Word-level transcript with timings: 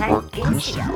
Doppelpack 0.00 0.32
günstiger. 0.32 0.88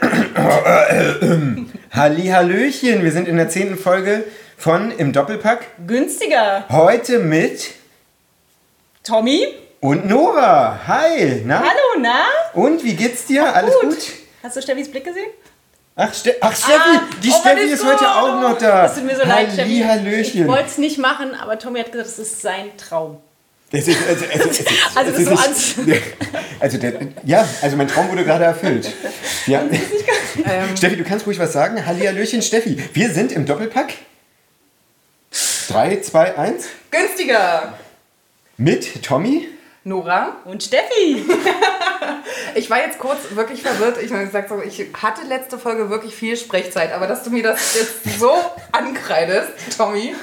Hallihallöchen, 1.92 3.04
wir 3.04 3.12
sind 3.12 3.28
in 3.28 3.36
der 3.36 3.48
zehnten 3.48 3.78
Folge 3.78 4.24
von 4.56 4.90
Im 4.90 5.12
Doppelpack. 5.12 5.66
Günstiger. 5.86 6.64
Heute 6.68 7.20
mit 7.20 7.70
Tommy? 9.04 9.46
und 9.80 10.08
Nora. 10.08 10.80
Hi, 10.88 11.42
na? 11.46 11.60
Hallo, 11.60 12.00
na? 12.00 12.24
Und 12.52 12.82
wie 12.82 12.94
geht's 12.94 13.26
dir? 13.26 13.54
Alles 13.54 13.74
gut? 13.80 13.98
Hast 14.42 14.56
du 14.56 14.62
Steffis 14.62 14.90
Blick 14.90 15.04
gesehen? 15.04 15.30
Ach, 15.94 16.12
Ste 16.12 16.34
Ach 16.40 16.54
Steffi, 16.54 16.96
Ah, 16.96 17.02
die 17.22 17.30
oh, 17.30 17.40
Steffi 17.40 17.64
ist 17.64 17.74
ist 17.74 17.84
heute 17.84 18.10
auch 18.10 18.40
noch 18.40 18.58
da. 18.58 18.82
Das 18.82 18.96
tut 18.96 19.04
mir 19.04 19.16
so 19.16 19.24
leid, 19.24 19.52
Steffi. 19.52 19.82
Ich 19.82 20.46
wollte 20.48 20.64
es 20.66 20.78
nicht 20.78 20.98
machen, 20.98 21.34
aber 21.34 21.58
Tommy 21.60 21.78
hat 21.78 21.92
gesagt, 21.92 22.08
das 22.08 22.18
ist 22.18 22.42
sein 22.42 22.76
Traum. 22.76 23.18
Es 23.72 23.86
ist, 23.86 23.98
also, 24.08 24.24
also, 24.32 24.48
es 24.50 24.60
ist, 24.60 24.68
Also 24.96 25.10
das 25.12 25.20
ist 25.20 25.76
so 25.76 25.82
nicht- 25.82 26.02
also 26.58 26.78
der, 26.78 26.92
ja, 27.24 27.48
also 27.62 27.76
mein 27.76 27.86
Traum 27.88 28.10
wurde 28.10 28.24
gerade 28.24 28.44
erfüllt. 28.44 28.92
Ja. 29.46 29.62
Steffi, 30.76 30.96
du 30.96 31.04
kannst 31.04 31.26
ruhig 31.26 31.38
was 31.38 31.52
sagen. 31.52 31.84
Hallihallöchen, 31.86 32.42
Steffi. 32.42 32.82
Wir 32.92 33.10
sind 33.10 33.30
im 33.32 33.46
Doppelpack. 33.46 33.92
3, 35.68 36.00
2, 36.00 36.36
1. 36.36 36.64
Günstiger! 36.90 37.78
Mit 38.56 39.02
Tommy. 39.04 39.48
Nora? 39.84 40.36
Und 40.44 40.62
Steffi! 40.62 41.24
Ich 42.54 42.70
war 42.70 42.78
jetzt 42.78 42.98
kurz 42.98 43.18
wirklich 43.34 43.62
verwirrt. 43.62 43.96
Ich 44.02 44.12
habe 44.12 44.24
gesagt, 44.24 44.48
so, 44.48 44.60
ich 44.62 44.86
hatte 45.00 45.22
letzte 45.28 45.58
Folge 45.58 45.90
wirklich 45.90 46.14
viel 46.14 46.36
Sprechzeit, 46.36 46.92
aber 46.92 47.06
dass 47.06 47.22
du 47.22 47.30
mir 47.30 47.42
das 47.42 47.74
jetzt 47.74 48.18
so 48.18 48.32
ankreidest, 48.72 49.48
Tommy, 49.76 50.14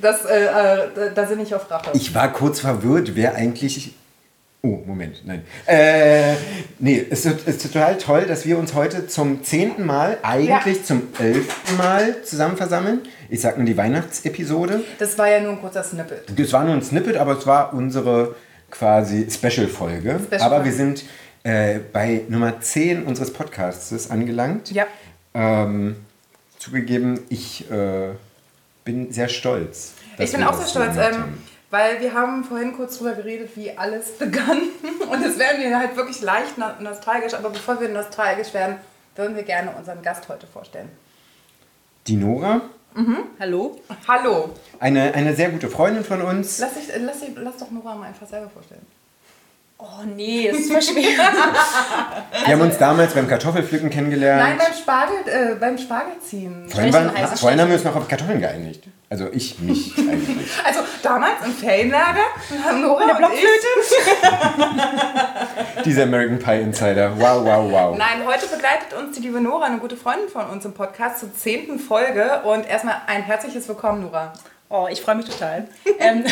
das, 0.00 0.24
äh, 0.24 0.44
äh, 0.44 1.12
da- 1.14 1.26
sind 1.26 1.40
ich 1.40 1.54
auf 1.54 1.70
Rache. 1.70 1.90
Ich 1.94 2.14
war 2.14 2.32
kurz 2.32 2.60
verwirrt, 2.60 3.12
wer 3.14 3.34
eigentlich. 3.34 3.94
Oh, 4.62 4.78
Moment, 4.84 5.22
nein. 5.24 5.42
Äh, 5.64 6.34
nee, 6.78 7.06
es 7.08 7.24
ist, 7.24 7.48
ist 7.48 7.62
total 7.62 7.96
toll, 7.96 8.26
dass 8.26 8.44
wir 8.44 8.58
uns 8.58 8.74
heute 8.74 9.06
zum 9.06 9.42
zehnten 9.42 9.86
Mal, 9.86 10.18
eigentlich 10.22 10.76
Ja. 10.76 10.84
zum 10.84 11.04
elften 11.18 11.76
Mal 11.78 12.22
zusammen 12.24 12.58
versammeln. 12.58 13.00
Ich 13.30 13.40
sag 13.40 13.56
nur 13.56 13.64
die 13.64 13.76
Weihnachtsepisode. 13.78 14.82
Das 14.98 15.16
war 15.16 15.30
ja 15.30 15.40
nur 15.40 15.52
ein 15.52 15.60
kurzer 15.62 15.82
Snippet. 15.82 16.38
Es 16.38 16.52
war 16.52 16.64
nur 16.64 16.74
ein 16.74 16.82
Snippet, 16.82 17.16
aber 17.16 17.38
es 17.38 17.46
war 17.46 17.72
unsere 17.72 18.34
quasi 18.70 19.26
Special-Folge. 19.30 20.20
Special 20.26 20.42
aber 20.42 20.64
wir 20.66 20.72
sind 20.72 21.04
äh, 21.42 21.78
bei 21.92 22.24
Nummer 22.28 22.60
10 22.60 23.04
unseres 23.04 23.32
Podcasts 23.32 24.10
angelangt. 24.10 24.70
Ja. 24.72 24.86
Ähm, 25.34 25.96
zugegeben, 26.58 27.20
ich 27.28 27.70
äh, 27.70 28.10
bin 28.84 29.12
sehr 29.12 29.28
stolz. 29.28 29.92
Ich 30.18 30.32
bin 30.32 30.42
auch 30.44 30.54
sehr 30.54 30.66
stolz, 30.66 30.96
ähm, 30.96 31.38
weil 31.70 32.00
wir 32.00 32.12
haben 32.14 32.44
vorhin 32.44 32.74
kurz 32.74 32.98
drüber 32.98 33.12
geredet, 33.12 33.50
wie 33.56 33.76
alles 33.76 34.12
begann. 34.18 34.60
Und 35.10 35.24
es 35.24 35.38
werden 35.38 35.62
wir 35.62 35.78
halt 35.78 35.96
wirklich 35.96 36.20
leicht 36.20 36.58
no- 36.58 36.80
nostalgisch. 36.80 37.34
Aber 37.34 37.50
bevor 37.50 37.80
wir 37.80 37.88
nostalgisch 37.88 38.52
werden, 38.52 38.76
würden 39.16 39.36
wir 39.36 39.42
gerne 39.44 39.70
unseren 39.78 40.02
Gast 40.02 40.28
heute 40.28 40.46
vorstellen. 40.46 40.88
Die 42.06 42.16
Nora, 42.16 42.62
Hallo? 43.38 43.80
Hallo. 44.08 44.50
eine, 44.80 45.14
eine 45.14 45.36
sehr 45.36 45.50
gute 45.50 45.68
Freundin 45.68 46.02
von 46.02 46.22
uns. 46.22 46.58
Lass, 46.58 46.74
dich, 46.74 46.92
äh, 46.92 46.98
lass, 46.98 47.20
dich, 47.20 47.30
lass 47.36 47.56
doch 47.58 47.70
Nora 47.70 47.94
mal 47.94 48.08
einfach 48.08 48.26
selber 48.26 48.50
vorstellen. 48.50 48.84
Oh 49.82 50.04
nee, 50.04 50.46
das 50.50 50.60
ist 50.60 50.72
voll 50.72 50.82
schwer. 50.82 51.02
Wir 52.44 52.52
haben 52.52 52.60
uns 52.60 52.76
damals 52.76 53.14
beim 53.14 53.26
Kartoffelpflücken 53.26 53.88
kennengelernt. 53.88 54.42
Nein, 54.42 54.58
beim 54.58 54.74
Spargel, 54.74 55.16
äh, 55.26 55.54
beim 55.54 55.78
Spargelziehen. 55.78 56.68
vorhin, 56.68 56.92
waren, 56.92 57.16
heißt 57.16 57.40
vorhin 57.40 57.58
haben 57.58 57.68
wir 57.68 57.76
uns 57.76 57.84
noch 57.84 57.96
auf 57.96 58.06
Kartoffeln 58.06 58.40
geeinigt. 58.40 58.84
Also 59.08 59.28
ich 59.32 59.58
mich 59.58 59.94
eigentlich. 59.98 60.50
Also 60.64 60.80
damals 61.02 61.44
im 61.46 61.52
Ferienlager 61.52 62.20
haben 62.62 62.82
Nora 62.82 63.06
der 63.06 63.14
und 63.14 63.18
Blockflöte? 63.18 63.66
Dieser 65.86 66.02
American 66.02 66.38
Pie 66.38 66.60
Insider. 66.60 67.18
Wow, 67.18 67.44
wow, 67.44 67.72
wow. 67.72 67.96
Nein, 67.96 68.26
heute 68.26 68.46
begleitet 68.48 68.92
uns 68.92 69.16
die 69.16 69.22
liebe 69.22 69.40
Nora, 69.40 69.64
eine 69.64 69.78
gute 69.78 69.96
Freundin 69.96 70.28
von 70.28 70.46
uns 70.50 70.66
im 70.66 70.74
Podcast 70.74 71.20
zur 71.20 71.34
zehnten 71.34 71.78
Folge. 71.78 72.42
Und 72.44 72.68
erstmal 72.68 72.96
ein 73.06 73.22
herzliches 73.22 73.66
Willkommen, 73.66 74.02
Nora. 74.02 74.34
Oh, 74.70 74.86
ich 74.90 75.02
freue 75.02 75.16
mich 75.16 75.26
total. 75.26 75.68
ähm, 75.98 76.24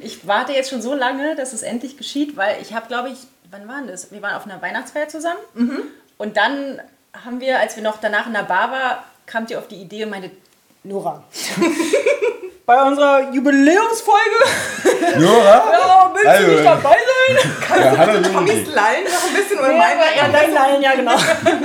ich 0.00 0.26
warte 0.26 0.52
jetzt 0.52 0.70
schon 0.70 0.82
so 0.82 0.94
lange, 0.94 1.36
dass 1.36 1.52
es 1.52 1.62
endlich 1.62 1.96
geschieht, 1.96 2.36
weil 2.36 2.60
ich 2.60 2.74
habe, 2.74 2.88
glaube 2.88 3.08
ich, 3.10 3.18
wann 3.50 3.66
waren 3.68 3.86
das? 3.86 4.10
Wir 4.10 4.20
waren 4.20 4.34
auf 4.34 4.44
einer 4.44 4.60
Weihnachtsfeier 4.60 5.08
zusammen. 5.08 5.38
Und 6.18 6.36
dann 6.36 6.82
haben 7.24 7.40
wir, 7.40 7.60
als 7.60 7.76
wir 7.76 7.82
noch 7.82 8.00
danach 8.00 8.26
in 8.26 8.32
der 8.34 8.42
Bar 8.42 8.70
waren, 8.72 8.98
kamt 9.26 9.50
ihr 9.50 9.58
auf 9.58 9.68
die 9.68 9.76
Idee 9.76 10.04
und 10.04 10.10
meinte, 10.10 10.30
Nora, 10.82 11.22
bei 12.68 12.82
unserer 12.82 13.32
Jubiläumsfolge, 13.32 15.20
Nora? 15.20 15.72
ja, 15.72 16.10
willst 16.12 16.26
Also, 16.26 16.44
du 16.44 16.52
nicht 16.52 16.64
dabei 16.66 16.96
sein? 16.98 17.52
Ja, 17.80 17.96
hallo 17.96 18.20
Tommys 18.22 18.66
Nora. 18.66 18.74
Lallen 18.74 19.04
noch 19.04 19.26
ein 19.26 19.34
bisschen 19.34 19.58
oder 19.58 19.72
Ja, 19.72 19.78
meine? 19.78 20.00
ja, 20.16 20.28
dein 20.28 20.52
Nein, 20.52 20.82
ja, 20.82 20.94
genau. 20.94 21.16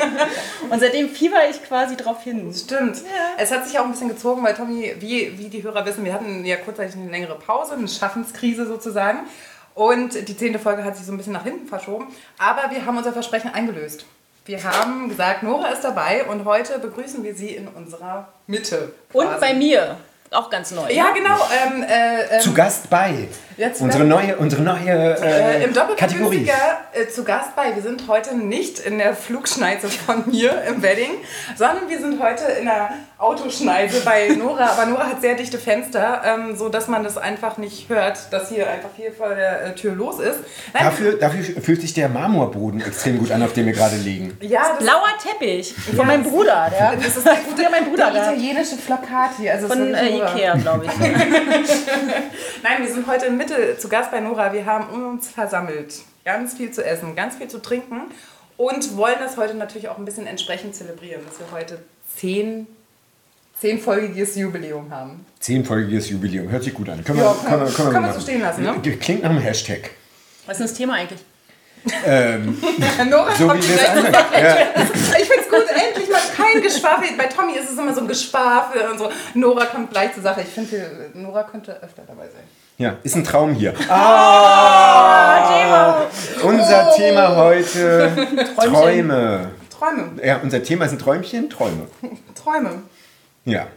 Und 0.69 0.79
seitdem 0.79 1.09
fieber 1.09 1.39
ich 1.49 1.61
quasi 1.61 1.97
drauf 1.97 2.23
hin. 2.23 2.53
Stimmt. 2.53 3.01
Es 3.37 3.51
hat 3.51 3.67
sich 3.67 3.77
auch 3.77 3.83
ein 3.83 3.91
bisschen 3.91 4.07
gezogen, 4.07 4.43
weil 4.45 4.53
Tommy, 4.53 4.95
wie, 4.99 5.37
wie 5.37 5.49
die 5.49 5.61
Hörer 5.61 5.85
wissen, 5.85 6.05
wir 6.05 6.13
hatten 6.13 6.45
ja 6.45 6.55
kurzzeitig 6.55 6.95
eine 6.95 7.11
längere 7.11 7.35
Pause, 7.35 7.73
eine 7.73 7.87
Schaffenskrise 7.89 8.65
sozusagen. 8.65 9.19
Und 9.75 10.29
die 10.29 10.37
zehnte 10.37 10.57
Folge 10.59 10.85
hat 10.85 10.95
sich 10.95 11.05
so 11.05 11.11
ein 11.11 11.17
bisschen 11.17 11.33
nach 11.33 11.43
hinten 11.43 11.67
verschoben. 11.67 12.07
Aber 12.37 12.71
wir 12.71 12.85
haben 12.85 12.95
unser 12.97 13.11
Versprechen 13.11 13.53
eingelöst. 13.53 14.05
Wir 14.45 14.63
haben 14.63 15.09
gesagt, 15.09 15.43
Nora 15.43 15.67
ist 15.69 15.81
dabei 15.81 16.23
und 16.25 16.45
heute 16.45 16.79
begrüßen 16.79 17.23
wir 17.25 17.35
sie 17.35 17.49
in 17.49 17.67
unserer 17.67 18.29
Mitte. 18.47 18.93
Und 19.11 19.25
quasi. 19.25 19.39
bei 19.41 19.53
mir, 19.53 19.97
auch 20.33 20.49
ganz 20.49 20.71
neu. 20.71 20.91
Ja, 20.91 21.11
genau. 21.13 21.37
Ähm, 21.65 21.83
äh, 21.83 22.35
ähm, 22.35 22.41
Zu 22.41 22.53
Gast 22.53 22.89
bei. 22.89 23.27
Jetzt 23.55 23.81
unsere 23.81 24.03
neue, 24.03 24.35
unsere 24.37 24.63
neue 24.63 24.89
äh, 24.89 25.61
Äh, 25.61 25.63
Im 25.65 25.73
Kategorie. 25.95 26.49
äh, 26.93 27.07
zu 27.07 27.23
Gast 27.23 27.55
bei. 27.55 27.75
Wir 27.75 27.83
sind 27.83 28.07
heute 28.07 28.35
nicht 28.35 28.79
in 28.79 28.97
der 28.97 29.15
Flugschneise 29.15 29.89
von 29.89 30.23
mir 30.25 30.63
im 30.67 30.81
Wedding, 30.81 31.11
sondern 31.55 31.87
wir 31.87 31.99
sind 31.99 32.19
heute 32.21 32.45
in 32.59 32.65
der 32.65 32.89
Autoschneise 33.19 34.01
bei 34.01 34.29
Nora. 34.29 34.71
Aber 34.71 34.87
Nora 34.87 35.05
hat 35.05 35.21
sehr 35.21 35.35
dichte 35.35 35.59
Fenster, 35.59 36.21
ähm, 36.25 36.55
so 36.55 36.69
dass 36.69 36.87
man 36.87 37.03
das 37.03 37.17
einfach 37.17 37.57
nicht 37.57 37.89
hört, 37.89 38.33
dass 38.33 38.49
hier 38.49 38.67
einfach 38.69 38.89
viel 38.95 39.11
vor 39.11 39.29
der 39.35 39.65
äh, 39.67 39.75
Tür 39.75 39.93
los 39.93 40.19
ist. 40.19 40.39
Nein, 40.73 40.83
Dafür, 40.85 41.13
dafür 41.19 41.61
fühlt 41.61 41.81
sich 41.81 41.93
der 41.93 42.09
Marmorboden 42.09 42.81
extrem 42.81 43.19
gut 43.19 43.31
an, 43.31 43.43
auf 43.43 43.53
dem 43.53 43.67
wir 43.67 43.73
gerade 43.73 43.97
liegen. 43.97 44.35
ja, 44.41 44.61
das, 44.77 44.85
Blauer 44.85 45.09
Teppich 45.21 45.75
von 45.95 46.07
meinem 46.07 46.23
Bruder. 46.23 46.71
Der, 46.71 46.95
das 46.95 47.17
ist 47.17 47.25
der 47.25 47.33
Ja, 47.33 47.69
mein 47.69 47.85
Bruder 47.85 48.09
der 48.11 48.23
italienische 48.23 48.75
Flocati. 48.77 49.49
Also 49.49 49.67
es 49.67 49.71
ist 49.71 49.77
von 49.79 49.93
äh. 49.93 50.22
Ikea, 50.31 50.55
glaube 50.57 50.85
ich. 50.85 50.91
Nein, 52.63 52.81
wir 52.81 52.93
sind 52.93 53.07
heute 53.07 53.25
in 53.27 53.37
Mitte 53.37 53.77
zu 53.77 53.89
Gast 53.89 54.11
bei 54.11 54.19
Nora. 54.19 54.53
Wir 54.53 54.65
haben 54.65 54.89
uns 54.89 55.29
versammelt. 55.29 55.95
Ganz 56.25 56.53
viel 56.55 56.71
zu 56.71 56.85
essen, 56.85 57.15
ganz 57.15 57.35
viel 57.35 57.47
zu 57.49 57.61
trinken 57.61 58.01
und 58.57 58.95
wollen 58.95 59.15
das 59.19 59.35
heute 59.37 59.55
natürlich 59.55 59.89
auch 59.89 59.97
ein 59.97 60.05
bisschen 60.05 60.25
entsprechend 60.27 60.73
zelebrieren, 60.75 61.21
dass 61.27 61.37
wir 61.39 61.47
heute 61.51 61.79
zehn, 62.15 62.65
zehnfolgiges 63.59 64.35
Jubiläum 64.37 64.89
haben. 64.89 65.25
Zehnfolgiges 65.39 66.09
Jubiläum. 66.09 66.49
Hört 66.49 66.63
sich 66.63 66.73
gut 66.73 66.87
an. 66.89 67.03
Können 67.03 67.19
Ja, 67.19 67.25
wir, 67.25 67.33
kann- 67.33 67.59
können 67.59 67.61
wir, 67.67 67.73
können 67.73 67.77
wir 67.77 67.83
kann 67.83 67.93
man 67.93 68.01
machen. 68.03 68.13
so 68.13 68.21
stehen 68.21 68.41
lassen, 68.41 68.63
ne? 68.63 68.73
Klingt 68.99 69.23
nach 69.23 69.29
einem 69.31 69.39
Hashtag. 69.41 69.89
Was 70.45 70.53
ist 70.53 70.59
denn 70.59 70.67
das 70.67 70.77
Thema 70.77 70.93
eigentlich? 70.95 71.19
Nora 73.09 73.35
So 73.35 73.45
kommt 73.47 73.61
wie 73.63 73.69
wir 73.69 73.75
es 73.75 73.85
anfangen. 73.89 74.13
Ja. 74.41 74.57
Ich 75.21 75.27
kein 76.53 76.61
Geschwafel. 76.61 77.07
Bei 77.17 77.25
Tommy 77.25 77.53
ist 77.53 77.69
es 77.71 77.77
immer 77.77 77.93
so 77.93 78.01
ein 78.01 78.07
Geschwafel 78.07 78.81
und 78.91 78.97
so. 78.97 79.09
Nora 79.33 79.65
kommt 79.65 79.91
gleich 79.91 80.13
zur 80.13 80.23
Sache. 80.23 80.41
Ich 80.41 80.47
finde, 80.49 81.09
Nora 81.13 81.43
könnte 81.43 81.81
öfter 81.83 82.03
dabei 82.07 82.23
sein. 82.25 82.43
ja, 82.77 82.95
ist 83.03 83.15
ein 83.15 83.23
Traum 83.23 83.53
hier. 83.53 83.73
Ah, 83.89 86.05
Unser 86.43 86.89
Oh. 86.91 86.95
Thema 86.97 87.35
heute 87.35 88.11
Träume. 88.55 89.51
Träume, 89.69 90.11
Ja, 90.23 90.39
unser 90.41 90.63
Thema 90.63 90.87
sind 90.87 91.01
Träumchen, 91.01 91.49
Träume. 91.49 91.87
Träume. 92.35 92.83
Ja. 93.45 93.67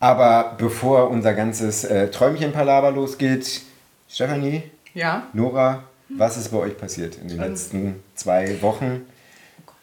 Aber 0.00 0.54
bevor 0.58 1.10
unser 1.10 1.32
ganzes 1.34 1.84
äh, 1.84 2.10
Träumchen-Palaver 2.10 2.90
losgeht, 2.90 3.62
Stefanie, 4.08 4.64
Ja. 4.94 5.22
Nora, 5.32 5.84
was 6.08 6.36
ist 6.36 6.50
bei 6.50 6.58
euch 6.58 6.76
passiert 6.76 7.16
in 7.16 7.28
den 7.28 7.40
Ähm. 7.40 7.48
letzten 7.50 8.02
zwei 8.16 8.60
Wochen? 8.62 9.06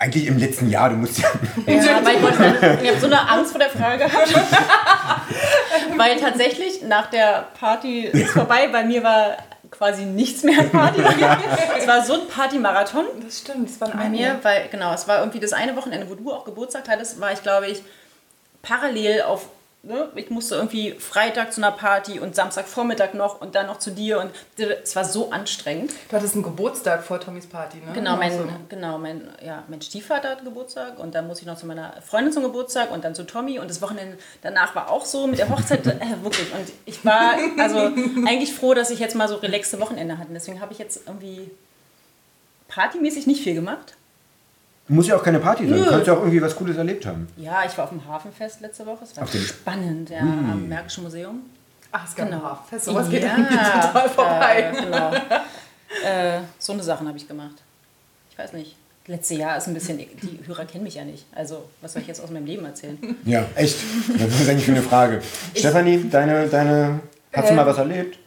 Eigentlich 0.01 0.27
im 0.27 0.37
letzten 0.37 0.69
Jahr, 0.69 0.89
du 0.89 0.95
musst 0.95 1.19
ja. 1.19 1.27
Ja, 1.67 2.05
weil 2.05 2.15
ich, 2.15 2.21
wollte 2.21 2.79
ich 2.81 2.89
habe 2.89 2.99
so 3.01 3.07
eine 3.07 3.29
Angst 3.29 3.51
vor 3.51 3.59
der 3.59 3.69
Frage 3.69 4.05
gehabt. 4.05 4.33
weil 5.97 6.17
tatsächlich 6.17 6.83
nach 6.83 7.09
der 7.09 7.49
Party 7.59 8.05
ist 8.05 8.31
vorbei. 8.31 8.69
Bei 8.71 8.85
mir 8.85 9.03
war 9.03 9.35
quasi 9.69 10.05
nichts 10.05 10.43
mehr 10.43 10.57
an 10.57 10.69
Party. 10.69 11.01
es 11.77 11.85
war 11.85 12.01
so 12.05 12.13
ein 12.13 12.27
Partymarathon. 12.29 13.05
Das 13.21 13.39
stimmt, 13.39 13.69
das 13.69 13.81
waren 13.81 13.97
Bei 13.97 14.07
mir, 14.07 14.39
weil 14.41 14.69
genau, 14.69 14.93
es 14.93 15.05
war 15.09 15.19
irgendwie 15.19 15.41
das 15.41 15.51
eine 15.51 15.75
Wochenende, 15.75 16.09
wo 16.09 16.15
du 16.15 16.31
auch 16.31 16.45
Geburtstag 16.45 16.87
hattest, 16.87 17.19
war 17.19 17.33
ich, 17.33 17.43
glaube 17.43 17.67
ich, 17.67 17.83
parallel 18.61 19.23
auf, 19.23 19.47
ne, 19.83 20.09
ich 20.15 20.29
musste 20.29 20.55
irgendwie 20.55 20.91
Freitag 20.91 21.53
zu 21.53 21.61
einer 21.61 21.71
Party 21.71 22.19
und 22.19 22.35
Samstagvormittag 22.35 23.13
noch 23.13 23.41
und 23.41 23.55
dann 23.55 23.67
noch 23.67 23.79
zu 23.79 23.91
dir 23.91 24.19
und 24.19 24.31
es 24.57 24.95
war 24.95 25.05
so 25.05 25.31
anstrengend. 25.31 25.91
Du 26.09 26.15
hattest 26.15 26.33
einen 26.33 26.43
Geburtstag 26.43 27.03
vor 27.03 27.19
Tommys 27.19 27.47
Party, 27.47 27.77
ne? 27.77 27.93
Genau, 27.93 28.17
mein, 28.17 28.31
so. 28.31 28.47
genau 28.67 28.97
mein, 28.97 29.27
ja, 29.43 29.63
mein 29.67 29.81
Stiefvater 29.81 30.29
hat 30.29 30.43
Geburtstag 30.43 30.99
und 30.99 31.15
dann 31.15 31.27
muss 31.27 31.39
ich 31.39 31.45
noch 31.45 31.57
zu 31.57 31.65
meiner 31.65 31.93
Freundin 32.01 32.33
zum 32.33 32.43
Geburtstag 32.43 32.91
und 32.91 33.03
dann 33.03 33.15
zu 33.15 33.23
Tommy 33.23 33.59
und 33.59 33.69
das 33.69 33.81
Wochenende 33.81 34.17
danach 34.41 34.75
war 34.75 34.91
auch 34.91 35.05
so 35.05 35.27
mit 35.27 35.39
der 35.39 35.49
Hochzeit, 35.49 35.85
äh, 35.87 36.23
wirklich. 36.23 36.53
Und 36.53 36.71
ich 36.85 37.03
war 37.05 37.35
also 37.57 37.77
eigentlich 37.79 38.53
froh, 38.53 38.73
dass 38.73 38.89
ich 38.89 38.99
jetzt 38.99 39.15
mal 39.15 39.27
so 39.27 39.35
relaxte 39.35 39.79
Wochenende 39.79 40.17
hatte. 40.17 40.29
Deswegen 40.33 40.61
habe 40.61 40.73
ich 40.73 40.79
jetzt 40.79 41.07
irgendwie 41.07 41.49
partymäßig 42.67 43.27
nicht 43.27 43.43
viel 43.43 43.55
gemacht. 43.55 43.95
Muss 44.89 45.07
ja 45.07 45.15
auch 45.15 45.23
keine 45.23 45.39
Party 45.39 45.67
sein. 45.67 45.77
Du 45.77 45.89
kannst 45.89 46.07
ja 46.07 46.13
auch 46.13 46.19
irgendwie 46.19 46.41
was 46.41 46.55
Cooles 46.55 46.75
erlebt 46.77 47.05
haben. 47.05 47.27
Ja, 47.37 47.63
ich 47.65 47.77
war 47.77 47.85
auf 47.85 47.91
dem 47.91 48.05
Hafenfest 48.07 48.59
letzte 48.61 48.85
Woche. 48.85 49.03
Es 49.03 49.15
war 49.15 49.23
Auf 49.23 49.31
dem- 49.31 49.41
spannend, 49.41 50.09
ja, 50.09 50.19
am 50.19 50.67
Märkischen 50.67 51.03
Museum. 51.03 51.41
Ach, 51.91 52.07
es 52.07 52.15
gab 52.15 52.27
Genau. 52.29 52.37
ein 52.43 52.43
Haffest. 52.51 52.85
Sowas 52.85 53.09
geht 53.09 53.23
Ja, 53.23 53.33
an 53.35 53.41
mir 53.43 53.49
total 53.49 54.09
vorbei. 54.09 54.71
Äh, 54.75 54.81
genau. 54.83 55.11
äh, 56.05 56.41
so 56.59 56.73
eine 56.73 56.83
Sachen 56.83 57.07
habe 57.07 57.17
ich 57.17 57.27
gemacht. 57.27 57.55
Ich 58.31 58.37
weiß 58.37 58.53
nicht. 58.53 58.75
Letztes 59.07 59.37
Jahr 59.39 59.57
ist 59.57 59.67
ein 59.67 59.73
bisschen. 59.73 59.97
Die 59.97 60.39
Hörer 60.45 60.65
kennen 60.65 60.83
mich 60.83 60.93
ja 60.95 61.03
nicht. 61.03 61.25
Also, 61.33 61.63
was 61.81 61.93
soll 61.93 62.03
ich 62.03 62.07
jetzt 62.07 62.21
aus 62.21 62.29
meinem 62.29 62.45
Leben 62.45 62.63
erzählen? 62.65 62.97
Ja, 63.25 63.43
echt. 63.55 63.75
Das 64.19 64.39
ist 64.39 64.47
eigentlich 64.49 64.65
für 64.65 64.71
eine 64.71 64.83
Frage. 64.83 65.21
Stefanie, 65.55 66.07
deine, 66.11 66.47
deine, 66.47 66.99
hast 67.33 67.47
du 67.49 67.53
Äh, 67.53 67.55
mal 67.55 67.65
was 67.65 67.77
erlebt? 67.79 68.19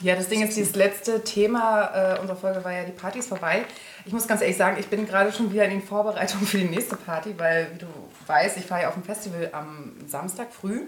Ja, 0.00 0.14
das 0.14 0.28
Ding 0.28 0.42
ist, 0.42 0.56
dieses 0.56 0.76
letzte 0.76 1.24
Thema 1.24 2.14
äh, 2.14 2.20
unserer 2.20 2.36
Folge 2.36 2.64
war 2.64 2.72
ja 2.72 2.84
die 2.84 2.92
Partys 2.92 3.26
vorbei. 3.26 3.64
Ich 4.04 4.12
muss 4.12 4.28
ganz 4.28 4.40
ehrlich 4.40 4.56
sagen, 4.56 4.76
ich 4.78 4.86
bin 4.86 5.06
gerade 5.06 5.32
schon 5.32 5.52
wieder 5.52 5.64
in 5.64 5.70
den 5.70 5.82
Vorbereitungen 5.82 6.46
für 6.46 6.58
die 6.58 6.68
nächste 6.68 6.96
Party, 6.96 7.34
weil, 7.36 7.68
wie 7.74 7.78
du 7.78 7.86
weißt, 8.26 8.56
ich 8.58 8.66
fahre 8.66 8.82
ja 8.82 8.88
auf 8.88 8.96
ein 8.96 9.02
Festival 9.02 9.48
am 9.52 9.94
Samstag 10.06 10.48
früh. 10.52 10.82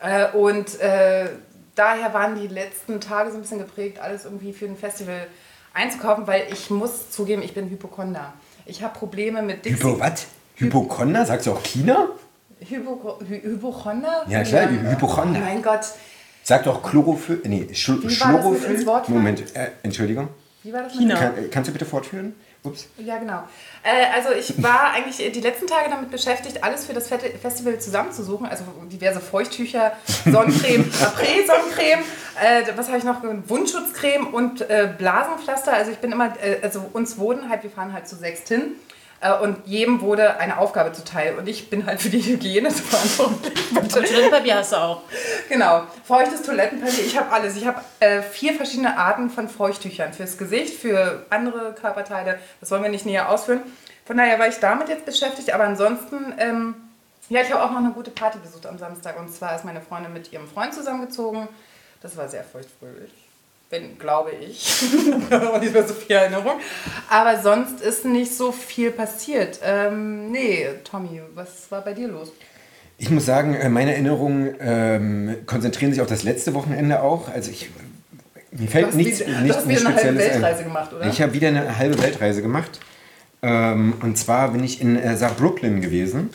Äh, 0.00 0.28
und 0.32 0.80
äh, 0.80 1.28
daher 1.74 2.14
waren 2.14 2.40
die 2.40 2.46
letzten 2.46 3.00
Tage 3.00 3.30
so 3.30 3.36
ein 3.36 3.42
bisschen 3.42 3.58
geprägt, 3.58 3.98
alles 4.00 4.24
irgendwie 4.24 4.52
für 4.52 4.64
ein 4.64 4.76
Festival 4.76 5.26
einzukaufen, 5.74 6.26
weil 6.26 6.44
ich 6.50 6.70
muss 6.70 7.10
zugeben, 7.10 7.42
ich 7.42 7.52
bin 7.54 7.68
Hypochonder. 7.68 8.32
Ich 8.64 8.82
habe 8.82 8.98
Probleme 8.98 9.42
mit 9.42 9.64
Dixie. 9.64 9.82
Hypo 9.82 10.00
was? 10.00 10.26
Hypochonder? 10.56 11.26
Sagst 11.26 11.46
du 11.46 11.52
auch 11.52 11.62
China? 11.62 12.08
Hypo, 12.58 13.18
Hy 13.26 13.42
Hypochonder? 13.42 14.24
Ja, 14.28 14.42
klar, 14.42 14.68
Hypochonder. 14.68 15.40
Oh 15.42 15.44
mein 15.44 15.62
Gott. 15.62 15.86
Sag 16.50 16.64
doch 16.64 16.82
Chlorophyll. 16.82 17.42
Nee, 17.44 17.68
Sch 17.72 17.90
Wie 17.90 18.20
war 18.20 18.32
das 18.32 18.44
mit 18.44 18.80
Chlorophyll. 18.80 19.14
Moment, 19.14 19.54
äh, 19.54 19.68
Entschuldigung. 19.84 20.30
Wie 20.64 20.72
war 20.72 20.82
das? 20.82 20.94
mit 20.94 21.02
China. 21.02 21.14
Kann, 21.14 21.38
äh, 21.38 21.48
kannst 21.48 21.68
du 21.68 21.72
bitte 21.72 21.84
fortführen? 21.84 22.34
Ups. 22.64 22.88
Ja, 22.98 23.18
genau. 23.18 23.44
Äh, 23.84 24.12
also 24.12 24.30
ich 24.32 24.60
war 24.60 24.90
eigentlich 24.94 25.30
die 25.32 25.40
letzten 25.40 25.68
Tage 25.68 25.90
damit 25.90 26.10
beschäftigt, 26.10 26.64
alles 26.64 26.86
für 26.86 26.92
das 26.92 27.06
Festival 27.06 27.78
zusammenzusuchen. 27.78 28.46
Also 28.46 28.64
diverse 28.90 29.20
Feuchttücher, 29.20 29.92
Sonnencreme, 30.24 30.90
Après-Sonnencreme, 30.90 32.00
äh, 32.42 32.62
was 32.74 32.88
habe 32.88 32.98
ich 32.98 33.04
noch? 33.04 33.22
Wundschutzcreme 33.22 34.26
und 34.26 34.68
äh, 34.68 34.92
Blasenpflaster. 34.98 35.72
Also 35.72 35.92
ich 35.92 35.98
bin 35.98 36.10
immer, 36.10 36.34
äh, 36.42 36.58
also 36.62 36.84
uns 36.92 37.16
wurden 37.16 37.48
halt, 37.48 37.62
wir 37.62 37.70
fahren 37.70 37.92
halt 37.92 38.08
zu 38.08 38.16
sechst 38.16 38.48
hin. 38.48 38.72
Äh, 39.20 39.32
Und 39.32 39.66
jedem 39.66 40.00
wurde 40.00 40.38
eine 40.38 40.58
Aufgabe 40.58 40.92
zuteil. 40.92 41.36
Und 41.36 41.48
ich 41.48 41.70
bin 41.70 41.86
halt 41.86 42.00
für 42.00 42.08
die 42.10 42.22
Hygiene 42.22 42.70
verantwortlich. 42.70 43.54
Toilettenpapier 43.88 44.56
hast 44.56 44.72
du 44.72 44.76
auch. 44.76 45.02
Genau, 45.48 45.82
feuchtes 46.04 46.42
Toilettenpapier. 46.42 47.04
Ich 47.04 47.18
habe 47.18 47.30
alles. 47.30 47.56
Ich 47.56 47.66
habe 47.66 47.80
äh, 48.00 48.22
vier 48.22 48.54
verschiedene 48.54 48.96
Arten 48.96 49.30
von 49.30 49.48
Feuchttüchern. 49.48 50.12
Fürs 50.12 50.38
Gesicht, 50.38 50.80
für 50.80 51.26
andere 51.30 51.74
Körperteile. 51.74 52.38
Das 52.60 52.70
wollen 52.70 52.82
wir 52.82 52.90
nicht 52.90 53.06
näher 53.06 53.30
ausführen. 53.30 53.60
Von 54.06 54.16
daher 54.16 54.38
war 54.38 54.48
ich 54.48 54.56
damit 54.56 54.88
jetzt 54.88 55.04
beschäftigt. 55.04 55.52
Aber 55.52 55.64
ansonsten, 55.64 56.34
ähm, 56.38 56.74
ja, 57.28 57.42
ich 57.42 57.52
habe 57.52 57.62
auch 57.62 57.70
noch 57.70 57.78
eine 57.78 57.90
gute 57.90 58.10
Party 58.10 58.38
besucht 58.38 58.66
am 58.66 58.78
Samstag. 58.78 59.18
Und 59.18 59.32
zwar 59.32 59.54
ist 59.54 59.64
meine 59.64 59.80
Freundin 59.80 60.12
mit 60.12 60.32
ihrem 60.32 60.48
Freund 60.48 60.72
zusammengezogen. 60.74 61.48
Das 62.00 62.16
war 62.16 62.28
sehr 62.28 62.44
feuchtfröhlich. 62.44 63.12
Wenn, 63.70 63.96
glaube 63.98 64.32
ich. 64.32 64.82
Und 65.30 65.60
nicht 65.62 65.72
mehr 65.72 65.86
so 65.86 65.94
viel 65.94 66.16
Erinnerung. 66.16 66.54
Aber 67.08 67.40
sonst 67.40 67.80
ist 67.80 68.04
nicht 68.04 68.34
so 68.36 68.50
viel 68.50 68.90
passiert. 68.90 69.60
Ähm, 69.64 70.32
nee, 70.32 70.66
Tommy, 70.82 71.20
was 71.34 71.70
war 71.70 71.80
bei 71.82 71.92
dir 71.92 72.08
los? 72.08 72.32
Ich 72.98 73.10
muss 73.10 73.24
sagen, 73.26 73.54
äh, 73.54 73.68
meine 73.68 73.92
Erinnerungen 73.92 74.54
ähm, 74.60 75.36
konzentrieren 75.46 75.92
sich 75.92 76.02
auf 76.02 76.08
das 76.08 76.24
letzte 76.24 76.52
Wochenende 76.54 77.00
auch. 77.02 77.28
Also 77.32 77.50
ich, 77.52 77.70
mir 78.50 78.66
Du 78.66 78.66
fällt 78.66 78.86
hast 78.88 78.94
nichts, 78.96 79.20
wieder- 79.20 79.32
du 79.36 79.42
nichts, 79.42 79.56
hast 79.58 79.66
nichts 79.66 79.82
wieder 79.82 79.90
eine 79.94 80.02
halbe 80.04 80.18
Weltreise 80.18 80.58
ein. 80.58 80.64
gemacht, 80.64 80.92
oder? 80.92 81.06
Ich 81.06 81.22
habe 81.22 81.32
wieder 81.32 81.48
eine 81.48 81.78
halbe 81.78 82.02
Weltreise 82.02 82.42
gemacht. 82.42 82.80
Ähm, 83.42 83.94
und 84.02 84.18
zwar 84.18 84.48
bin 84.50 84.64
ich 84.64 84.80
in 84.80 84.96
äh, 84.98 85.16
Saarbrücken 85.16 85.80
gewesen. 85.80 86.30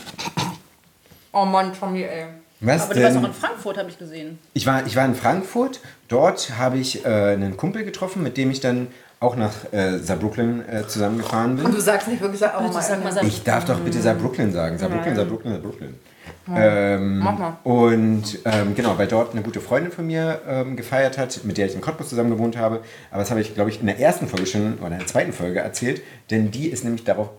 Oh 1.34 1.44
Mann, 1.46 1.74
Tommy, 1.78 2.04
ey. 2.04 2.28
Was 2.62 2.84
Aber 2.84 2.94
du 2.94 3.04
warst 3.04 3.16
denn? 3.16 3.24
auch 3.24 3.28
in 3.28 3.34
Frankfurt, 3.34 3.78
habe 3.78 3.90
ich 3.90 3.98
gesehen. 4.00 4.40
Ich 4.54 4.66
war, 4.66 4.86
ich 4.86 4.96
war 4.96 5.06
in 5.06 5.16
Frankfurt. 5.16 5.82
Dort 6.08 6.58
habe 6.58 6.78
ich 6.78 7.06
äh, 7.06 7.10
einen 7.10 7.58
Kumpel 7.58 7.84
getroffen, 7.84 8.24
mit 8.24 8.38
dem 8.38 8.52
ich 8.52 8.60
dann 8.60 8.88
auch 9.20 9.36
nach 9.36 9.72
äh, 9.72 9.98
Saarbrücken 9.98 10.68
äh, 10.68 10.88
zusammengefahren 10.88 11.56
bin. 11.58 11.66
Und 11.66 11.76
du 11.76 11.82
sagst 11.82 12.08
nicht 12.08 12.22
wirklich, 12.22 12.42
oh 12.42 12.62
Bitte 12.62 12.74
mein 12.74 12.84
sag 12.84 13.04
mal, 13.04 13.26
Ich 13.26 13.44
darf 13.44 13.66
doch 13.66 13.80
bitte 13.80 14.02
Saarbrücken 14.02 14.52
sagen. 14.52 14.78
Saarbrücken. 14.78 15.16
Saarbrücken, 15.16 15.52
Saarbrücken. 15.52 15.96
Ähm, 16.54 17.20
Mach 17.20 17.38
mal. 17.38 17.58
Und 17.64 18.40
ähm, 18.46 18.76
genau, 18.76 18.98
weil 18.98 19.08
dort 19.08 19.32
eine 19.32 19.42
gute 19.42 19.62
Freundin 19.62 19.92
von 19.92 20.06
mir 20.06 20.42
ähm, 20.48 20.76
gefeiert 20.76 21.18
hat, 21.18 21.44
mit 21.44 21.58
der 21.58 21.66
ich 21.66 21.74
in 21.76 21.82
Cottbus 21.82 22.10
zusammen 22.10 22.30
gewohnt 22.30 22.56
habe. 22.58 22.82
Aber 23.10 23.20
das 23.22 23.32
habe 23.32 23.42
ich, 23.42 23.56
glaube 23.56 23.70
ich, 23.72 23.80
in 23.80 23.88
der 23.88 24.00
ersten 24.00 24.28
Folge 24.28 24.46
schon 24.46 24.78
oder 24.78 24.92
in 24.92 25.00
der 25.00 25.08
zweiten 25.08 25.34
Folge 25.34 25.60
erzählt, 25.60 26.02
denn 26.30 26.52
die 26.52 26.68
ist 26.68 26.84
nämlich 26.84 27.04
darauf 27.04 27.30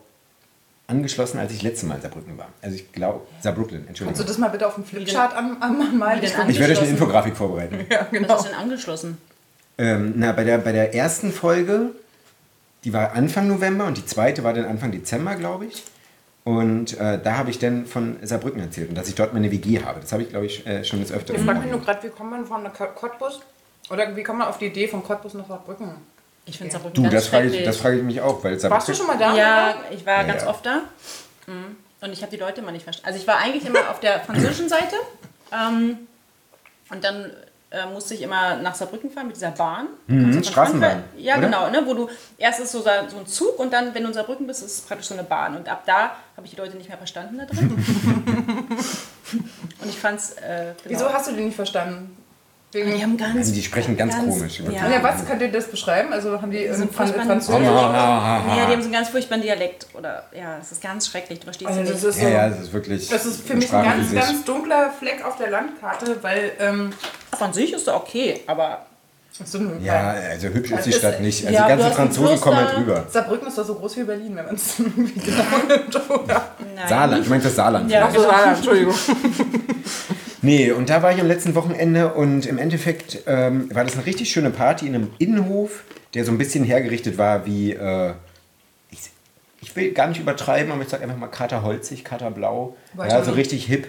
angeschlossen, 0.88 1.38
als 1.38 1.52
ich 1.52 1.62
letztes 1.62 1.88
Mal 1.88 1.96
in 1.96 2.02
Saarbrücken 2.02 2.38
war. 2.38 2.48
Also 2.62 2.76
ich 2.76 2.92
glaube, 2.92 3.26
Saarbrücken, 3.40 3.84
Kannst 3.86 4.00
du 4.00 4.04
Entschuldigung. 4.04 4.26
das 4.26 4.38
mal 4.38 4.48
bitte 4.48 4.66
auf 4.66 4.74
dem 4.74 4.84
Flipchart 4.84 5.34
an, 5.34 5.56
an, 5.60 6.22
Ich 6.22 6.32
Ich 6.48 6.58
werde 6.60 6.72
euch 6.72 6.80
eine? 6.80 6.88
Infografik 6.88 7.36
vorbereiten. 7.36 7.86
Ja, 7.90 8.00
Was 8.00 8.10
genau. 8.10 8.36
ist 8.36 8.44
denn 8.46 8.54
angeschlossen? 8.54 9.18
Ähm, 9.78 10.14
na, 10.16 10.32
bei 10.32 10.44
der, 10.44 10.58
bei 10.58 10.72
der 10.72 10.94
ersten 10.94 11.32
Folge, 11.32 11.90
die 12.84 12.92
war 12.92 13.12
Anfang 13.12 13.48
November 13.48 13.86
und 13.86 13.96
die 13.96 14.06
zweite 14.06 14.44
war 14.44 14.54
dann 14.54 14.64
Anfang 14.64 14.92
Dezember, 14.92 15.34
glaube 15.34 15.66
ich. 15.66 15.82
Und 16.44 16.98
äh, 17.00 17.20
da 17.20 17.36
habe 17.38 17.50
ich 17.50 17.58
dann 17.58 17.86
von 17.86 18.18
Saarbrücken 18.22 18.60
erzählt 18.60 18.88
und 18.88 18.94
dass 18.96 19.08
ich 19.08 19.16
dort 19.16 19.34
meine 19.34 19.50
WG 19.50 19.82
habe. 19.84 19.98
Das 20.00 20.12
habe 20.12 20.22
ich, 20.22 20.28
glaube 20.30 20.46
ich, 20.46 20.64
äh, 20.66 20.84
schon 20.84 21.00
des 21.00 21.10
Ich 21.10 21.16
Öfteren 21.16 21.44
frage 21.44 21.58
mich 21.58 21.70
nur 21.70 21.80
gerade, 21.80 22.04
wie 22.04 22.08
kommt 22.10 22.30
man 22.30 22.46
von 22.46 22.62
Cottbus? 22.94 23.40
Oder 23.90 24.14
wie 24.14 24.22
kommt 24.22 24.38
man 24.38 24.48
auf 24.48 24.58
die 24.58 24.66
Idee 24.66 24.86
von 24.86 25.02
Cottbus 25.02 25.34
nach 25.34 25.48
Saarbrücken? 25.48 25.88
Ich 26.46 26.58
finde 26.58 26.72
Saarbrücken 26.72 26.94
Du, 26.94 27.02
ganz 27.02 27.14
das 27.14 27.26
frage, 27.28 27.48
ich, 27.48 27.64
das 27.64 27.76
frage 27.76 27.96
ich 27.98 28.02
mich 28.02 28.20
auch, 28.20 28.42
weil 28.42 28.62
Warst 28.62 28.88
du 28.88 28.94
schon 28.94 29.06
mal 29.08 29.18
da? 29.18 29.34
Ja, 29.36 29.74
ich 29.90 30.06
war 30.06 30.18
Ja, 30.18 30.22
ganz 30.22 30.42
ja. 30.42 30.48
oft 30.48 30.64
da. 30.64 30.82
Mhm. 31.46 31.76
Und 32.00 32.12
ich 32.12 32.22
habe 32.22 32.30
die 32.30 32.36
Leute 32.36 32.60
immer 32.60 32.72
nicht 32.72 32.84
verstanden. 32.84 33.08
Also 33.08 33.20
ich 33.20 33.26
war 33.26 33.38
eigentlich 33.38 33.66
immer 33.66 33.90
auf 33.90 34.00
der 34.00 34.20
französischen 34.20 34.68
Seite. 34.68 34.94
Ähm, 35.52 35.98
und 36.90 37.02
dann 37.02 37.32
äh, 37.70 37.86
musste 37.86 38.14
ich 38.14 38.22
immer 38.22 38.56
nach 38.56 38.76
Saarbrücken 38.76 39.10
fahren 39.10 39.26
mit 39.26 39.36
dieser 39.36 39.50
Bahn. 39.50 39.88
Mhm, 40.06 40.42
Straßenbahn, 40.44 41.02
Ja, 41.16 41.36
oder? 41.36 41.46
genau. 41.46 41.70
Ne, 41.70 41.82
wo 41.84 41.94
du 41.94 42.08
erst 42.38 42.60
ist 42.60 42.70
so, 42.70 42.80
so 42.82 42.88
ein 42.90 43.26
Zug 43.26 43.58
und 43.58 43.72
dann, 43.72 43.92
wenn 43.92 44.02
du 44.02 44.08
in 44.08 44.14
Saarbrücken 44.14 44.46
bist, 44.46 44.62
ist 44.62 44.72
es 44.72 44.80
praktisch 44.82 45.08
so 45.08 45.14
eine 45.14 45.24
Bahn. 45.24 45.56
Und 45.56 45.68
ab 45.68 45.82
da 45.84 46.12
habe 46.36 46.44
ich 46.44 46.50
die 46.50 46.56
Leute 46.56 46.76
nicht 46.76 46.88
mehr 46.88 46.98
verstanden 46.98 47.38
da 47.38 47.44
drin. 47.46 47.70
und 49.82 49.88
ich 49.88 49.98
fand's. 49.98 50.32
Äh, 50.34 50.74
genau. 50.82 50.94
Wieso 50.94 51.12
hast 51.12 51.28
du 51.28 51.32
den 51.32 51.46
nicht 51.46 51.56
verstanden? 51.56 52.16
Wegen, 52.72 52.94
Die 52.96 53.02
haben 53.02 53.16
ganz. 53.16 53.36
Also 53.36 53.54
die 53.54 53.62
sprechen 53.62 53.96
ganz, 53.96 54.16
komisch. 54.16 54.58
wirklich. 54.60 54.78
Ja. 54.80 54.88
ja, 54.90 55.02
was 55.02 55.24
könnt 55.24 55.40
ihr 55.40 55.50
das 55.52 55.68
beschreiben? 55.70 56.12
Also 56.12 56.42
haben 56.42 56.50
die 56.50 56.66
sind 56.72 56.92
Fran 56.92 57.06
furchtbar- 57.08 57.26
Französisch? 57.26 57.62
Ja, 57.62 58.42
die 58.44 58.60
haben 58.60 58.70
so 58.80 58.84
einen 58.86 58.92
ganz 58.92 59.08
furchtbaren 59.08 59.42
Dialekt. 59.42 59.86
Oder 59.94 60.24
ja, 60.36 60.58
es 60.60 60.72
ist 60.72 60.82
ganz 60.82 61.06
schrecklich. 61.06 61.38
Du 61.38 61.44
verstehst 61.44 61.68
Also 61.70 61.80
das 61.80 61.90
nicht. 62.02 62.04
ist 62.04 62.16
so. 62.20 62.22
Ja, 62.26 62.28
ja, 62.30 62.48
das 62.50 62.60
ist 62.60 62.72
wirklich... 62.72 63.08
Das 63.08 63.24
ist 63.24 63.46
für 63.46 63.54
mich 63.54 63.72
ein 63.72 63.84
ganz, 63.84 64.12
ganz 64.12 64.44
dunkler 64.44 64.90
Fleck 64.98 65.24
auf 65.24 65.36
der 65.36 65.50
Landkarte, 65.50 66.22
weil 66.22 66.52
ähm, 66.58 66.92
Von 67.38 67.52
sich 67.52 67.72
ist 67.72 67.86
er 67.86 67.96
okay, 67.96 68.40
aber 68.46 68.84
so 69.44 69.58
ein- 69.58 69.82
Ja, 69.82 70.10
also 70.30 70.48
hübsch 70.48 70.70
ist 70.70 70.86
die 70.86 70.90
Das 70.90 70.98
Stadt 70.98 71.14
ist- 71.14 71.20
nicht. 71.20 71.46
Also 71.46 71.58
ja, 71.58 71.64
die 71.64 71.68
ganzen 71.82 71.92
Franzosen 71.96 72.40
kommen 72.40 72.56
halt 72.56 72.76
rüber. 72.78 73.04
Saarbrücken 73.10 73.48
ist 73.48 73.58
doch 73.58 73.66
so 73.66 73.74
groß 73.74 73.96
wie 73.98 74.04
Berlin, 74.04 74.36
wenn 74.36 74.46
man 74.46 74.54
es 74.54 74.76
genau 74.76 75.66
nimmt. 75.68 76.02
Saarland, 76.88 77.22
ich 77.24 77.28
meine 77.28 77.42
das 77.42 77.54
Saarland. 77.56 77.90
Ja. 77.90 78.08
Ach 78.10 78.14
so, 78.14 78.28
ah, 78.28 78.54
Entschuldigung. 78.56 78.94
Nee, 80.42 80.70
und 80.70 80.90
da 80.90 81.02
war 81.02 81.12
ich 81.12 81.20
am 81.20 81.26
letzten 81.26 81.54
Wochenende 81.56 82.12
und 82.12 82.46
im 82.46 82.58
Endeffekt 82.58 83.22
ähm, 83.26 83.68
war 83.74 83.82
das 83.82 83.94
eine 83.94 84.06
richtig 84.06 84.30
schöne 84.30 84.50
Party 84.50 84.86
in 84.86 84.94
einem 84.94 85.10
Innenhof, 85.18 85.82
der 86.14 86.24
so 86.24 86.30
ein 86.30 86.38
bisschen 86.38 86.62
hergerichtet 86.62 87.18
war 87.18 87.46
wie, 87.46 87.72
äh, 87.72 88.12
ich, 88.90 88.98
ich 89.60 89.74
will 89.74 89.90
gar 89.92 90.06
nicht 90.06 90.20
übertreiben, 90.20 90.70
aber 90.70 90.82
ich 90.82 90.88
sage 90.88 91.02
einfach 91.02 91.16
mal 91.16 91.26
Katerholzig, 91.28 92.04
Katerblau. 92.04 92.76
Ja, 92.96 93.24
so 93.24 93.32
richtig 93.32 93.64
hip 93.66 93.88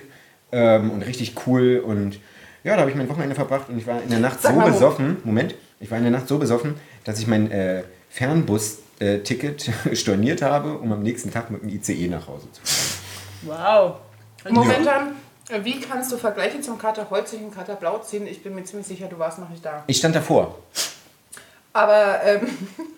ähm, 0.52 0.90
und 0.90 1.04
richtig 1.04 1.36
cool 1.46 1.84
und 1.86 2.20
ja, 2.68 2.76
da 2.76 2.82
habe 2.82 2.92
ich 2.92 2.98
mein 2.98 3.08
Wochenende 3.08 3.34
verbracht 3.34 3.70
und 3.70 3.78
ich 3.78 3.88
war 3.88 4.02
in 4.02 4.10
der 4.10 4.20
Nacht 4.20 4.42
Sag 4.42 4.54
so 4.54 4.60
mal, 4.60 4.70
besoffen, 4.70 5.18
Moment, 5.24 5.56
ich 5.80 5.90
war 5.90 5.98
in 5.98 6.04
der 6.04 6.12
Nacht 6.12 6.28
so 6.28 6.38
besoffen, 6.38 6.76
dass 7.06 7.18
ich 7.18 7.26
mein 7.26 7.50
äh, 7.50 7.84
Fernbus-Ticket 8.10 9.72
storniert 9.94 10.42
habe, 10.42 10.78
um 10.78 10.92
am 10.92 11.02
nächsten 11.02 11.32
Tag 11.32 11.50
mit 11.50 11.62
dem 11.62 11.70
ICE 11.70 12.10
nach 12.10 12.28
Hause 12.28 12.48
zu 12.52 12.62
fahren. 12.62 12.88
Wow. 13.44 13.96
Momentan, 14.50 15.16
äh, 15.50 15.64
wie 15.64 15.80
kannst 15.80 16.12
du 16.12 16.18
Vergleiche 16.18 16.60
zum 16.60 16.78
Kater 16.78 17.10
Holzig 17.10 17.40
und 17.42 17.56
Kater 17.56 17.76
Blau 17.76 18.00
ziehen? 18.00 18.28
Ich 18.28 18.44
bin 18.44 18.54
mir 18.54 18.66
ziemlich 18.66 18.88
sicher, 18.88 19.08
du 19.08 19.18
warst 19.18 19.40
noch 19.40 19.50
nicht 19.50 19.64
da. 19.64 19.84
Ich 19.88 19.98
stand 19.98 20.16
davor. 20.16 20.58
Aber 21.72 22.20
ähm, 22.26 22.48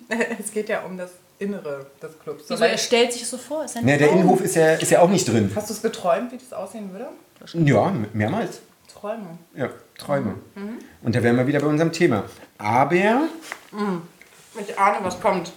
es 0.40 0.52
geht 0.52 0.70
ja 0.70 0.82
um 0.82 0.98
das 0.98 1.12
Innere 1.38 1.86
des 2.02 2.18
Clubs. 2.24 2.46
Wieso, 2.48 2.64
er 2.64 2.78
stellt 2.78 3.14
sich 3.14 3.28
so 3.28 3.38
vor? 3.38 3.66
Ist 3.66 3.80
Ne, 3.82 3.98
der. 4.00 4.10
Innenhof 4.10 4.42
ist 4.42 4.56
ja, 4.56 4.74
ist 4.74 4.90
ja 4.90 5.00
auch 5.02 5.10
nicht 5.10 5.28
drin. 5.28 5.52
Hast 5.56 5.70
du 5.70 5.74
es 5.76 5.82
geträumt, 5.84 6.32
wie 6.32 6.38
das 6.38 6.54
aussehen 6.54 6.92
würde? 6.92 7.10
Ja, 7.54 7.94
mehrmals. 8.14 8.62
Träume. 8.94 9.38
Ja, 9.56 9.70
Träume. 9.98 10.36
Mhm. 10.56 10.80
Und 11.02 11.16
da 11.16 11.24
wären 11.24 11.38
wir 11.38 11.48
wieder 11.48 11.60
bei 11.60 11.68
unserem 11.68 11.92
Thema. 11.92 12.24
Aber, 12.58 12.94
Ich 12.94 14.78
ahne, 14.80 14.98
was 15.02 15.20
kommt. 15.22 15.52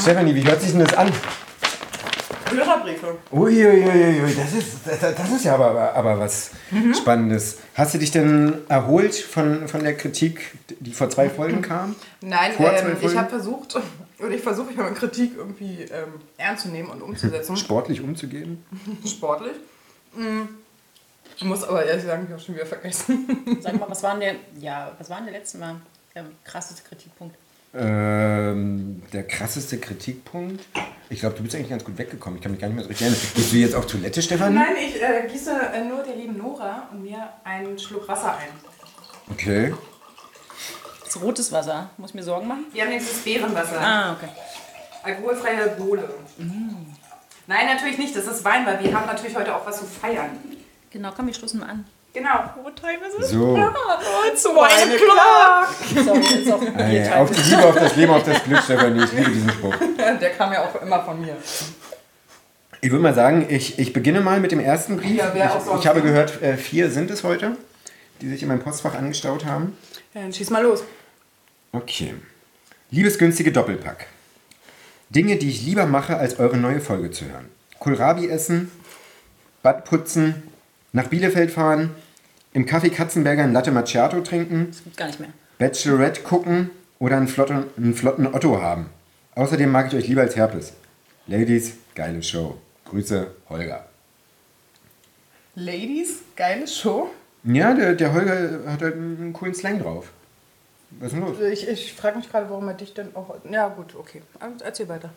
Stefanie, 0.00 0.34
wie 0.34 0.44
hört 0.44 0.60
sich 0.60 0.72
denn 0.72 0.80
das 0.80 0.94
an? 0.94 1.10
Hörerbriefe. 2.50 3.18
Uiuiuiui, 3.30 4.34
das 4.34 4.54
ist, 4.54 4.78
das, 4.86 5.00
das 5.14 5.30
ist 5.32 5.44
ja 5.44 5.54
aber, 5.54 5.70
aber, 5.70 5.94
aber 5.94 6.18
was 6.18 6.50
Mhm. 6.70 6.94
Spannendes. 6.94 7.58
Hast 7.74 7.94
du 7.94 7.98
dich 7.98 8.10
denn 8.10 8.58
erholt 8.68 9.14
von, 9.14 9.68
von 9.68 9.82
der 9.82 9.96
Kritik, 9.96 10.54
die 10.80 10.92
vor 10.92 11.08
zwei 11.08 11.30
Folgen 11.30 11.62
kam? 11.62 11.94
Nein, 12.20 12.52
ähm, 12.58 12.92
ich 12.92 12.98
Folgen? 13.00 13.18
habe 13.18 13.30
versucht, 13.30 13.76
Und 14.18 14.32
ich 14.32 14.42
versuche 14.42 14.72
immer 14.72 14.90
Kritik 14.90 15.32
irgendwie 15.36 15.82
ähm, 15.82 16.14
ernst 16.36 16.64
zu 16.64 16.68
nehmen 16.70 16.88
und 16.90 17.00
umzusetzen. 17.02 17.56
Sportlich 17.56 18.00
umzugehen? 18.02 18.64
Sportlich. 19.06 19.54
Mm. 20.14 20.42
Ich 21.38 21.44
muss 21.44 21.62
aber 21.62 21.84
ehrlich 21.84 22.04
sagen, 22.04 22.24
ich 22.26 22.32
habe 22.32 22.42
schon 22.42 22.56
wieder 22.56 22.66
vergessen. 22.66 23.58
Sag 23.60 23.78
mal, 23.78 23.88
was 23.88 24.02
war 24.02 24.18
denn 24.18 24.20
der, 24.20 24.60
ja, 24.60 24.90
was 24.98 25.08
war 25.08 25.18
denn 25.18 25.26
der 25.26 25.38
letzte 25.38 25.58
Mal 25.58 25.76
der 26.12 26.24
krasseste 26.42 26.82
Kritikpunkt? 26.82 27.36
Ähm, 27.72 29.02
der 29.12 29.22
krasseste 29.24 29.78
Kritikpunkt. 29.78 30.64
Ich 31.10 31.20
glaube, 31.20 31.36
du 31.36 31.44
bist 31.44 31.54
eigentlich 31.54 31.70
ganz 31.70 31.84
gut 31.84 31.96
weggekommen. 31.96 32.38
Ich 32.38 32.42
kann 32.42 32.50
mich 32.50 32.60
gar 32.60 32.66
nicht 32.66 32.74
mehr 32.74 32.82
so 32.82 32.88
richtig 32.88 33.06
erinnern. 33.06 33.22
Gehst 33.36 33.52
du 33.52 33.56
jetzt 33.56 33.74
auf 33.76 33.86
Toilette, 33.86 34.20
Stefan? 34.20 34.52
Nein, 34.52 34.74
ich 34.84 35.00
äh, 35.00 35.28
gieße 35.30 35.52
äh, 35.74 35.84
nur 35.84 36.02
der 36.02 36.16
lieben 36.16 36.36
Nora 36.36 36.88
und 36.90 37.04
mir 37.04 37.28
einen 37.44 37.78
Schluck 37.78 38.08
Wasser 38.08 38.36
ein. 38.36 38.48
Okay. 39.30 39.72
Das 41.04 41.14
ist 41.14 41.22
rotes 41.22 41.52
Wasser. 41.52 41.90
Muss 41.98 42.10
ich 42.10 42.14
mir 42.16 42.24
Sorgen 42.24 42.48
machen? 42.48 42.64
Wir 42.72 42.84
haben 42.84 42.92
jetzt 42.92 43.12
das 43.12 43.18
Beerenwasser. 43.18 43.80
Ah, 43.80 44.12
okay. 44.14 44.28
Alkoholfreie 45.04 45.68
Bohle. 45.78 46.08
Nein, 47.46 47.66
natürlich 47.66 47.96
nicht. 47.96 48.16
Das 48.16 48.26
ist 48.26 48.44
Wein, 48.44 48.66
weil 48.66 48.82
wir 48.82 48.92
haben 48.92 49.06
natürlich 49.06 49.36
heute 49.36 49.54
auch 49.54 49.64
was 49.64 49.78
zu 49.78 49.86
feiern. 49.86 50.30
Genau, 50.90 51.12
komm, 51.14 51.26
wir 51.26 51.34
stoßen 51.34 51.60
mal 51.60 51.66
an. 51.68 51.84
Genau. 52.14 52.50
What 52.62 52.74
time 52.76 52.98
is 53.06 53.14
it? 53.14 53.24
So. 53.26 53.54
Zwei 53.54 54.84
O'clock. 54.84 56.04
Sorry, 56.04 56.42
ist 56.42 56.52
auch 56.52 56.62
Ah, 56.62 56.82
Bier 56.88 57.04
ja. 57.04 57.16
Auf 57.16 57.30
die 57.30 57.40
Liebe, 57.42 57.64
auf 57.64 57.74
das 57.74 57.96
Leben, 57.96 58.12
auf 58.12 58.22
das 58.24 58.42
Glück, 58.44 58.60
Stefanie. 58.62 59.04
Ich 59.04 59.12
liebe 59.12 59.30
diesen 59.30 59.50
Spruch. 59.50 59.74
Der 60.20 60.30
kam 60.30 60.52
ja 60.52 60.64
auch 60.64 60.80
immer 60.82 61.02
von 61.04 61.20
mir. 61.20 61.36
Ich 62.80 62.90
würde 62.90 63.02
mal 63.02 63.14
sagen, 63.14 63.46
ich, 63.50 63.78
ich 63.78 63.92
beginne 63.92 64.20
mal 64.20 64.40
mit 64.40 64.52
dem 64.52 64.60
ersten 64.60 64.96
Brief. 64.96 65.18
Ja, 65.18 65.30
wer 65.34 65.52
auch 65.52 65.58
ich, 65.58 65.64
sonst, 65.64 65.80
ich 65.80 65.86
habe 65.86 66.00
gehört, 66.00 66.40
äh, 66.42 66.56
vier 66.56 66.90
sind 66.90 67.10
es 67.10 67.24
heute, 67.24 67.56
die 68.20 68.28
sich 68.28 68.42
in 68.42 68.48
meinem 68.48 68.60
Postfach 68.60 68.94
angestaut 68.94 69.44
haben. 69.44 69.76
Ja, 70.14 70.22
dann 70.22 70.32
schieß 70.32 70.50
mal 70.50 70.62
los. 70.62 70.84
Okay. 71.72 72.14
Liebes 72.90 73.18
günstige 73.18 73.52
Doppelpack. 73.52 74.06
Dinge, 75.10 75.36
die 75.36 75.50
ich 75.50 75.62
lieber 75.62 75.86
mache, 75.86 76.16
als 76.16 76.38
eure 76.38 76.56
neue 76.56 76.80
Folge 76.80 77.10
zu 77.10 77.26
hören. 77.26 77.48
Kohlrabi 77.78 78.28
essen, 78.28 78.70
Bad 79.62 79.84
putzen, 79.84 80.42
nach 80.92 81.08
Bielefeld 81.08 81.50
fahren, 81.50 81.90
im 82.52 82.66
Café 82.66 82.90
Katzenberger 82.90 83.44
ein 83.44 83.52
Latte 83.52 83.70
Macchiato 83.70 84.20
trinken, 84.20 84.68
Das 84.70 84.82
gibt's 84.82 84.96
gar 84.98 85.06
nicht 85.06 85.20
mehr. 85.20 85.30
Bachelorette 85.58 86.22
gucken 86.22 86.70
oder 86.98 87.16
einen 87.16 87.28
flotten, 87.28 87.64
einen 87.76 87.94
flotten 87.94 88.26
Otto 88.26 88.60
haben. 88.62 88.86
Außerdem 89.34 89.70
mag 89.70 89.88
ich 89.88 89.94
euch 89.94 90.08
lieber 90.08 90.22
als 90.22 90.36
Herpes. 90.36 90.72
Ladies, 91.26 91.74
geile 91.94 92.22
Show. 92.22 92.56
Grüße, 92.86 93.30
Holger. 93.48 93.86
Ladies, 95.54 96.20
geile 96.36 96.66
Show. 96.66 97.10
Ja, 97.44 97.74
der, 97.74 97.94
der 97.94 98.12
Holger 98.12 98.60
hat 98.66 98.82
halt 98.82 98.94
einen 98.94 99.32
coolen 99.32 99.54
Slang 99.54 99.80
drauf. 99.80 100.10
Was 100.90 101.12
ist 101.12 101.18
denn 101.18 101.20
los? 101.20 101.36
Ich, 101.52 101.68
ich 101.68 101.92
frage 101.92 102.16
mich 102.18 102.30
gerade, 102.30 102.48
warum 102.48 102.66
er 102.68 102.74
dich 102.74 102.94
denn 102.94 103.14
auch. 103.14 103.36
Ja, 103.50 103.68
gut, 103.68 103.94
okay. 103.96 104.22
Erzähl 104.64 104.88
weiter. 104.88 105.10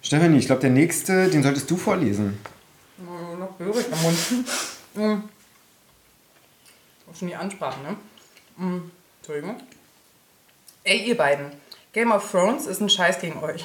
Stefanie, 0.00 0.38
ich 0.38 0.46
glaube, 0.46 0.62
der 0.62 0.70
nächste, 0.70 1.28
den 1.28 1.42
solltest 1.42 1.70
du 1.70 1.76
vorlesen. 1.76 2.38
Noch 3.38 3.52
Böhrig 3.52 3.86
am 3.92 4.02
Mund. 4.02 4.16
Auch 4.94 5.20
schon 7.16 7.28
die 7.28 7.34
Ansprache, 7.34 7.80
ne? 7.82 7.96
Mm. 8.56 8.90
Entschuldigung. 9.18 9.56
Ey, 10.84 11.02
ihr 11.04 11.16
beiden. 11.16 11.46
Game 11.92 12.10
of 12.12 12.30
Thrones 12.30 12.66
ist 12.66 12.80
ein 12.80 12.88
Scheiß 12.88 13.20
gegen 13.20 13.38
euch. 13.42 13.64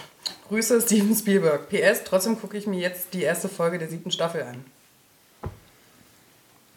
Grüße, 0.50 0.82
Steven 0.82 1.16
Spielberg. 1.16 1.70
PS, 1.70 2.04
trotzdem 2.06 2.40
gucke 2.40 2.58
ich 2.58 2.68
mir 2.68 2.80
jetzt 2.80 3.14
die 3.14 3.22
erste 3.24 3.50
Folge 3.50 3.80
der 3.80 3.88
siebten 3.90 4.12
Staffel 4.12 4.44
an. 4.44 4.66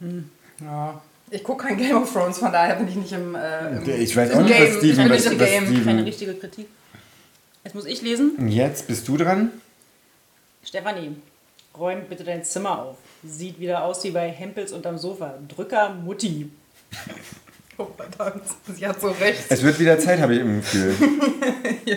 Hm. 0.00 0.30
Ja. 0.60 1.00
Ich 1.30 1.44
gucke 1.44 1.66
kein 1.66 1.76
Game 1.76 1.96
of 2.02 2.12
Thrones, 2.12 2.38
von 2.38 2.50
daher 2.52 2.74
bin 2.76 2.88
ich 2.88 2.96
nicht 2.96 3.12
im. 3.12 3.34
Äh, 3.36 3.76
im 3.76 4.00
Ich 4.02 4.16
weiß 4.16 4.32
auch 4.32 4.40
nicht, 4.42 4.52
Game. 4.56 4.66
was 4.68 4.78
Steven, 4.78 4.90
Ich 4.90 4.96
bin 4.96 5.10
was, 5.10 5.24
nicht 5.24 5.32
im 5.32 5.40
was 5.40 5.48
Game. 5.48 5.64
Keine 5.64 5.80
Steven. 5.82 5.98
richtige 6.00 6.34
Kritik. 6.34 6.68
Jetzt 7.62 7.74
muss 7.74 7.84
ich 7.84 8.02
lesen. 8.02 8.48
Jetzt 8.48 8.86
bist 8.88 9.06
du 9.06 9.16
dran. 9.16 9.52
Stefanie, 10.64 11.14
räum 11.78 12.02
bitte 12.08 12.24
dein 12.24 12.44
Zimmer 12.44 12.80
auf. 12.82 12.96
Sieht 13.22 13.58
wieder 13.60 13.84
aus 13.84 14.02
wie 14.04 14.10
bei 14.10 14.28
Hempels 14.30 14.72
unterm 14.72 14.98
Sofa. 14.98 15.34
Drücker 15.54 15.90
Mutti. 15.90 16.50
Oh, 17.78 17.86
verdammt. 17.96 18.42
Sie 18.76 18.86
hat 18.86 19.00
so 19.00 19.08
recht. 19.08 19.44
Es 19.48 19.62
wird 19.62 19.78
wieder 19.78 19.98
Zeit, 19.98 20.20
habe 20.20 20.34
ich 20.34 20.40
im 20.40 20.56
Gefühl. 20.60 20.94
Ja. 21.86 21.96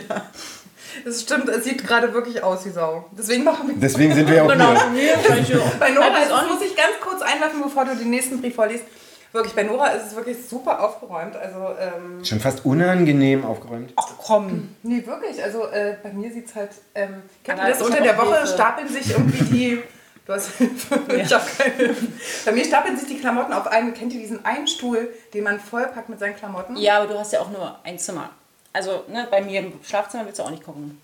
Das 1.03 1.21
stimmt, 1.23 1.49
es 1.49 1.65
sieht 1.65 1.85
gerade 1.85 2.13
wirklich 2.13 2.41
aus 2.41 2.65
wie 2.65 2.69
Sau. 2.69 3.09
Deswegen 3.11 3.43
machen 3.43 3.67
wir 3.67 3.75
Deswegen 3.75 4.13
sind 4.15 4.29
wir 4.29 4.35
ja 4.37 4.43
auch 4.43 4.47
Genau. 4.47 4.73
hier. 4.93 5.61
Bei 5.81 5.89
Nora 5.89 6.19
ist, 6.19 6.29
muss 6.49 6.61
ich 6.65 6.73
ganz 6.77 6.93
kurz 7.01 7.21
einwerfen, 7.21 7.61
bevor 7.61 7.83
du 7.83 7.97
den 7.97 8.11
nächsten 8.11 8.39
Brief 8.39 8.55
vorliest. 8.55 8.85
Wirklich, 9.33 9.53
bei 9.55 9.63
Nora 9.63 9.87
ist 9.87 10.07
es 10.07 10.15
wirklich 10.15 10.37
super 10.47 10.81
aufgeräumt. 10.81 11.35
Also, 11.35 11.57
ähm, 11.77 12.23
Schon 12.23 12.39
fast 12.39 12.63
unangenehm 12.65 13.43
aufgeräumt. 13.43 13.91
Ach 13.97 14.07
komm. 14.19 14.69
nee, 14.83 15.03
wirklich. 15.05 15.43
Also, 15.43 15.65
äh, 15.67 15.97
bei 16.01 16.13
mir 16.13 16.31
sieht 16.31 16.47
es 16.47 16.55
halt. 16.55 16.69
Ähm, 16.95 17.23
kennt 17.43 17.59
ihr 17.59 17.67
das? 17.69 17.81
Unter 17.81 17.99
der 18.01 18.17
Woche 18.17 18.47
stapeln 18.47 18.87
sich 18.87 19.09
irgendwie 19.11 19.43
die. 19.45 19.83
Du 20.25 20.31
hast 20.33 20.51
Hilfe. 20.57 20.99
Ich 21.17 21.33
habe 21.33 21.43
keine 21.57 21.73
Hilfe. 21.75 22.07
Bei 22.45 22.51
mir 22.53 22.63
stapeln 22.63 22.97
sich 22.97 23.07
die 23.09 23.19
Klamotten 23.19 23.51
auf 23.51 23.67
einen. 23.67 23.93
Kennt 23.93 24.13
ihr 24.13 24.19
diesen 24.21 24.45
einen 24.45 24.67
Stuhl, 24.67 25.09
den 25.33 25.43
man 25.43 25.59
vollpackt 25.59 26.07
mit 26.09 26.19
seinen 26.19 26.35
Klamotten? 26.35 26.77
Ja, 26.77 26.99
aber 27.01 27.07
du 27.13 27.19
hast 27.19 27.33
ja 27.33 27.41
auch 27.41 27.49
nur 27.51 27.77
ein 27.83 27.99
Zimmer. 27.99 28.29
Also, 28.71 29.03
ne, 29.09 29.27
bei 29.29 29.41
mir 29.41 29.59
im 29.59 29.73
Schlafzimmer 29.83 30.25
willst 30.25 30.39
du 30.39 30.43
auch 30.43 30.49
nicht 30.51 30.63
gucken. 30.63 30.99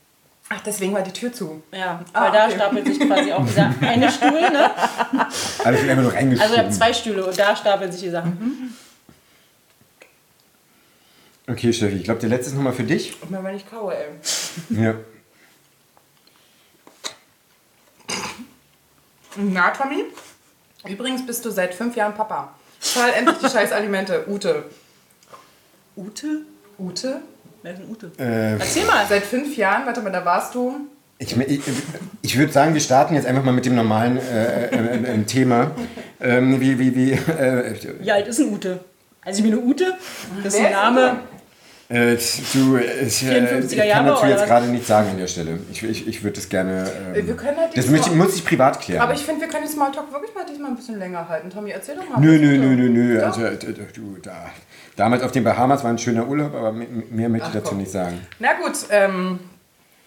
Ach, 0.51 0.61
deswegen 0.65 0.93
war 0.93 1.01
die 1.03 1.11
Tür 1.11 1.31
zu. 1.33 1.61
Ja, 1.71 2.03
Ah, 2.13 2.23
weil 2.25 2.31
da 2.31 2.45
okay. 2.47 2.55
stapelt 2.55 2.85
sich 2.87 2.99
quasi 3.01 3.31
auch 3.33 3.45
dieser 3.45 3.71
eine 3.81 4.09
Stuhl, 4.11 4.31
ne? 4.31 4.71
Aber 5.63 5.73
ich 5.73 5.81
bin 5.81 5.89
einfach 5.91 6.03
nur 6.03 6.13
Also 6.13 6.13
ihr 6.13 6.13
habt 6.13 6.15
reingeschoben. 6.15 6.71
zwei 6.71 6.93
Stühle 6.93 7.25
und 7.25 7.37
da 7.37 7.55
stapeln 7.55 7.91
sich 7.91 8.01
die 8.01 8.09
Sachen. 8.09 8.75
Okay, 11.47 11.73
Steffi, 11.73 11.97
ich 11.97 12.03
glaube, 12.03 12.19
der 12.19 12.29
letzte 12.29 12.51
ist 12.51 12.55
nochmal 12.55 12.73
für 12.73 12.83
dich. 12.83 13.21
Und 13.21 13.31
mir, 13.31 13.43
wenn 13.43 13.55
ich 13.55 13.69
kaue, 13.69 13.93
ey. 13.95 14.07
Ja. 14.69 14.93
Na, 19.35 19.69
Tommy? 19.71 20.05
Übrigens 20.87 21.25
bist 21.25 21.45
du 21.45 21.51
seit 21.51 21.73
fünf 21.73 21.95
Jahren 21.95 22.13
Papa. 22.13 22.53
Zahl 22.79 23.11
endlich 23.11 23.37
die 23.37 23.49
scheiß 23.49 23.71
Alimente. 23.71 24.25
Ute. 24.27 24.65
Ute? 25.95 26.41
Ute? 26.79 27.21
Wer 27.61 27.73
ist 27.73 27.79
denn 27.79 27.89
Ute? 27.89 28.11
Äh, 28.17 28.53
Erzähl 28.53 28.85
mal. 28.85 29.05
Seit 29.07 29.23
fünf 29.23 29.55
Jahren, 29.57 29.85
warte 29.85 30.01
mal, 30.01 30.11
da 30.11 30.23
warst 30.23 30.55
du. 30.55 30.87
ich 31.17 31.35
ich, 31.37 31.61
ich 32.21 32.37
würde 32.37 32.53
sagen, 32.53 32.73
wir 32.73 32.81
starten 32.81 33.15
jetzt 33.15 33.27
einfach 33.27 33.43
mal 33.43 33.51
mit 33.51 33.65
dem 33.65 33.75
normalen 33.75 34.17
äh, 34.17 34.67
äh, 34.67 35.15
äh, 35.15 35.23
Thema. 35.23 35.71
Ähm, 36.21 36.59
wie, 36.61 36.79
wie, 36.79 36.95
wie, 36.95 37.11
äh, 37.11 37.75
Wie 37.99 38.11
alt 38.11 38.27
ist 38.27 38.39
denn 38.39 38.53
Ute? 38.53 38.79
Also 39.21 39.39
ich 39.43 39.49
bin 39.49 39.59
eine 39.59 39.61
Ute. 39.69 39.93
Das 40.43 40.53
ist 40.53 40.59
ein 40.59 40.67
ist 40.67 40.71
Name. 40.71 41.19
Äh, 41.89 42.15
du, 42.53 42.77
ich, 42.77 43.23
äh, 43.25 43.59
54er 43.61 43.83
ich 43.83 43.91
kann 43.91 44.05
dazu 44.05 44.25
jetzt 44.27 44.45
gerade 44.45 44.67
nichts 44.67 44.87
sagen 44.87 45.09
an 45.09 45.17
der 45.17 45.27
Stelle. 45.27 45.59
Ich, 45.71 45.83
ich, 45.83 46.07
ich 46.07 46.23
würde 46.23 46.35
das 46.35 46.47
gerne. 46.47 46.89
Ähm, 47.15 47.27
Wir 47.27 47.35
können 47.35 47.57
halt 47.57 47.75
das 47.75 47.87
muss 47.87 48.09
muss 48.13 48.35
ich 48.35 48.45
privat 48.45 48.79
klären. 48.79 49.01
Aber 49.01 49.13
ich 49.13 49.21
finde, 49.25 49.41
wir 49.41 49.47
können 49.47 49.63
den 49.65 49.71
Smalltalk 49.73 50.11
wirklich 50.11 50.33
mal 50.35 50.45
diesmal 50.45 50.69
ein 50.69 50.75
bisschen 50.75 50.99
länger 50.99 51.27
halten. 51.27 51.49
Tommy, 51.49 51.71
erzähl 51.71 51.95
doch 51.95 52.07
mal. 52.07 52.19
Nö, 52.19 52.37
nö, 52.37 52.57
nö, 52.57 52.75
nö, 52.75 52.89
nö. 52.89 53.21
Also, 53.23 53.41
du, 53.41 54.17
da. 54.21 54.49
Damals 54.95 55.23
auf 55.23 55.31
den 55.31 55.43
Bahamas 55.43 55.83
war 55.83 55.89
ein 55.91 55.97
schöner 55.97 56.27
Urlaub, 56.27 56.53
aber 56.53 56.71
me- 56.71 56.85
mehr 57.09 57.29
möchte 57.29 57.47
ich 57.47 57.53
dazu 57.53 57.69
komm. 57.69 57.77
nicht 57.79 57.91
sagen. 57.91 58.19
Na 58.39 58.53
gut, 58.61 58.73
ähm. 58.91 59.39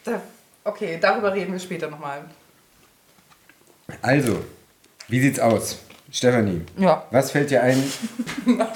Da, 0.04 0.20
okay, 0.64 0.98
darüber 1.00 1.32
reden 1.34 1.52
wir 1.52 1.60
später 1.60 1.88
nochmal. 1.88 2.22
Also, 4.00 4.38
wie 5.08 5.20
sieht's 5.20 5.38
aus? 5.40 5.78
Stefanie, 6.10 6.60
Ja. 6.76 7.04
was 7.10 7.30
fällt 7.30 7.50
dir 7.50 7.62
ein? 7.62 7.82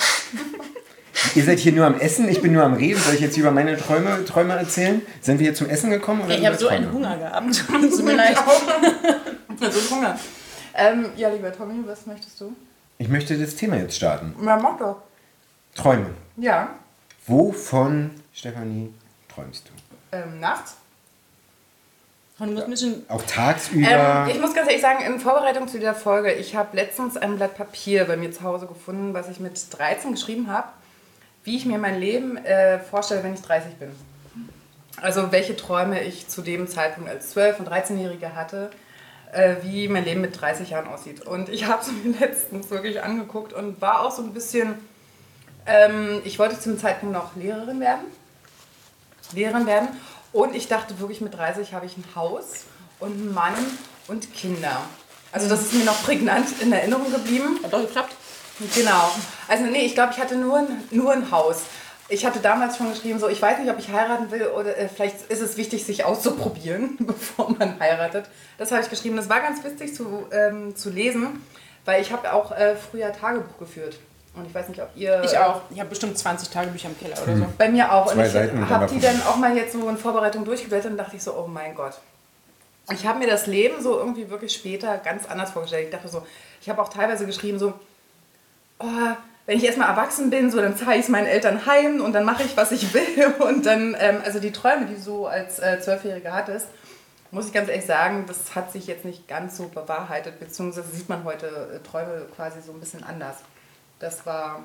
Ihr 1.34 1.44
seid 1.44 1.58
hier 1.58 1.72
nur 1.72 1.86
am 1.86 1.98
Essen, 2.00 2.28
ich 2.28 2.40
bin 2.40 2.52
nur 2.52 2.62
am 2.62 2.74
Reden. 2.74 3.00
Soll 3.00 3.14
ich 3.14 3.20
jetzt 3.20 3.36
über 3.36 3.50
meine 3.50 3.76
Träume, 3.76 4.24
Träume 4.24 4.54
erzählen? 4.54 5.02
Sind 5.20 5.38
wir 5.38 5.46
hier 5.46 5.54
zum 5.54 5.68
Essen 5.68 5.90
gekommen? 5.90 6.22
Oder 6.22 6.38
Ich 6.38 6.46
habe 6.46 6.56
so 6.56 6.68
einen? 6.68 6.92
Hunger 6.92 7.16
gehabt. 7.18 7.46
Tut 7.68 8.04
mir 8.04 8.14
leid. 8.16 8.36
so 9.60 9.94
Hunger. 9.94 10.18
Ähm, 10.74 11.06
ja, 11.16 11.28
lieber 11.30 11.52
Tommy, 11.52 11.82
was 11.86 12.06
möchtest 12.06 12.40
du? 12.40 12.54
Ich 12.98 13.08
möchte 13.08 13.38
das 13.38 13.54
Thema 13.56 13.76
jetzt 13.76 13.96
starten. 13.96 14.34
Na, 14.40 14.56
mach 14.56 14.78
doch. 14.78 15.02
Träume. 15.74 16.10
Ja. 16.36 16.70
Wovon, 17.26 18.10
Stefanie, 18.32 18.92
träumst 19.28 19.68
du? 19.68 20.16
Ähm, 20.16 20.40
nachts? 20.40 20.76
Auch 23.08 23.22
tagsüber? 23.22 23.88
Ähm, 23.88 24.28
ich 24.28 24.40
muss 24.40 24.52
ganz 24.54 24.68
ehrlich 24.68 24.82
sagen, 24.82 25.02
in 25.04 25.18
Vorbereitung 25.18 25.68
zu 25.68 25.78
dieser 25.78 25.94
Folge, 25.94 26.32
ich 26.32 26.54
habe 26.54 26.76
letztens 26.76 27.16
ein 27.16 27.36
Blatt 27.36 27.56
Papier 27.56 28.04
bei 28.04 28.16
mir 28.18 28.30
zu 28.30 28.42
Hause 28.42 28.66
gefunden, 28.66 29.14
was 29.14 29.28
ich 29.30 29.40
mit 29.40 29.58
13 29.78 30.12
geschrieben 30.12 30.50
habe, 30.52 30.68
wie 31.46 31.56
ich 31.56 31.64
mir 31.64 31.78
mein 31.78 32.00
Leben 32.00 32.36
äh, 32.38 32.80
vorstelle, 32.80 33.22
wenn 33.22 33.32
ich 33.32 33.40
30 33.40 33.76
bin. 33.76 33.90
Also 35.00 35.30
welche 35.30 35.56
Träume 35.56 36.02
ich 36.02 36.26
zu 36.26 36.42
dem 36.42 36.66
Zeitpunkt 36.66 37.08
als 37.08 37.36
12- 37.36 37.58
und 37.58 37.68
13-Jährige 37.68 38.34
hatte, 38.34 38.70
äh, 39.32 39.54
wie 39.62 39.86
mein 39.86 40.04
Leben 40.04 40.22
mit 40.22 40.40
30 40.40 40.70
Jahren 40.70 40.88
aussieht. 40.88 41.24
Und 41.24 41.48
ich 41.48 41.66
habe 41.66 41.82
es 41.82 41.92
mir 42.04 42.18
letztens 42.18 42.70
wirklich 42.70 43.00
angeguckt 43.00 43.52
und 43.52 43.80
war 43.80 44.00
auch 44.00 44.10
so 44.10 44.22
ein 44.22 44.34
bisschen, 44.34 44.74
ähm, 45.66 46.20
ich 46.24 46.40
wollte 46.40 46.58
zum 46.58 46.78
Zeitpunkt 46.80 47.14
noch 47.14 47.36
Lehrerin 47.36 47.78
werden. 47.78 48.06
Lehrerin 49.32 49.66
werden. 49.66 49.88
Und 50.32 50.56
ich 50.56 50.66
dachte 50.66 50.98
wirklich, 50.98 51.20
mit 51.20 51.34
30 51.34 51.74
habe 51.74 51.86
ich 51.86 51.96
ein 51.96 52.04
Haus 52.16 52.64
und 52.98 53.12
einen 53.12 53.32
Mann 53.32 53.54
und 54.08 54.34
Kinder. 54.34 54.80
Also 55.30 55.48
das 55.48 55.62
ist 55.62 55.74
mir 55.74 55.84
noch 55.84 56.02
prägnant 56.02 56.60
in 56.60 56.72
Erinnerung 56.72 57.12
geblieben. 57.12 57.60
Hat 57.62 57.72
doch 57.72 57.82
geklappt. 57.82 58.16
Genau. 58.74 59.10
Also 59.48 59.64
nee, 59.64 59.84
ich 59.84 59.94
glaube, 59.94 60.12
ich 60.14 60.20
hatte 60.20 60.36
nur 60.36 60.58
ein, 60.58 60.84
nur 60.90 61.12
ein 61.12 61.30
Haus. 61.30 61.62
Ich 62.08 62.24
hatte 62.24 62.38
damals 62.38 62.76
schon 62.76 62.90
geschrieben, 62.90 63.18
so 63.18 63.28
ich 63.28 63.42
weiß 63.42 63.58
nicht, 63.58 63.70
ob 63.70 63.78
ich 63.78 63.90
heiraten 63.90 64.30
will 64.30 64.46
oder 64.46 64.76
äh, 64.76 64.88
vielleicht 64.88 65.22
ist 65.28 65.40
es 65.40 65.56
wichtig, 65.56 65.84
sich 65.84 66.04
auszuprobieren, 66.04 66.96
bevor 67.00 67.50
man 67.50 67.78
heiratet. 67.80 68.26
Das 68.58 68.70
habe 68.70 68.82
ich 68.82 68.90
geschrieben. 68.90 69.16
Das 69.16 69.28
war 69.28 69.40
ganz 69.40 69.62
witzig 69.64 69.94
zu, 69.94 70.26
ähm, 70.30 70.76
zu 70.76 70.90
lesen, 70.90 71.44
weil 71.84 72.00
ich 72.00 72.12
habe 72.12 72.32
auch 72.32 72.52
äh, 72.52 72.76
früher 72.76 73.12
Tagebuch 73.12 73.58
geführt. 73.58 73.98
Und 74.34 74.46
ich 74.46 74.54
weiß 74.54 74.68
nicht, 74.68 74.80
ob 74.80 74.90
ihr. 74.94 75.22
Ich 75.24 75.36
auch. 75.38 75.62
Ich 75.70 75.80
habe 75.80 75.88
bestimmt 75.88 76.16
20 76.16 76.50
Tagebücher 76.50 76.88
im 76.88 76.98
Keller 76.98 77.16
oder 77.22 77.36
so. 77.38 77.46
Bei 77.56 77.68
mir 77.70 77.90
auch. 77.90 78.12
Zwei 78.12 78.50
und 78.50 78.62
ich 78.62 78.68
habe 78.68 78.86
die 78.86 79.00
dann 79.00 79.20
auch 79.22 79.36
mal 79.36 79.56
jetzt 79.56 79.72
so 79.72 79.88
in 79.88 79.96
Vorbereitung 79.96 80.44
durchgeblättert 80.44 80.92
und 80.92 80.98
dachte 80.98 81.16
ich 81.16 81.22
so, 81.22 81.34
oh 81.34 81.46
mein 81.46 81.74
Gott. 81.74 81.94
Ich 82.92 83.04
habe 83.04 83.18
mir 83.18 83.26
das 83.26 83.46
Leben 83.46 83.82
so 83.82 83.98
irgendwie 83.98 84.30
wirklich 84.30 84.52
später 84.52 84.98
ganz 84.98 85.26
anders 85.26 85.50
vorgestellt. 85.50 85.86
Ich 85.86 85.90
dachte 85.90 86.08
so, 86.08 86.24
ich 86.60 86.68
habe 86.68 86.80
auch 86.80 86.88
teilweise 86.88 87.26
geschrieben 87.26 87.58
so, 87.58 87.72
oh, 88.78 89.16
wenn 89.46 89.58
ich 89.58 89.64
erstmal 89.64 89.88
erwachsen 89.88 90.30
bin, 90.30 90.50
so 90.50 90.60
dann 90.60 90.76
zahle 90.76 90.96
ich 90.96 91.02
es 91.02 91.08
meinen 91.08 91.26
Eltern 91.26 91.66
heim 91.66 92.00
und 92.00 92.12
dann 92.12 92.24
mache 92.24 92.42
ich, 92.42 92.56
was 92.56 92.72
ich 92.72 92.92
will. 92.92 93.34
Und 93.38 93.64
dann, 93.64 93.96
ähm, 93.98 94.20
also 94.24 94.40
die 94.40 94.50
Träume, 94.50 94.86
die 94.86 94.94
du 94.94 95.00
so 95.00 95.26
als 95.26 95.60
äh, 95.60 95.80
Zwölfjährige 95.80 96.32
hattest, 96.32 96.66
muss 97.30 97.46
ich 97.46 97.52
ganz 97.52 97.68
ehrlich 97.68 97.86
sagen, 97.86 98.24
das 98.26 98.54
hat 98.54 98.72
sich 98.72 98.86
jetzt 98.86 99.04
nicht 99.04 99.28
ganz 99.28 99.56
so 99.56 99.68
bewahrheitet, 99.68 100.40
beziehungsweise 100.40 100.88
sieht 100.88 101.08
man 101.08 101.24
heute 101.24 101.46
äh, 101.46 101.88
Träume 101.88 102.26
quasi 102.34 102.60
so 102.60 102.72
ein 102.72 102.80
bisschen 102.80 103.04
anders. 103.04 103.36
Das 104.00 104.26
war, 104.26 104.64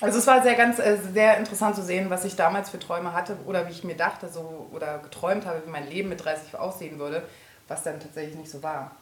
also 0.00 0.18
es 0.18 0.26
war 0.26 0.42
sehr 0.42 0.54
ganz, 0.54 0.78
äh, 0.78 0.98
sehr 1.12 1.38
interessant 1.38 1.74
zu 1.74 1.82
sehen, 1.82 2.10
was 2.10 2.24
ich 2.24 2.36
damals 2.36 2.70
für 2.70 2.78
Träume 2.78 3.14
hatte 3.14 3.36
oder 3.46 3.66
wie 3.68 3.72
ich 3.72 3.84
mir 3.84 3.96
dachte 3.96 4.28
so 4.28 4.68
oder 4.72 4.98
geträumt 4.98 5.46
habe, 5.46 5.62
wie 5.64 5.70
mein 5.70 5.88
Leben 5.88 6.10
mit 6.10 6.22
30 6.22 6.56
aussehen 6.56 6.98
würde, 6.98 7.22
was 7.68 7.82
dann 7.82 8.00
tatsächlich 8.00 8.36
nicht 8.36 8.50
so 8.50 8.62
war. 8.62 8.92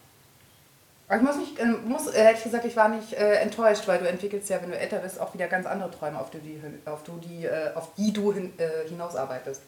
Aber 1.11 1.19
ich 1.19 1.27
muss 1.27 1.37
nicht, 1.39 1.59
äh, 1.59 1.67
muss 1.67 2.07
äh, 2.07 2.23
ehrlich 2.23 2.45
gesagt, 2.45 2.65
ich 2.65 2.77
war 2.77 2.89
nicht 2.89 3.15
äh, 3.15 3.35
enttäuscht, 3.41 3.83
weil 3.87 3.99
du 3.99 4.09
entwickelst 4.09 4.49
ja, 4.49 4.63
wenn 4.63 4.71
du 4.71 4.79
älter 4.79 4.99
bist, 4.99 5.21
auch 5.21 5.35
wieder 5.35 5.49
ganz 5.49 5.67
andere 5.67 5.91
Träume, 5.91 6.21
auf 6.21 6.31
die, 6.31 6.39
auf 6.85 7.03
du 7.03 7.19
die, 7.19 7.47
äh, 7.47 7.75
auf 7.75 7.89
die 7.99 8.13
du 8.13 8.33
hin, 8.33 8.53
äh, 8.59 8.89
hinausarbeitest. 8.89 9.61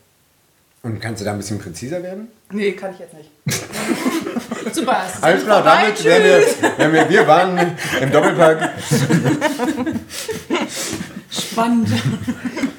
Und 0.85 1.01
kannst 1.01 1.21
du 1.21 1.25
da 1.25 1.33
ein 1.33 1.39
bisschen 1.39 1.59
präziser 1.59 2.01
werden? 2.01 2.29
Nee, 2.53 2.73
kann 2.73 2.93
ich 2.93 3.01
jetzt 3.01 3.15
nicht. 3.15 3.33
Super. 4.73 5.03
Alles 5.21 5.43
klar, 5.43 5.65
vorbei. 5.65 5.83
damit 5.83 6.05
wären 6.05 6.23
wir, 6.23 6.79
wären 6.79 6.93
wir, 6.93 7.09
wir 7.09 7.27
waren 7.27 7.77
im 8.01 8.13
Doppelpack. 8.13 8.71
Spannend. 11.29 11.89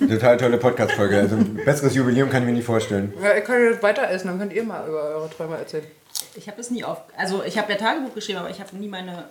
Total 0.07 0.37
tolle 0.37 0.57
Podcast-Folge. 0.57 1.19
Also 1.19 1.35
ein 1.35 1.59
besseres 1.65 1.95
Jubiläum 1.95 2.29
kann 2.29 2.43
ich 2.43 2.47
mir 2.47 2.53
nicht 2.53 2.65
vorstellen. 2.65 3.13
Ja, 3.21 3.35
ich 3.35 3.43
kann 3.43 3.61
jetzt 3.61 3.83
weiter 3.83 4.09
essen, 4.09 4.27
dann 4.29 4.39
könnt 4.39 4.53
ihr 4.53 4.63
mal 4.63 4.87
über 4.87 5.01
eure 5.01 5.29
Träume 5.29 5.57
erzählen. 5.57 5.83
Ich 6.35 6.47
habe 6.47 6.59
es 6.61 6.71
nie 6.71 6.83
auf. 6.83 6.99
Also 7.17 7.43
ich 7.43 7.57
habe 7.57 7.71
ja 7.71 7.77
Tagebuch 7.77 8.13
geschrieben, 8.15 8.39
aber 8.39 8.49
ich 8.49 8.59
habe 8.59 8.75
nie 8.75 8.87
meine. 8.87 9.25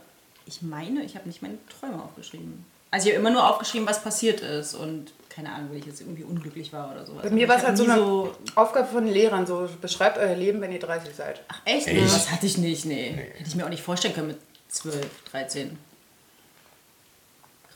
Ich 0.47 0.61
meine, 0.63 1.03
ich 1.03 1.15
habe 1.15 1.29
nicht 1.29 1.41
meine 1.43 1.57
Träume 1.81 2.03
aufgeschrieben. 2.03 2.65
Also 2.91 3.09
ich 3.09 3.15
habe 3.15 3.21
immer 3.21 3.31
nur 3.31 3.49
aufgeschrieben, 3.49 3.87
was 3.87 4.03
passiert 4.03 4.41
ist 4.41 4.75
und 4.75 5.13
keine 5.31 5.51
Ahnung, 5.51 5.69
wenn 5.71 5.79
ich 5.79 5.87
jetzt 5.87 6.01
irgendwie 6.03 6.25
unglücklich 6.25 6.73
war 6.75 6.91
oder 6.93 7.07
sowas. 7.07 7.23
Bei 7.23 7.31
mir 7.31 7.49
war 7.49 7.57
es 7.57 7.63
halt 7.65 7.79
so 7.79 7.85
eine 7.85 7.97
nie 7.97 8.29
Aufgabe 8.55 8.87
von 8.89 9.05
den 9.05 9.15
Lehrern, 9.15 9.47
so 9.47 9.67
beschreibt 9.81 10.19
euer 10.19 10.35
Leben, 10.35 10.61
wenn 10.61 10.73
ihr 10.73 10.79
30 10.81 11.15
seid. 11.15 11.41
Ach 11.49 11.61
echt? 11.65 11.87
Echt? 11.87 12.05
Das 12.05 12.31
hatte 12.31 12.45
ich 12.45 12.59
nicht, 12.59 12.85
nee. 12.85 13.13
Hätte 13.37 13.49
ich 13.49 13.55
mir 13.55 13.65
auch 13.65 13.71
nicht 13.71 13.83
vorstellen 13.83 14.13
können 14.15 14.27
mit 14.29 14.39
12, 14.69 15.07
13. 15.31 15.79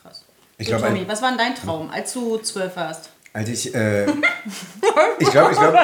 Krass. 0.01 0.23
Ich 0.59 0.67
so, 0.67 0.71
glaube, 0.73 0.87
Tommy, 0.87 0.99
ein- 1.01 1.07
was 1.07 1.21
war 1.21 1.29
denn 1.29 1.37
dein 1.39 1.55
Traum, 1.55 1.89
als 1.89 2.13
du 2.13 2.37
12 2.37 2.75
warst? 2.75 3.09
Als 3.37 3.49
ich, 3.49 3.75
äh, 3.75 4.05
ich 5.19 5.29
glaube, 5.29 5.51
ich 5.51 5.59
glaube, 5.59 5.77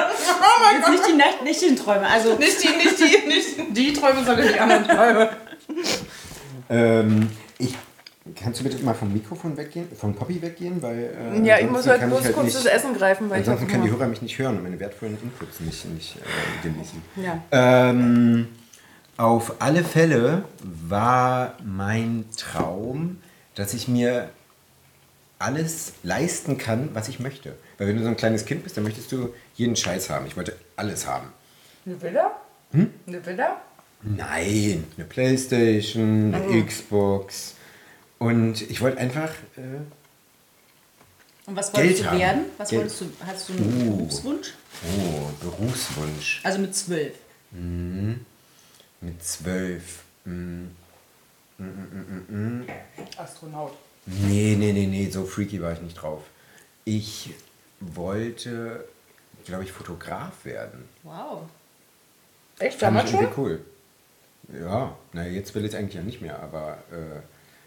Jetzt 0.76 0.88
nicht 0.90 1.08
die 1.08 1.12
Nacht, 1.16 1.44
nicht 1.44 1.60
die 1.62 1.74
Träume. 1.76 2.04
Also 2.06 2.34
Nicht 2.36 2.60
die, 2.64 2.68
nicht 2.68 2.98
die, 2.98 3.28
nicht 3.28 3.76
die 3.76 3.92
Träume, 3.92 4.24
sondern 4.24 4.48
die 4.48 4.58
anderen 4.58 4.84
Träume. 4.84 5.30
ähm, 6.68 7.30
ich, 7.58 7.76
kannst 8.34 8.58
du 8.58 8.64
bitte 8.64 8.82
mal 8.84 8.94
vom 8.94 9.12
Mikrofon 9.12 9.56
weggehen, 9.56 9.86
von 9.96 10.16
Poppy 10.16 10.42
weggehen, 10.42 10.82
weil 10.82 11.14
äh, 11.36 11.46
Ja, 11.46 11.58
ich 11.60 11.70
muss 11.70 11.86
halt 11.86 12.00
kann 12.00 12.10
bloß 12.10 12.26
ich 12.26 12.32
kurz 12.32 12.46
nicht, 12.46 12.56
das 12.56 12.66
Essen 12.66 12.92
greifen, 12.92 13.30
weil 13.30 13.40
ich 13.40 13.48
Ansonsten 13.48 13.66
hab 13.66 13.70
können 13.72 13.84
die. 13.84 13.90
Hörer 13.96 14.08
mich 14.08 14.22
nicht 14.22 14.36
hören 14.36 14.56
und 14.56 14.64
meine 14.64 14.80
wertvollen 14.80 15.16
Inputs 15.22 15.60
nicht, 15.60 15.84
nicht 15.94 16.16
äh, 16.16 16.68
genießen. 16.68 17.02
Ja. 17.22 17.40
Ähm, 17.52 18.48
auf 19.16 19.54
alle 19.60 19.84
Fälle 19.84 20.42
war 20.88 21.54
mein 21.64 22.24
Traum, 22.36 23.18
dass 23.54 23.74
ich 23.74 23.86
mir 23.86 24.28
alles 25.38 25.92
leisten 26.02 26.58
kann, 26.58 26.90
was 26.94 27.08
ich 27.08 27.18
möchte. 27.20 27.54
Weil 27.78 27.88
wenn 27.88 27.96
du 27.96 28.02
so 28.02 28.08
ein 28.08 28.16
kleines 28.16 28.44
Kind 28.46 28.62
bist, 28.62 28.76
dann 28.76 28.84
möchtest 28.84 29.10
du 29.12 29.32
jeden 29.54 29.76
Scheiß 29.76 30.10
haben. 30.10 30.26
Ich 30.26 30.36
wollte 30.36 30.56
alles 30.76 31.06
haben. 31.06 31.32
Eine 31.86 32.00
Villa? 32.00 32.30
Eine 32.72 33.26
Villa? 33.26 33.60
Nein, 34.02 34.84
eine 34.96 35.06
Playstation, 35.06 36.34
eine 36.34 36.64
Xbox. 36.64 37.54
Und 38.18 38.62
ich 38.70 38.80
wollte 38.80 38.98
einfach, 38.98 39.30
äh, 39.56 39.80
Und 41.46 41.56
was 41.56 41.72
Geld 41.72 41.84
wolltest 41.86 42.02
du 42.04 42.10
haben. 42.10 42.18
werden? 42.18 42.44
Was 42.58 42.68
Geld. 42.70 42.80
wolltest 42.82 43.00
du? 43.00 43.10
Hast 43.26 43.48
du 43.48 43.52
einen 43.54 43.88
Uh. 43.88 43.96
Berufswunsch? 43.96 44.54
oh, 44.84 45.30
Berufswunsch. 45.40 46.40
Also 46.44 46.58
mit 46.58 46.74
12. 46.74 47.12
Mit 49.00 49.22
zwölf. 49.24 50.02
mm, 50.24 50.64
Astronaut. 53.16 53.72
Nee, 54.06 54.56
nee, 54.58 54.72
nee, 54.72 54.86
nee, 54.86 55.08
so 55.10 55.24
freaky 55.24 55.60
war 55.62 55.72
ich 55.72 55.80
nicht 55.80 55.94
drauf. 55.94 56.22
Ich 56.84 57.32
wollte, 57.80 58.84
glaube 59.46 59.64
ich, 59.64 59.72
Fotograf 59.72 60.32
werden. 60.44 60.88
Wow. 61.02 61.42
Echt? 62.58 62.80
Damals 62.82 63.10
schon? 63.10 63.26
cool. 63.36 63.60
Ja, 64.60 64.94
naja, 65.12 65.30
jetzt 65.30 65.54
will 65.54 65.64
ich 65.64 65.72
es 65.72 65.78
eigentlich 65.78 65.94
ja 65.94 66.02
nicht 66.02 66.20
mehr, 66.20 66.38
aber 66.42 66.78
äh, 66.92 67.20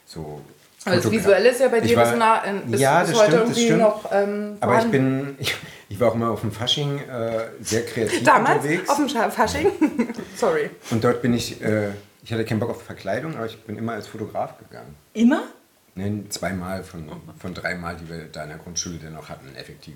so. 0.06 0.42
Aber 0.86 0.96
das 0.96 1.06
Fotogra- 1.06 1.12
Visuelle 1.12 1.50
ist 1.50 1.60
ja 1.60 1.68
bei 1.70 1.82
dir 1.82 1.98
war- 1.98 2.10
bis, 2.12 2.20
nah, 2.20 2.46
äh, 2.46 2.54
bis, 2.68 2.80
ja, 2.80 3.00
bis 3.02 3.10
das 3.12 3.20
heute 3.20 3.32
stimmt, 3.32 3.50
das 3.50 3.58
irgendwie 3.58 3.82
noch 3.82 4.12
ähm, 4.12 4.58
Aber 4.60 4.80
ich 4.80 4.92
bin, 4.92 5.36
ich, 5.40 5.56
ich 5.90 6.00
war 6.00 6.12
auch 6.12 6.16
mal 6.16 6.30
auf 6.30 6.42
dem 6.42 6.52
Fasching 6.52 7.00
äh, 7.00 7.48
sehr 7.62 7.84
kreativ 7.84 8.24
Damals 8.24 8.58
unterwegs. 8.64 8.90
auf 8.90 8.98
dem 8.98 9.10
Fasching? 9.10 9.72
Sorry. 10.38 10.70
Und 10.92 11.04
dort 11.04 11.22
bin 11.24 11.34
ich, 11.34 11.60
äh, 11.62 11.90
ich 12.24 12.32
hatte 12.32 12.46
keinen 12.46 12.60
Bock 12.60 12.70
auf 12.70 12.84
Verkleidung, 12.84 13.36
aber 13.36 13.48
ich 13.48 13.60
bin 13.64 13.76
immer 13.78 13.94
als 13.94 14.06
Fotograf 14.08 14.58
gegangen. 14.60 14.96
Immer? 15.14 15.44
Nein, 15.98 16.28
zweimal 16.30 16.84
von, 16.84 17.10
von 17.40 17.54
dreimal, 17.56 17.98
die 17.98 18.08
wir 18.08 18.26
da 18.26 18.44
in 18.44 18.50
der 18.50 18.60
Grundschule 18.60 19.00
dann 19.00 19.16
auch 19.18 19.30
hatten, 19.30 19.56
effektiv. 19.56 19.96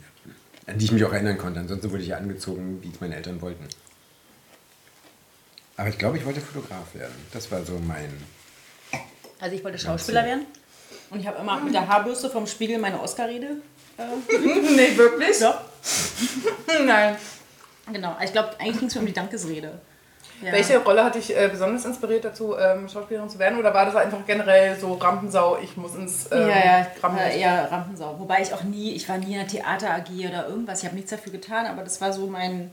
An 0.66 0.80
die 0.80 0.86
ich 0.86 0.92
mich 0.92 1.06
auch 1.06 1.14
erinnern 1.14 1.38
konnte. 1.38 1.60
Ansonsten 1.60 1.92
wurde 1.92 2.02
ich 2.02 2.10
ja 2.10 2.18
angezogen, 2.18 2.82
wie 2.82 2.90
es 2.90 3.00
meine 3.00 3.16
Eltern 3.16 3.40
wollten. 3.40 3.68
Aber 5.78 5.90
ich 5.90 5.98
glaube, 6.00 6.18
ich 6.18 6.26
wollte 6.26 6.42
Fotograf 6.42 6.96
werden. 6.96 7.14
Das 7.32 7.52
war 7.52 7.64
so 7.64 7.80
mein. 7.80 8.12
Also 9.40 9.56
ich 9.56 9.64
wollte 9.64 9.78
Schauspieler 9.78 10.26
werden. 10.26 10.46
Und 11.12 11.20
ich 11.20 11.28
habe 11.28 11.38
immer 11.40 11.60
mit 11.60 11.74
der 11.74 11.88
Haarbürste 11.88 12.32
vom 12.32 12.48
Spiegel 12.48 12.80
meine 12.80 13.00
Oscar-Rede. 13.00 13.58
Äh, 13.98 14.38
nee, 14.76 14.98
wirklich? 14.98 15.40
ja. 15.40 15.64
Nein. 16.86 17.16
Genau. 17.94 18.14
Also 18.14 18.26
ich 18.26 18.32
glaube, 18.32 18.60
eigentlich 18.60 18.80
ging 18.80 18.88
es 18.88 18.96
mir 18.96 19.02
um 19.02 19.08
die 19.08 19.14
Dankesrede. 19.14 19.80
Ja. 20.41 20.51
Welche 20.51 20.80
Rolle 20.80 21.04
hat 21.04 21.15
dich 21.15 21.36
äh, 21.38 21.47
besonders 21.49 21.86
inspiriert 21.86 22.25
dazu, 22.25 22.58
ähm, 22.58 22.89
Schauspielerin 22.89 23.30
zu 23.30 23.38
werden? 23.39 23.60
Oder 23.60 23.73
war 23.73 23.86
das 23.86 23.95
einfach 23.95 24.25
generell 24.25 24.77
so 24.80 24.93
Rampensau, 24.93 25.58
ich 25.62 25.77
muss 25.77 25.95
ins 25.95 26.32
ähm, 26.32 26.49
ja, 26.49 26.65
ja, 26.65 26.88
Rampenlicht? 27.01 27.36
äh, 27.38 27.41
eher 27.41 27.71
Rampensau. 27.71 28.19
Wobei 28.19 28.41
ich 28.41 28.54
auch 28.54 28.63
nie, 28.63 28.93
ich 28.93 29.08
war 29.08 29.17
nie 29.17 29.34
in 29.34 29.39
der 29.39 29.47
Theater 29.47 29.91
AG 29.91 30.10
oder 30.27 30.47
irgendwas. 30.47 30.80
Ich 30.80 30.86
habe 30.86 30.95
nichts 30.95 31.12
dafür 31.12 31.32
getan, 31.32 31.65
aber 31.67 31.84
das 31.84 32.01
war 32.01 32.12
so 32.12 32.27
mein 32.27 32.71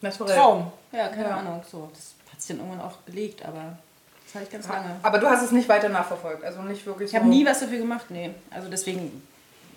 Naturell. 0.00 0.36
Traum. 0.36 0.70
Ja, 0.92 1.08
keine 1.08 1.28
Ja. 1.30 1.36
Ahnung. 1.38 1.62
So, 1.70 1.88
das 1.92 2.14
hat 2.32 2.40
sich 2.40 2.56
dann 2.56 2.64
irgendwann 2.66 2.86
auch 2.86 3.04
gelegt, 3.06 3.44
aber 3.44 3.78
das 4.24 4.34
hatte 4.34 4.44
ich 4.44 4.50
ganz 4.50 4.68
lange. 4.68 4.96
Aber 5.02 5.18
du 5.18 5.26
hast 5.26 5.42
es 5.42 5.50
nicht 5.52 5.68
weiter 5.68 5.88
nachverfolgt, 5.88 6.44
also 6.44 6.60
nicht 6.62 6.84
wirklich 6.86 7.10
Ich 7.10 7.16
habe 7.16 7.28
nie 7.28 7.44
was 7.46 7.60
dafür 7.60 7.78
gemacht, 7.78 8.06
nee. 8.10 8.30
Also 8.50 8.68
deswegen 8.68 9.22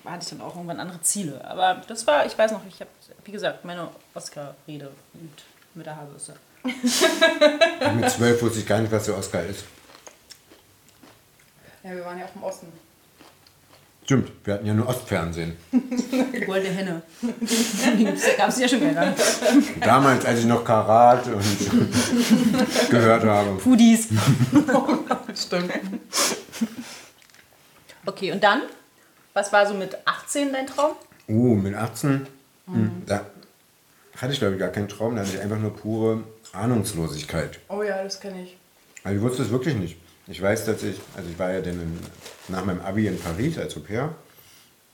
hatte 0.05 0.23
ich 0.23 0.29
dann 0.29 0.41
auch 0.41 0.55
irgendwann 0.55 0.79
andere 0.79 1.01
Ziele. 1.01 1.39
Aber 1.47 1.81
das 1.87 2.05
war, 2.05 2.25
ich 2.25 2.37
weiß 2.37 2.51
noch, 2.51 2.61
ich 2.67 2.79
habe, 2.81 2.89
wie 3.23 3.31
gesagt, 3.31 3.63
meine 3.65 3.87
Oscar-Rede 4.13 4.91
geübt 5.13 5.43
mit 5.73 5.85
der 5.85 5.95
Haarbürste. 5.95 6.35
Mit 7.95 8.09
zwölf 8.09 8.41
wusste 8.41 8.59
ich 8.59 8.67
gar 8.67 8.79
nicht, 8.79 8.91
was 8.91 9.05
der 9.05 9.17
Oscar 9.17 9.43
ist. 9.45 9.63
Ja, 11.83 11.91
wir 11.95 12.05
waren 12.05 12.19
ja 12.19 12.25
auch 12.25 12.35
im 12.35 12.43
Osten. 12.43 12.67
Stimmt, 14.03 14.31
wir 14.43 14.55
hatten 14.55 14.65
ja 14.65 14.73
nur 14.73 14.87
Ostfernsehen. 14.87 15.55
Die 15.71 16.41
goldene 16.41 16.73
Henne. 16.73 17.01
Die 17.21 18.03
gab 18.37 18.49
es 18.49 18.59
ja 18.59 18.67
schon 18.67 18.81
länger. 18.81 19.13
Damals, 19.79 20.25
als 20.25 20.39
ich 20.39 20.45
noch 20.45 20.65
Karat 20.65 21.27
und 21.27 22.89
gehört 22.89 23.23
habe. 23.23 23.57
Pudis. 23.57 24.09
Stimmt. 25.33 25.71
Okay, 28.05 28.31
und 28.31 28.43
dann? 28.43 28.63
Was 29.33 29.53
war 29.53 29.65
so 29.65 29.73
mit 29.73 29.97
18 30.05 30.51
dein 30.51 30.67
Traum? 30.67 30.91
Uh, 31.29 31.55
mit 31.55 31.73
18, 31.73 32.27
hm, 32.65 33.03
da 33.05 33.25
hatte 34.17 34.33
ich 34.33 34.39
glaube 34.39 34.55
ich 34.55 34.59
gar 34.59 34.69
keinen 34.69 34.89
Traum, 34.89 35.15
da 35.15 35.21
hatte 35.21 35.31
ich 35.35 35.39
einfach 35.39 35.57
nur 35.57 35.73
pure 35.73 36.23
Ahnungslosigkeit. 36.53 37.59
Oh 37.69 37.83
ja, 37.83 38.03
das 38.03 38.19
kenne 38.19 38.43
ich. 38.43 38.57
Also 39.03 39.17
ich 39.17 39.23
wusste 39.23 39.43
es 39.43 39.49
wirklich 39.49 39.75
nicht. 39.75 39.97
Ich 40.27 40.41
weiß, 40.41 40.65
dass 40.65 40.83
ich, 40.83 40.99
also 41.15 41.29
ich 41.29 41.37
war 41.39 41.51
ja 41.51 41.61
dann 41.61 41.73
in, 41.81 41.99
nach 42.47 42.63
meinem 42.65 42.81
Abi 42.81 43.07
in 43.07 43.19
Paris 43.19 43.57
als 43.57 43.75
Au 43.75 43.79
pair 43.81 44.13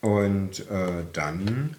und 0.01 0.59
äh, 0.69 1.03
dann 1.13 1.75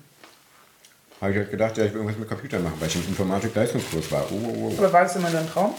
habe 1.21 1.33
ich 1.33 1.38
halt 1.38 1.51
gedacht, 1.51 1.77
ja, 1.79 1.85
ich 1.85 1.93
will 1.93 1.99
irgendwas 2.01 2.19
mit 2.19 2.29
Computern 2.29 2.62
machen, 2.62 2.77
weil 2.79 2.88
ich 2.88 2.97
im 2.97 3.09
Informatik-Leistungskurs 3.09 4.11
war. 4.12 4.25
Oh, 4.31 4.35
oh, 4.35 4.73
oh. 4.73 4.79
Aber 4.79 4.93
war 4.93 5.03
das 5.03 5.17
immer 5.17 5.31
dein 5.31 5.49
Traum? 5.49 5.75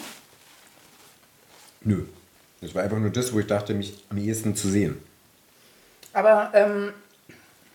Nö. 1.82 2.04
Das 2.62 2.76
war 2.76 2.84
einfach 2.84 2.98
nur 2.98 3.10
das, 3.10 3.32
wo 3.32 3.40
ich 3.40 3.48
dachte, 3.48 3.74
mich 3.74 4.04
am 4.10 4.18
ehesten 4.18 4.54
zu 4.56 4.68
sehen. 4.70 5.02
Aber 6.12 6.52
ähm, 6.54 6.92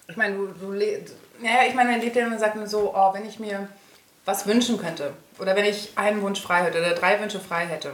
Ich 0.09 0.17
meine, 0.17 0.37
du, 0.37 0.49
du 0.49 0.73
le- 0.73 1.01
naja, 1.41 1.61
ich 1.69 1.75
meine, 1.75 1.93
man 1.93 2.01
lebt 2.01 2.17
ja 2.17 2.27
und 2.27 2.39
sagt 2.39 2.57
so, 2.69 2.93
oh, 2.95 3.15
wenn 3.15 3.27
ich 3.27 3.39
mir 3.39 3.67
was 4.25 4.47
wünschen 4.47 4.79
könnte 4.79 5.13
oder 5.39 5.57
wenn 5.57 5.65
ich 5.65 5.93
einen 5.97 6.23
Wunsch 6.23 6.41
frei 6.41 6.65
hätte 6.65 6.79
oder 6.79 6.95
drei 6.95 7.21
Wünsche 7.21 7.41
frei 7.41 7.67
hätte. 7.67 7.93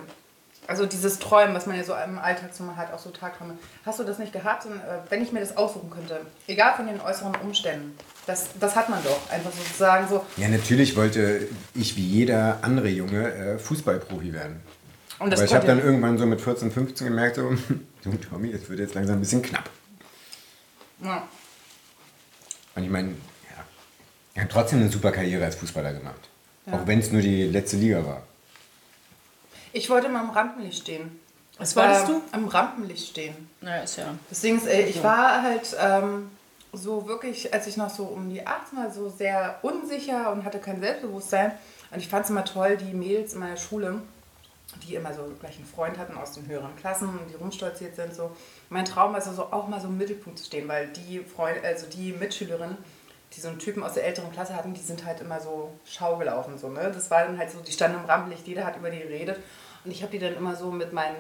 Also 0.67 0.87
dieses 0.87 1.19
Träumen, 1.19 1.53
was 1.53 1.67
man 1.67 1.77
ja 1.77 1.83
so 1.83 1.95
im 1.95 2.19
Alltag 2.19 2.51
so 2.53 2.63
mal 2.63 2.77
hat, 2.77 2.93
auch 2.93 2.99
so 3.01 3.11
Tagträume. 3.11 3.59
Hast 3.85 3.99
du 3.99 4.05
das 4.05 4.21
nicht 4.21 4.33
gehabt? 4.33 4.67
Und, 4.67 4.75
äh, 4.75 5.01
wenn 5.09 5.21
ich 5.21 5.33
mir 5.33 5.41
das 5.41 5.57
aussuchen 5.57 5.91
könnte, 5.91 6.21
egal 6.47 6.75
von 6.77 6.87
den 6.87 7.01
äußeren 7.01 7.35
Umständen, 7.43 7.97
das, 8.27 8.51
das 8.61 8.77
hat 8.77 8.89
man 8.89 9.03
doch. 9.03 9.19
Einfach 9.31 9.51
sozusagen 9.51 10.07
so, 10.09 10.25
Ja, 10.37 10.49
natürlich 10.49 10.97
wollte 10.97 11.49
ich 11.75 11.97
wie 11.97 12.07
jeder 12.07 12.59
andere 12.63 12.89
Junge 12.89 13.33
äh, 13.35 13.59
Fußballprofi 13.59 14.33
werden. 14.33 14.61
Und 15.19 15.33
Aber 15.33 15.43
ich 15.43 15.55
habe 15.55 15.67
dann 15.67 15.83
irgendwann 15.83 16.19
so 16.19 16.27
mit 16.27 16.41
14, 16.41 16.71
15 16.71 17.09
gemerkt, 17.09 17.37
so, 17.37 17.51
du 18.05 18.17
Tommy, 18.31 18.53
es 18.53 18.69
wird 18.69 18.79
jetzt 18.79 18.95
langsam 18.95 19.17
ein 19.17 19.21
bisschen 19.21 19.43
knapp. 19.43 19.69
ja. 21.03 21.27
Und 22.77 22.85
ich 22.85 22.91
meine, 22.91 23.15
er 24.35 24.45
hat 24.45 24.51
trotzdem 24.51 24.81
eine 24.81 24.91
super 24.91 25.13
Karriere 25.13 25.45
als 25.45 25.57
Fußballer 25.57 25.93
gemacht. 25.93 26.29
Auch 26.71 26.87
wenn 26.87 27.01
es 27.01 27.11
nur 27.11 27.23
die 27.23 27.45
letzte 27.45 27.77
Liga 27.77 28.05
war. 28.05 28.23
Ich 29.73 29.89
wollte 29.91 30.09
mal 30.09 30.21
am 30.21 30.31
Rampenlicht 30.31 30.83
stehen. 30.83 31.21
Was 31.59 31.77
wolltest 31.77 32.09
du? 32.09 32.23
Am 32.33 32.49
Rampenlicht 32.49 33.09
stehen. 33.09 33.49
Naja, 33.61 33.83
ist 33.83 33.97
ja. 33.97 34.15
Deswegen, 34.31 34.57
ist, 34.57 34.67
äh, 34.67 34.87
ich 34.87 35.03
war 35.03 35.43
halt 35.43 35.77
ähm, 35.79 36.31
so 36.73 37.07
wirklich, 37.07 37.53
als 37.53 37.67
ich 37.67 37.77
noch 37.77 37.91
so 37.91 38.05
um 38.05 38.31
die 38.31 38.47
18 38.47 38.79
war, 38.79 38.91
so 38.91 39.09
sehr 39.11 39.59
unsicher 39.63 40.33
und 40.33 40.45
hatte 40.45 40.59
kein 40.59 40.81
Selbstbewusstsein. 40.81 41.53
Und 41.91 41.99
ich 41.99 42.09
fand 42.09 42.25
es 42.25 42.31
immer 42.31 42.45
toll, 42.45 42.77
die 42.77 42.95
Mädels 42.95 43.35
in 43.35 43.41
meiner 43.41 43.57
Schule, 43.57 44.01
die 44.89 44.95
immer 44.95 45.13
so 45.13 45.23
gleich 45.41 45.57
einen 45.57 45.67
Freund 45.67 45.99
hatten 45.99 46.17
aus 46.17 46.33
den 46.33 46.47
höheren 46.47 46.75
Klassen 46.77 47.09
und 47.09 47.29
die 47.29 47.35
rumstolziert 47.35 47.97
sind. 47.97 48.15
So. 48.15 48.35
Mein 48.71 48.85
Traum 48.85 49.13
war 49.13 49.17
also 49.17 49.33
so 49.33 49.43
auch 49.45 49.69
mal 49.69 49.81
so 49.81 49.89
im 49.89 49.99
Mittelpunkt 49.99 50.39
zu 50.39 50.47
stehen, 50.47 50.67
weil 50.69 50.89
die 50.89 51.21
Freund, 51.21 51.63
also 51.65 51.87
die 51.87 52.13
Mitschülerinnen, 52.13 52.79
die 53.35 53.41
so 53.41 53.49
einen 53.49 53.59
Typen 53.59 53.83
aus 53.83 53.95
der 53.95 54.05
älteren 54.05 54.33
Klasse 54.33 54.57
hatten, 54.57 54.75
die 54.75 54.81
sind 54.81 55.05
halt 55.05 55.21
immer 55.21 55.41
so 55.41 55.71
Schau 55.85 56.17
gelaufen. 56.17 56.59
So, 56.59 56.69
ne? 56.69 56.91
Das 56.93 57.11
war 57.11 57.25
dann 57.25 57.39
halt 57.39 57.51
so, 57.51 57.61
die 57.61 57.73
standen 57.73 57.99
im 57.99 58.05
Rampenlicht, 58.07 58.47
jeder 58.47 58.65
hat 58.65 58.77
über 58.77 58.91
die 58.91 58.99
geredet. 58.99 59.39
Und 59.85 59.91
ich 59.91 60.03
habe 60.03 60.13
die 60.13 60.19
dann 60.19 60.35
immer 60.35 60.57
so 60.57 60.71
mit 60.71 60.93
meinen 60.93 61.17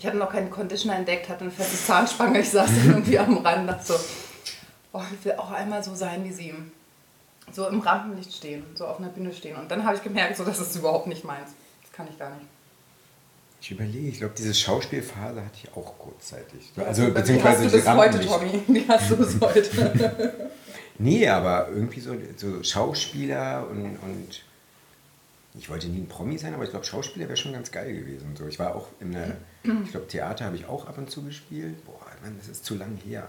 ich 0.00 0.06
hatte 0.06 0.16
noch 0.16 0.32
keinen 0.32 0.48
Conditioner 0.48 0.96
entdeckt, 0.96 1.28
hatte 1.28 1.42
eine 1.42 1.50
feste 1.50 1.76
Zahnspange. 1.76 2.40
Ich 2.40 2.48
saß 2.48 2.70
dann 2.70 2.86
irgendwie 2.86 3.18
am 3.18 3.36
Rand 3.36 3.68
dachte 3.68 3.84
so, 3.84 3.94
oh, 4.94 5.02
ich 5.12 5.22
will 5.26 5.32
auch 5.32 5.50
einmal 5.50 5.84
so 5.84 5.94
sein 5.94 6.24
wie 6.24 6.32
sie. 6.32 6.54
So 7.52 7.68
im 7.68 7.80
Rampenlicht 7.80 8.32
stehen, 8.32 8.64
so 8.74 8.86
auf 8.86 8.98
einer 8.98 9.08
Bühne 9.08 9.34
stehen. 9.34 9.56
Und 9.56 9.70
dann 9.70 9.84
habe 9.84 9.96
ich 9.96 10.02
gemerkt, 10.02 10.38
so, 10.38 10.44
das 10.44 10.58
ist 10.58 10.74
überhaupt 10.74 11.06
nicht 11.06 11.22
meins. 11.24 11.50
Das 11.82 11.92
kann 11.92 12.08
ich 12.10 12.18
gar 12.18 12.30
nicht. 12.30 12.46
Ich 13.60 13.72
überlege, 13.72 14.08
ich 14.08 14.18
glaube, 14.18 14.32
diese 14.38 14.54
Schauspielphase 14.54 15.44
hatte 15.44 15.58
ich 15.62 15.76
auch 15.76 15.98
kurzzeitig. 15.98 16.72
Also, 16.78 17.08
Wie 17.08 17.10
beziehungsweise 17.10 17.64
hast 17.64 17.74
du 17.74 17.78
die 17.78 17.84
das 17.84 17.96
heute. 17.96 18.26
Tommy? 18.26 18.62
Wie 18.68 18.88
hast 18.88 19.10
du 19.10 19.16
das 19.16 19.38
heute? 19.42 20.50
Nee, 21.02 21.26
aber 21.28 21.68
irgendwie 21.70 22.00
so, 22.00 22.14
so 22.36 22.62
Schauspieler 22.62 23.66
und, 23.70 23.96
und 24.02 24.42
ich 25.54 25.70
wollte 25.70 25.88
nie 25.88 26.00
ein 26.00 26.08
Promi 26.08 26.36
sein, 26.36 26.52
aber 26.52 26.64
ich 26.64 26.70
glaube, 26.70 26.84
Schauspieler 26.84 27.26
wäre 27.26 27.38
schon 27.38 27.54
ganz 27.54 27.70
geil 27.72 27.90
gewesen. 27.94 28.36
So, 28.36 28.46
ich 28.46 28.58
war 28.58 28.74
auch 28.74 28.88
in 29.00 29.12
der, 29.12 29.38
ich 29.62 29.92
glaube, 29.92 30.08
Theater 30.08 30.44
habe 30.44 30.56
ich 30.56 30.66
auch 30.66 30.86
ab 30.86 30.98
und 30.98 31.10
zu 31.10 31.22
gespielt. 31.22 31.82
Boah, 31.86 32.06
Mann, 32.22 32.36
das 32.38 32.48
ist 32.48 32.66
zu 32.66 32.74
lang 32.74 32.98
her. 33.02 33.26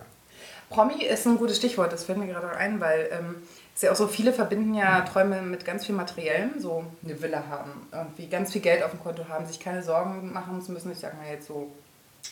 Promi 0.70 1.02
ist 1.02 1.26
ein 1.26 1.38
gutes 1.38 1.58
Stichwort, 1.58 1.94
das 1.94 2.04
fällt 2.04 2.18
mir 2.18 2.28
gerade 2.28 2.50
ein, 2.58 2.82
weil 2.82 3.10
ähm, 3.12 3.36
ist 3.74 3.84
ja 3.84 3.92
auch 3.92 3.96
so, 3.96 4.08
viele 4.08 4.34
verbinden 4.34 4.74
ja 4.74 5.02
Träume 5.02 5.42
mit 5.42 5.64
ganz 5.64 5.86
viel 5.86 5.96
Materiellem, 5.96 6.60
so 6.60 6.84
eine 7.06 7.22
Villa 7.22 7.46
haben, 7.50 7.88
irgendwie 7.94 8.28
ganz 8.28 8.52
viel 8.52 8.62
Geld 8.62 8.84
auf 8.84 8.92
dem 8.92 9.00
Konto 9.00 9.30
haben, 9.30 9.46
sich 9.46 9.62
keine 9.62 9.82
Sorgen 9.82 10.34
machen 10.34 10.62
zu 10.62 10.74
müssen. 10.74 10.92
Ich 10.92 11.00
sag 11.00 11.18
mal 11.18 11.30
jetzt 11.30 11.48
so 11.48 11.72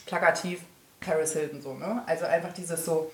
plakativ 0.06 0.62
Paris 1.00 1.32
Hilton 1.32 1.62
so, 1.62 1.76
ne? 1.76 2.04
Also 2.08 2.26
einfach 2.26 2.52
dieses 2.52 2.84
so, 2.84 3.10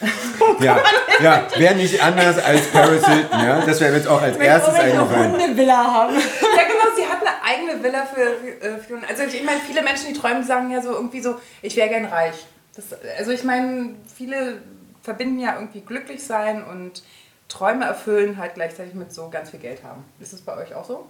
Ja, 0.60 0.78
ja 1.22 1.46
wäre 1.56 1.74
nicht 1.74 2.02
anders 2.02 2.42
als 2.42 2.66
Paris 2.68 3.06
Hilton, 3.06 3.40
ja? 3.40 3.60
Das 3.64 3.80
wäre 3.80 3.96
jetzt 3.96 4.08
auch 4.08 4.20
als 4.20 4.36
erstes 4.36 4.74
eingefallen. 4.74 5.34
eine 5.34 5.56
Villa 5.56 5.76
haben. 5.76 6.14
ja 6.14 6.62
genau, 6.62 6.96
sie 6.96 7.06
hat 7.06 7.20
eine 7.20 7.42
eigene 7.42 7.82
Villa 7.82 8.06
für, 8.06 8.22
äh, 8.22 8.78
für 8.78 8.98
also 9.06 9.22
ich 9.22 9.42
meine, 9.44 9.60
viele 9.60 9.82
Menschen, 9.82 10.12
die 10.12 10.18
träumen, 10.18 10.44
sagen 10.44 10.70
ja 10.70 10.82
so 10.82 10.92
irgendwie 10.92 11.20
so, 11.20 11.36
ich 11.62 11.76
wäre 11.76 11.88
gern 11.88 12.06
reich. 12.06 12.46
Das, 12.74 12.84
also 13.18 13.30
ich 13.30 13.44
meine, 13.44 13.94
viele 14.14 14.58
verbinden 15.02 15.38
ja 15.38 15.54
irgendwie 15.54 15.80
glücklich 15.80 16.22
sein 16.22 16.64
und 16.64 17.02
Träume 17.48 17.84
erfüllen 17.84 18.36
halt 18.36 18.54
gleichzeitig 18.54 18.94
mit 18.94 19.12
so 19.12 19.28
ganz 19.28 19.50
viel 19.50 19.60
Geld 19.60 19.82
haben. 19.82 20.04
Ist 20.20 20.32
das 20.32 20.40
bei 20.40 20.56
euch 20.56 20.74
auch 20.74 20.84
so? 20.84 21.06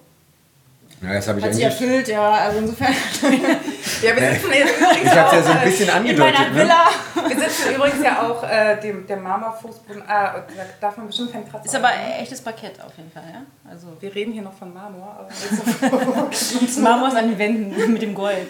Ja, 1.02 1.14
das 1.14 1.28
habe 1.28 1.38
ich 1.38 1.44
Hat 1.46 1.54
sie 1.54 1.64
eigentlich. 1.64 1.80
erfüllt, 1.80 2.08
ja. 2.08 2.30
Also 2.30 2.58
insofern. 2.58 2.94
Ja, 4.02 4.16
wir 4.16 4.32
sitzen 4.32 4.50
jetzt 4.52 4.78
übrigens 4.80 5.12
Ich 5.12 5.18
habe 5.18 5.28
es 5.28 5.32
ja 5.34 5.42
so 5.42 5.50
ein 5.50 5.58
auch, 5.58 5.62
bisschen 5.64 5.88
In 5.88 5.94
angedeutet. 5.94 6.34
meiner 6.34 6.48
Ne? 6.50 6.56
Villa. 6.56 6.84
äh, 7.26 7.28
wir 7.36 7.48
sitzen 7.50 7.74
übrigens 7.74 8.02
ja 8.04 8.22
auch 8.22 8.42
äh, 8.44 8.80
dem, 8.80 9.06
der 9.06 9.16
Marmorfußboden, 9.18 10.02
ah, 10.08 10.36
und 10.36 10.44
da 10.56 10.62
darf 10.80 10.96
man 10.96 11.06
bestimmt 11.06 11.32
keinen 11.32 11.46
Kratzer 11.50 11.66
Ist 11.66 11.74
aber 11.74 11.88
ne? 11.88 12.18
echtes 12.20 12.40
Parkett 12.40 12.80
auf 12.82 12.92
jeden 12.96 13.10
Fall, 13.12 13.24
ja. 13.30 13.42
Also. 13.70 13.88
Wir 14.00 14.14
reden 14.14 14.32
hier 14.32 14.40
noch 14.40 14.54
von 14.54 14.72
Marmor, 14.72 15.16
aber 15.18 16.30
jetzt 16.30 16.78
Marmor 16.78 17.08
an 17.14 17.28
den 17.28 17.38
Wänden 17.38 17.92
mit 17.92 18.00
dem 18.00 18.14
Gold. 18.14 18.46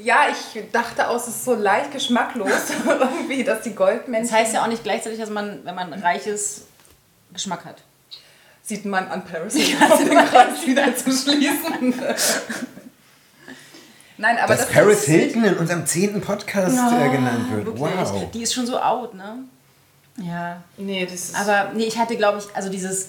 Ja, 0.00 0.26
ich 0.30 0.62
dachte 0.70 1.08
aus, 1.08 1.22
es 1.26 1.34
ist 1.36 1.44
so 1.44 1.54
leicht 1.54 1.90
geschmacklos, 1.90 2.50
irgendwie, 2.86 3.42
dass 3.42 3.62
die 3.62 3.74
Goldmenschen. 3.74 4.30
Das 4.30 4.40
heißt 4.40 4.54
ja 4.54 4.62
auch 4.62 4.68
nicht 4.68 4.84
gleichzeitig, 4.84 5.18
dass 5.18 5.30
man, 5.30 5.60
wenn 5.64 5.74
man 5.74 5.92
reich 5.92 6.26
ist, 6.28 6.66
Geschmack 7.32 7.64
hat. 7.64 7.82
Sieht 8.66 8.84
man 8.84 9.06
an 9.08 9.24
Paris, 9.24 9.54
um 9.56 9.60
den 10.08 10.18
Kreis 10.18 10.66
wieder 10.66 10.94
zu 10.96 11.10
schließen. 11.12 11.94
Nein, 14.18 14.38
aber 14.38 14.54
Dass 14.54 14.66
das 14.66 14.70
Paris 14.74 14.98
ist- 15.00 15.06
Hilton 15.06 15.44
in 15.44 15.54
unserem 15.56 15.86
zehnten 15.86 16.20
Podcast 16.20 16.74
äh, 16.76 17.08
genannt 17.10 17.50
wird. 17.52 17.66
Wirklich. 17.66 17.82
Wow. 17.82 18.30
Die 18.32 18.42
ist 18.42 18.54
schon 18.54 18.66
so 18.66 18.78
out, 18.78 19.14
ne? 19.14 19.40
Ja. 20.18 20.62
Nee, 20.78 21.04
das 21.04 21.14
ist. 21.14 21.36
Aber 21.36 21.72
nee, 21.74 21.84
ich 21.84 21.98
hatte, 21.98 22.16
glaube 22.16 22.38
ich, 22.38 22.56
also 22.56 22.70
dieses, 22.70 23.08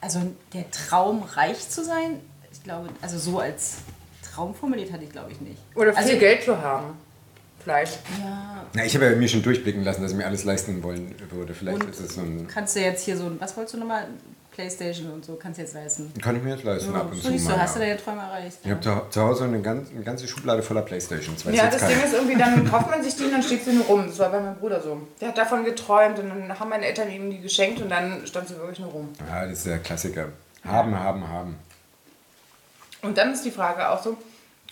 also 0.00 0.20
der 0.52 0.70
Traum, 0.70 1.24
reich 1.24 1.68
zu 1.68 1.84
sein, 1.84 2.20
ich 2.52 2.62
glaube, 2.62 2.88
also 3.02 3.18
so 3.18 3.40
als 3.40 3.78
Traum 4.22 4.54
formuliert 4.54 4.92
hatte 4.92 5.02
ich, 5.02 5.10
glaube 5.10 5.32
ich, 5.32 5.40
nicht. 5.40 5.58
oder 5.74 5.92
viel 5.92 6.04
also, 6.04 6.16
Geld 6.18 6.44
zu 6.44 6.62
haben. 6.62 6.96
Vielleicht. 7.64 7.98
Ja, 8.22 8.64
Na, 8.74 8.84
ich 8.84 8.94
habe 8.94 9.06
ja 9.06 9.16
mir 9.16 9.28
schon 9.28 9.42
durchblicken 9.42 9.82
lassen, 9.82 10.00
dass 10.02 10.12
ich 10.12 10.16
mir 10.16 10.26
alles 10.26 10.44
leisten 10.44 10.80
wollen 10.84 11.12
würde. 11.32 11.52
Vielleicht 11.54 11.82
Und- 11.82 11.90
ist 11.90 11.98
es 12.00 12.14
so 12.14 12.20
ein. 12.20 12.46
kannst 12.46 12.76
du 12.76 12.80
jetzt 12.80 13.04
hier 13.04 13.16
so 13.16 13.26
ein, 13.26 13.40
was 13.40 13.56
wolltest 13.56 13.74
du 13.74 13.78
nochmal? 13.80 14.06
Playstation 14.58 15.12
und 15.12 15.24
so, 15.24 15.36
kannst 15.36 15.58
du 15.58 15.62
jetzt 15.62 15.74
leisten. 15.74 16.12
Kann 16.20 16.34
ich 16.34 16.42
mir 16.42 16.50
jetzt 16.50 16.64
leisten, 16.64 16.92
ab 16.92 17.12
und 17.12 17.22
So 17.22 17.30
zu 17.30 17.44
mal. 17.44 17.54
du, 17.54 17.60
hast 17.60 17.76
du 17.76 17.80
ja. 17.80 17.86
deine 17.86 18.02
Träume 18.02 18.22
erreicht. 18.22 18.58
Ich 18.64 18.70
habe 18.72 18.80
zu, 18.80 19.02
zu 19.08 19.22
Hause 19.22 19.44
eine, 19.44 19.62
ganz, 19.62 19.90
eine 19.90 20.02
ganze 20.02 20.26
Schublade 20.26 20.64
voller 20.64 20.82
Playstations. 20.82 21.44
Ja, 21.44 21.52
jetzt 21.52 21.74
das 21.74 21.82
keiner. 21.82 21.94
Ding 21.94 22.04
ist 22.04 22.12
irgendwie, 22.12 22.36
dann 22.36 22.68
kauft 22.68 22.90
man 22.90 23.00
sich 23.00 23.14
die 23.14 23.26
und 23.26 23.30
dann 23.30 23.42
steht 23.44 23.64
sie 23.64 23.72
nur 23.72 23.84
rum. 23.84 24.08
Das 24.08 24.18
war 24.18 24.30
bei 24.30 24.40
meinem 24.40 24.56
Bruder 24.56 24.82
so. 24.82 25.00
Der 25.20 25.28
hat 25.28 25.38
davon 25.38 25.64
geträumt 25.64 26.18
und 26.18 26.28
dann 26.28 26.58
haben 26.58 26.70
meine 26.70 26.86
Eltern 26.86 27.08
ihm 27.08 27.30
die 27.30 27.40
geschenkt 27.40 27.80
und 27.80 27.88
dann 27.88 28.26
stand 28.26 28.48
sie 28.48 28.56
wirklich 28.56 28.80
nur 28.80 28.90
rum. 28.90 29.10
Ja, 29.28 29.46
das 29.46 29.58
ist 29.58 29.66
der 29.66 29.78
Klassiker. 29.78 30.30
Haben, 30.64 30.98
haben, 30.98 31.28
haben. 31.28 31.56
Und 33.02 33.16
dann 33.16 33.32
ist 33.32 33.44
die 33.44 33.52
Frage 33.52 33.88
auch 33.88 34.02
so, 34.02 34.16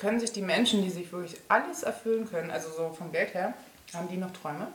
können 0.00 0.18
sich 0.18 0.32
die 0.32 0.42
Menschen, 0.42 0.82
die 0.82 0.90
sich 0.90 1.12
wirklich 1.12 1.36
alles 1.46 1.84
erfüllen 1.84 2.28
können, 2.28 2.50
also 2.50 2.70
so 2.76 2.92
vom 2.92 3.12
Geld 3.12 3.34
her, 3.34 3.54
haben 3.94 4.08
die 4.08 4.16
noch 4.16 4.32
Träume? 4.32 4.66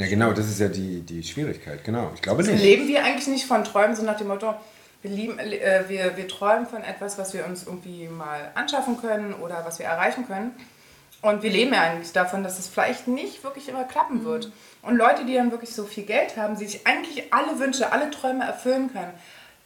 Ja, 0.00 0.06
genau, 0.06 0.32
das 0.32 0.48
ist 0.48 0.58
ja 0.58 0.68
die, 0.68 1.02
die 1.02 1.22
Schwierigkeit. 1.22 1.84
Genau, 1.84 2.10
ich 2.14 2.22
glaube 2.22 2.42
nicht. 2.42 2.62
Leben 2.62 2.88
wir 2.88 3.04
eigentlich 3.04 3.26
nicht 3.26 3.44
von 3.44 3.64
Träumen, 3.64 3.94
so 3.94 4.02
nach 4.02 4.16
dem 4.16 4.28
Motto, 4.28 4.54
wir, 5.02 5.10
lieben, 5.10 5.38
äh, 5.38 5.84
wir, 5.88 6.16
wir 6.16 6.26
träumen 6.26 6.66
von 6.66 6.82
etwas, 6.82 7.18
was 7.18 7.34
wir 7.34 7.44
uns 7.44 7.66
irgendwie 7.66 8.08
mal 8.08 8.50
anschaffen 8.54 8.98
können 8.98 9.34
oder 9.34 9.62
was 9.66 9.78
wir 9.78 9.84
erreichen 9.84 10.26
können. 10.26 10.52
Und 11.20 11.42
wir 11.42 11.50
leben 11.50 11.74
ja 11.74 11.82
eigentlich 11.82 12.12
davon, 12.12 12.42
dass 12.42 12.58
es 12.58 12.66
vielleicht 12.66 13.08
nicht 13.08 13.44
wirklich 13.44 13.68
immer 13.68 13.84
klappen 13.84 14.24
wird. 14.24 14.50
Und 14.80 14.96
Leute, 14.96 15.26
die 15.26 15.34
dann 15.34 15.50
wirklich 15.50 15.74
so 15.74 15.84
viel 15.84 16.04
Geld 16.04 16.38
haben, 16.38 16.58
die 16.58 16.66
sich 16.66 16.86
eigentlich 16.86 17.34
alle 17.34 17.58
Wünsche, 17.58 17.92
alle 17.92 18.10
Träume 18.10 18.44
erfüllen 18.44 18.90
können, 18.90 19.12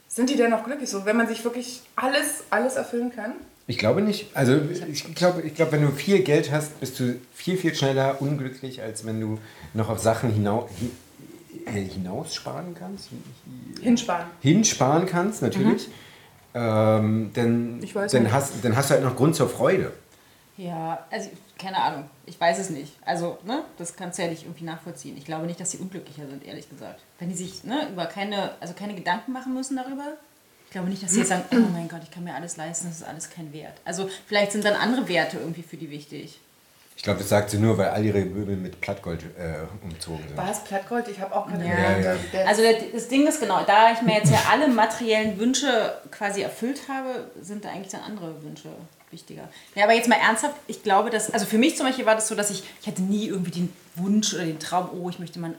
sind 0.08 0.30
die 0.30 0.36
denn 0.36 0.50
noch 0.50 0.64
glücklich? 0.64 0.90
So, 0.90 1.04
wenn 1.04 1.16
man 1.16 1.28
sich 1.28 1.44
wirklich 1.44 1.82
alles, 1.94 2.42
alles 2.50 2.74
erfüllen 2.74 3.12
kann? 3.14 3.34
Ich 3.66 3.78
glaube 3.78 4.02
nicht. 4.02 4.28
Also 4.34 4.60
ich 4.90 5.14
glaube, 5.14 5.42
ich 5.42 5.54
glaube, 5.54 5.72
wenn 5.72 5.82
du 5.82 5.90
viel 5.90 6.22
Geld 6.22 6.52
hast, 6.52 6.80
bist 6.80 7.00
du 7.00 7.18
viel, 7.32 7.56
viel 7.56 7.74
schneller 7.74 8.20
unglücklich, 8.20 8.82
als 8.82 9.06
wenn 9.06 9.20
du 9.20 9.38
noch 9.72 9.88
auf 9.88 9.98
Sachen 9.98 10.30
hinau 10.30 10.68
hi, 11.66 11.78
äh, 11.78 11.84
hinaussparen 11.84 12.74
kannst. 12.74 13.08
Hinsparen. 13.80 14.26
Hinsparen 14.40 15.06
kannst, 15.06 15.40
natürlich. 15.40 15.88
Ähm, 16.52 17.32
denn, 17.34 17.80
dann, 18.12 18.32
hast, 18.32 18.64
dann 18.64 18.76
hast 18.76 18.90
du 18.90 18.94
halt 18.94 19.04
noch 19.04 19.16
Grund 19.16 19.34
zur 19.34 19.48
Freude. 19.48 19.92
Ja, 20.56 21.04
also 21.10 21.30
keine 21.58 21.82
Ahnung. 21.82 22.04
Ich 22.26 22.40
weiß 22.40 22.58
es 22.58 22.70
nicht. 22.70 22.92
Also, 23.04 23.38
ne, 23.44 23.64
das 23.76 23.96
kannst 23.96 24.18
du 24.18 24.22
ja 24.22 24.28
nicht 24.28 24.44
irgendwie 24.44 24.64
nachvollziehen. 24.64 25.16
Ich 25.16 25.24
glaube 25.24 25.46
nicht, 25.46 25.58
dass 25.58 25.72
sie 25.72 25.78
unglücklicher 25.78 26.28
sind, 26.28 26.44
ehrlich 26.44 26.68
gesagt. 26.68 27.00
Wenn 27.18 27.28
die 27.28 27.34
sich, 27.34 27.64
ne, 27.64 27.88
über 27.90 28.06
keine, 28.06 28.52
also 28.60 28.74
keine 28.74 28.94
Gedanken 28.94 29.32
machen 29.32 29.54
müssen 29.54 29.76
darüber. 29.76 30.12
Ich 30.74 30.76
glaube 30.76 30.90
nicht, 30.90 31.04
dass 31.04 31.12
sie 31.12 31.20
jetzt 31.20 31.28
sagen, 31.28 31.44
oh 31.52 31.70
mein 31.72 31.86
Gott, 31.88 32.00
ich 32.02 32.10
kann 32.10 32.24
mir 32.24 32.34
alles 32.34 32.56
leisten, 32.56 32.88
das 32.88 32.96
ist 32.96 33.04
alles 33.06 33.30
kein 33.30 33.52
Wert. 33.52 33.74
Also 33.84 34.10
vielleicht 34.26 34.50
sind 34.50 34.64
dann 34.64 34.74
andere 34.74 35.06
Werte 35.06 35.36
irgendwie 35.38 35.62
für 35.62 35.76
die 35.76 35.88
wichtig. 35.88 36.40
Ich 36.96 37.02
glaube, 37.04 37.20
das 37.20 37.28
sagt 37.28 37.50
sie 37.50 37.58
nur, 37.58 37.78
weil 37.78 37.90
all 37.90 38.04
ihre 38.04 38.18
Möbel 38.24 38.56
mit 38.56 38.80
Plattgold 38.80 39.22
äh, 39.38 39.54
umzogen 39.84 40.24
sind. 40.26 40.36
War 40.36 40.50
es 40.50 40.58
Plattgold? 40.64 41.06
Ich 41.06 41.20
habe 41.20 41.32
auch 41.32 41.46
keine 41.48 41.64
Ja, 41.64 41.96
ja. 42.00 42.16
Der- 42.32 42.48
Also 42.48 42.62
das 42.92 43.06
Ding 43.06 43.24
ist 43.24 43.38
genau, 43.38 43.62
da 43.64 43.92
ich 43.92 44.02
mir 44.02 44.14
jetzt 44.16 44.32
ja 44.32 44.40
alle 44.50 44.66
materiellen 44.66 45.38
Wünsche 45.38 45.94
quasi 46.10 46.42
erfüllt 46.42 46.80
habe, 46.88 47.30
sind 47.40 47.64
da 47.64 47.68
eigentlich 47.68 47.92
dann 47.92 48.00
andere 48.00 48.42
Wünsche 48.42 48.68
wichtiger. 49.12 49.48
Ja, 49.76 49.84
aber 49.84 49.92
jetzt 49.92 50.08
mal 50.08 50.18
ernsthaft, 50.18 50.56
ich 50.66 50.82
glaube, 50.82 51.10
dass, 51.10 51.30
also 51.32 51.46
für 51.46 51.58
mich 51.58 51.76
zum 51.76 51.86
Beispiel 51.86 52.04
war 52.06 52.16
das 52.16 52.26
so, 52.26 52.34
dass 52.34 52.50
ich, 52.50 52.64
ich 52.80 52.88
hatte 52.88 53.00
nie 53.02 53.28
irgendwie 53.28 53.52
den 53.52 53.72
Wunsch 53.94 54.34
oder 54.34 54.42
den 54.44 54.58
Traum, 54.58 54.88
oh, 54.92 55.08
ich 55.08 55.20
möchte 55.20 55.38
mal 55.38 55.50
ein 55.50 55.56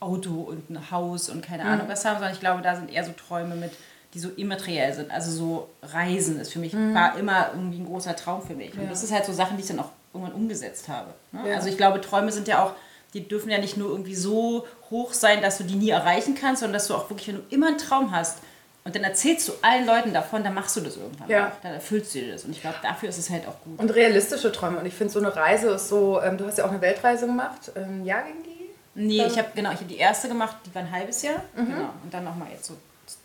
Auto 0.00 0.30
und 0.40 0.70
ein 0.70 0.90
Haus 0.90 1.28
und 1.28 1.44
keine 1.44 1.64
Ahnung 1.64 1.86
was 1.86 2.06
haben, 2.06 2.14
sondern 2.14 2.32
ich 2.32 2.40
glaube, 2.40 2.62
da 2.62 2.76
sind 2.76 2.90
eher 2.90 3.04
so 3.04 3.12
Träume 3.12 3.56
mit, 3.56 3.72
die 4.14 4.18
so 4.20 4.28
immateriell 4.36 4.92
sind. 4.94 5.10
Also 5.10 5.30
so 5.32 5.68
Reisen 5.82 6.38
ist 6.40 6.52
für 6.52 6.60
mich, 6.60 6.72
war 6.74 7.18
immer 7.18 7.50
irgendwie 7.54 7.78
ein 7.78 7.86
großer 7.86 8.14
Traum 8.16 8.42
für 8.42 8.54
mich. 8.54 8.72
Und 8.78 8.90
das 8.90 9.02
ist 9.02 9.12
halt 9.12 9.24
so 9.24 9.32
Sachen, 9.32 9.56
die 9.56 9.62
ich 9.62 9.68
dann 9.68 9.80
auch 9.80 9.90
irgendwann 10.12 10.34
umgesetzt 10.34 10.88
habe. 10.88 11.10
Ne? 11.32 11.50
Ja. 11.50 11.56
Also 11.56 11.68
ich 11.68 11.76
glaube, 11.76 12.00
Träume 12.00 12.30
sind 12.30 12.46
ja 12.48 12.64
auch, 12.64 12.72
die 13.12 13.26
dürfen 13.26 13.50
ja 13.50 13.58
nicht 13.58 13.76
nur 13.76 13.90
irgendwie 13.90 14.14
so 14.14 14.66
hoch 14.90 15.12
sein, 15.12 15.42
dass 15.42 15.58
du 15.58 15.64
die 15.64 15.74
nie 15.76 15.90
erreichen 15.90 16.34
kannst, 16.40 16.60
sondern 16.60 16.74
dass 16.74 16.86
du 16.86 16.94
auch 16.94 17.10
wirklich, 17.10 17.28
wenn 17.28 17.36
du 17.36 17.42
immer 17.50 17.68
einen 17.68 17.78
Traum 17.78 18.12
hast 18.12 18.38
und 18.84 18.94
dann 18.94 19.02
erzählst 19.02 19.48
du 19.48 19.52
allen 19.62 19.86
Leuten 19.86 20.12
davon, 20.12 20.44
dann 20.44 20.54
machst 20.54 20.76
du 20.76 20.80
das 20.82 20.96
irgendwann 20.96 21.28
Ja. 21.28 21.48
auch. 21.48 21.52
Dann 21.62 21.72
erfüllst 21.74 22.14
du 22.14 22.20
dir 22.20 22.32
das. 22.32 22.44
Und 22.44 22.52
ich 22.52 22.60
glaube, 22.60 22.76
dafür 22.82 23.08
ist 23.08 23.18
es 23.18 23.30
halt 23.30 23.48
auch 23.48 23.60
gut. 23.64 23.78
Und 23.80 23.90
realistische 23.90 24.52
Träume. 24.52 24.78
Und 24.78 24.86
ich 24.86 24.94
finde, 24.94 25.12
so 25.12 25.18
eine 25.20 25.34
Reise 25.34 25.70
ist 25.70 25.88
so, 25.88 26.20
ähm, 26.22 26.36
du 26.38 26.46
hast 26.46 26.58
ja 26.58 26.64
auch 26.66 26.70
eine 26.70 26.80
Weltreise 26.80 27.26
gemacht. 27.26 27.72
Ähm, 27.76 28.04
ja, 28.04 28.20
ging 28.20 28.42
die? 28.44 28.50
Nee, 28.96 29.24
ich 29.26 29.38
habe 29.38 29.48
genau, 29.56 29.70
ich 29.70 29.76
habe 29.78 29.86
die 29.86 29.96
erste 29.96 30.28
gemacht, 30.28 30.56
die 30.66 30.72
war 30.74 30.82
ein 30.82 30.92
halbes 30.92 31.22
Jahr. 31.22 31.42
Genau. 31.56 31.88
Und 32.04 32.12
dann 32.12 32.22
nochmal 32.24 32.48
jetzt 32.52 32.66
so 32.66 32.74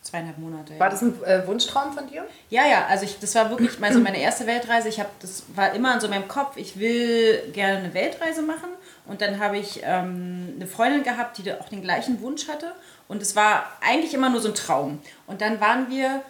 zweieinhalb 0.01 0.37
Monate. 0.37 0.73
ja. 0.73 0.79
War 0.79 0.89
das 0.89 1.01
ein 1.01 1.21
äh, 1.23 1.45
Wunschtraum 1.45 1.93
von 1.93 2.07
dir? 2.07 2.25
Ja, 2.49 2.67
ja, 2.67 2.85
also 2.87 3.05
ich, 3.05 3.19
das 3.19 3.35
war 3.35 3.49
wirklich 3.49 3.81
also 3.81 3.99
meine 3.99 4.19
erste 4.19 4.47
Weltreise. 4.47 4.89
Ich 4.89 4.99
habe, 4.99 5.09
das 5.21 5.43
war 5.55 5.73
immer 5.73 5.93
in 5.93 5.99
so 5.99 6.07
meinem 6.07 6.27
Kopf, 6.27 6.57
ich 6.57 6.79
will 6.79 7.49
gerne 7.53 7.79
eine 7.79 7.93
Weltreise 7.93 8.41
machen. 8.41 8.69
Und 9.05 9.21
dann 9.21 9.39
habe 9.39 9.57
ich 9.57 9.81
ähm, 9.83 10.53
eine 10.55 10.67
Freundin 10.67 11.03
gehabt, 11.03 11.37
die 11.37 11.51
auch 11.53 11.69
den 11.69 11.81
gleichen 11.81 12.21
Wunsch 12.21 12.47
hatte. 12.47 12.73
Und 13.07 13.21
es 13.21 13.35
war 13.35 13.65
eigentlich 13.81 14.13
immer 14.13 14.29
nur 14.29 14.39
so 14.39 14.49
ein 14.49 14.55
Traum. 14.55 14.99
Und 15.27 15.41
dann 15.41 15.59
waren 15.59 15.89
wir 15.89 16.21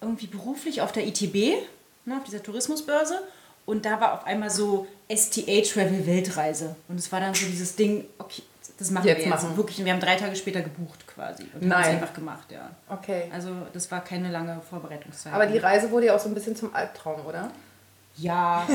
irgendwie 0.00 0.26
beruflich 0.26 0.80
auf 0.80 0.92
der 0.92 1.06
ITB, 1.06 1.62
ne, 2.04 2.16
auf 2.16 2.24
dieser 2.24 2.42
Tourismusbörse. 2.42 3.20
Und 3.66 3.84
da 3.84 4.00
war 4.00 4.14
auf 4.14 4.26
einmal 4.26 4.50
so 4.50 4.86
STA 5.08 5.60
Travel 5.62 6.06
Weltreise. 6.06 6.74
Und 6.88 6.98
es 6.98 7.12
war 7.12 7.20
dann 7.20 7.34
so 7.34 7.46
dieses 7.46 7.76
Ding, 7.76 8.06
okay, 8.18 8.42
das 8.80 8.90
machen 8.90 9.06
Jetzt 9.06 9.18
wir 9.18 9.26
jetzt. 9.26 9.42
machen. 9.42 9.56
Wirklich, 9.58 9.84
wir 9.84 9.92
haben 9.92 10.00
drei 10.00 10.16
Tage 10.16 10.34
später 10.34 10.62
gebucht 10.62 11.06
quasi. 11.06 11.42
Und 11.42 11.60
haben 11.60 11.68
Nein. 11.68 11.82
es 11.82 11.88
einfach 11.88 12.14
gemacht, 12.14 12.50
ja. 12.50 12.70
Okay. 12.88 13.24
Also 13.30 13.50
das 13.74 13.90
war 13.90 14.02
keine 14.02 14.30
lange 14.30 14.58
Vorbereitungszeit. 14.70 15.34
Aber 15.34 15.44
die 15.44 15.58
Reise 15.58 15.90
wurde 15.90 16.06
ja 16.06 16.16
auch 16.16 16.18
so 16.18 16.28
ein 16.30 16.34
bisschen 16.34 16.56
zum 16.56 16.74
Albtraum, 16.74 17.26
oder? 17.26 17.50
Ja, 18.16 18.66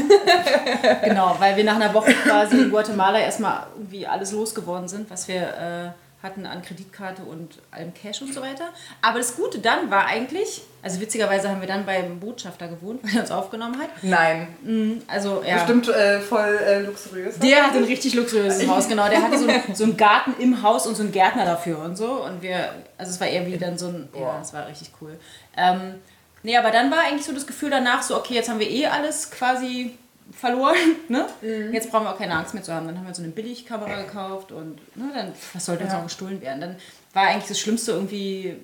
genau, 1.04 1.36
weil 1.40 1.58
wir 1.58 1.64
nach 1.64 1.76
einer 1.76 1.94
Woche 1.94 2.14
quasi 2.14 2.62
in 2.62 2.70
Guatemala 2.70 3.20
erstmal 3.20 3.66
irgendwie 3.76 4.06
alles 4.06 4.32
losgeworden 4.32 4.88
sind, 4.88 5.10
was 5.10 5.28
wir 5.28 5.42
äh, 5.42 6.24
hatten 6.24 6.46
an 6.46 6.62
Kreditkarte 6.62 7.24
und 7.24 7.60
allem 7.72 7.94
Cash 7.94 8.22
und 8.22 8.32
so 8.34 8.42
weiter. 8.42 8.70
Aber 9.02 9.18
das 9.18 9.36
Gute 9.36 9.58
dann 9.60 9.90
war 9.90 10.06
eigentlich, 10.06 10.62
also 10.86 11.02
witzigerweise 11.02 11.50
haben 11.50 11.60
wir 11.60 11.68
dann 11.68 11.86
beim 11.86 12.20
Botschafter 12.20 12.68
gewohnt, 12.68 13.04
weil 13.04 13.16
er 13.16 13.22
uns 13.22 13.32
aufgenommen 13.32 13.78
hat. 13.82 13.90
Nein. 14.04 15.02
Also 15.08 15.44
ja. 15.46 15.56
Bestimmt 15.56 15.90
äh, 15.90 16.20
voll 16.22 16.60
äh, 16.64 16.82
luxuriös. 16.84 17.40
Der 17.40 17.64
hat 17.64 17.76
ein 17.76 17.84
richtig 17.84 18.14
luxuriöses 18.14 18.68
Haus, 18.70 18.88
genau. 18.88 19.10
Der 19.10 19.22
hatte 19.24 19.38
so, 19.40 19.48
einen- 19.48 19.76
so 19.76 19.84
einen 19.84 19.98
Garten 19.98 20.36
im 20.40 20.62
Haus 20.62 20.86
und 20.88 20.96
so 20.96 21.02
einen 21.04 21.12
Gärtner 21.12 21.44
dafür 21.44 21.80
und 21.80 21.98
so. 21.98 22.24
Und 22.24 22.42
wir, 22.42 22.70
also 22.98 23.12
es 23.12 23.20
war 23.20 23.28
eher 23.28 23.46
wie 23.48 23.58
dann 23.58 23.78
so 23.78 23.88
ein, 23.88 24.08
ja, 24.18 24.40
es 24.42 24.54
war 24.54 24.68
richtig 24.68 24.92
cool. 25.02 25.20
Ähm, 25.58 25.96
nee, 26.44 26.56
aber 26.56 26.70
dann 26.72 26.92
war 26.92 27.00
eigentlich 27.00 27.26
so 27.26 27.34
das 27.34 27.48
Gefühl 27.48 27.72
danach 27.72 28.04
so, 28.04 28.16
okay, 28.16 28.36
jetzt 28.36 28.48
haben 28.50 28.60
wir 28.60 28.70
eh 28.70 28.86
alles 28.86 29.32
quasi 29.32 29.98
verloren, 30.32 30.76
ne? 31.10 31.26
Jetzt 31.72 31.90
brauchen 31.92 32.04
wir 32.06 32.12
auch 32.14 32.18
keine 32.18 32.36
Angst 32.36 32.54
mehr 32.54 32.62
zu 32.64 32.74
haben. 32.74 32.86
Dann 32.88 32.98
haben 33.00 33.08
wir 33.08 33.14
so 33.16 33.24
eine 33.24 33.32
Billigkamera 33.32 34.02
gekauft 34.04 34.52
und 34.52 34.76
ne, 34.96 35.12
dann, 35.14 35.34
was 35.54 35.66
sollte 35.66 35.84
uns 35.84 35.94
Ja. 35.94 35.98
noch 36.00 36.06
gestohlen 36.06 36.42
werden? 36.42 36.62
Dann 36.62 36.76
war 37.14 37.24
eigentlich 37.28 37.48
das 37.48 37.60
Schlimmste 37.60 37.92
irgendwie, 37.94 38.56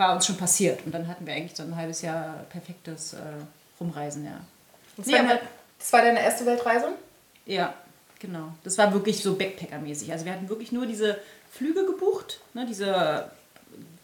war 0.00 0.14
uns 0.14 0.26
schon 0.26 0.36
passiert. 0.38 0.84
Und 0.84 0.92
dann 0.92 1.06
hatten 1.06 1.26
wir 1.26 1.34
eigentlich 1.34 1.54
so 1.54 1.62
ein 1.62 1.76
halbes 1.76 2.02
Jahr 2.02 2.44
perfektes 2.48 3.12
äh, 3.12 3.18
Rumreisen, 3.78 4.24
ja. 4.24 4.40
Das, 4.96 5.06
Nee, 5.06 5.12
war 5.12 5.22
deine, 5.22 5.40
das 5.78 5.92
war 5.92 6.02
deine 6.02 6.22
erste 6.22 6.46
Weltreise? 6.46 6.88
Ja, 7.46 7.74
genau. 8.18 8.52
Das 8.64 8.78
war 8.78 8.92
wirklich 8.92 9.22
so 9.22 9.34
Backpacker-mäßig. 9.34 10.10
Also 10.10 10.24
wir 10.24 10.32
hatten 10.32 10.48
wirklich 10.48 10.72
nur 10.72 10.86
diese 10.86 11.18
Flüge 11.52 11.84
gebucht, 11.84 12.40
ne, 12.54 12.66
diese 12.66 13.30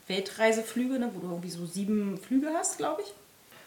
Weltreiseflüge, 0.07 0.99
ne, 0.99 1.11
wo 1.15 1.21
du 1.21 1.29
irgendwie 1.29 1.51
so 1.51 1.65
sieben 1.67 2.19
Flüge 2.19 2.51
hast, 2.55 2.77
glaube 2.77 3.03
ich. 3.03 3.13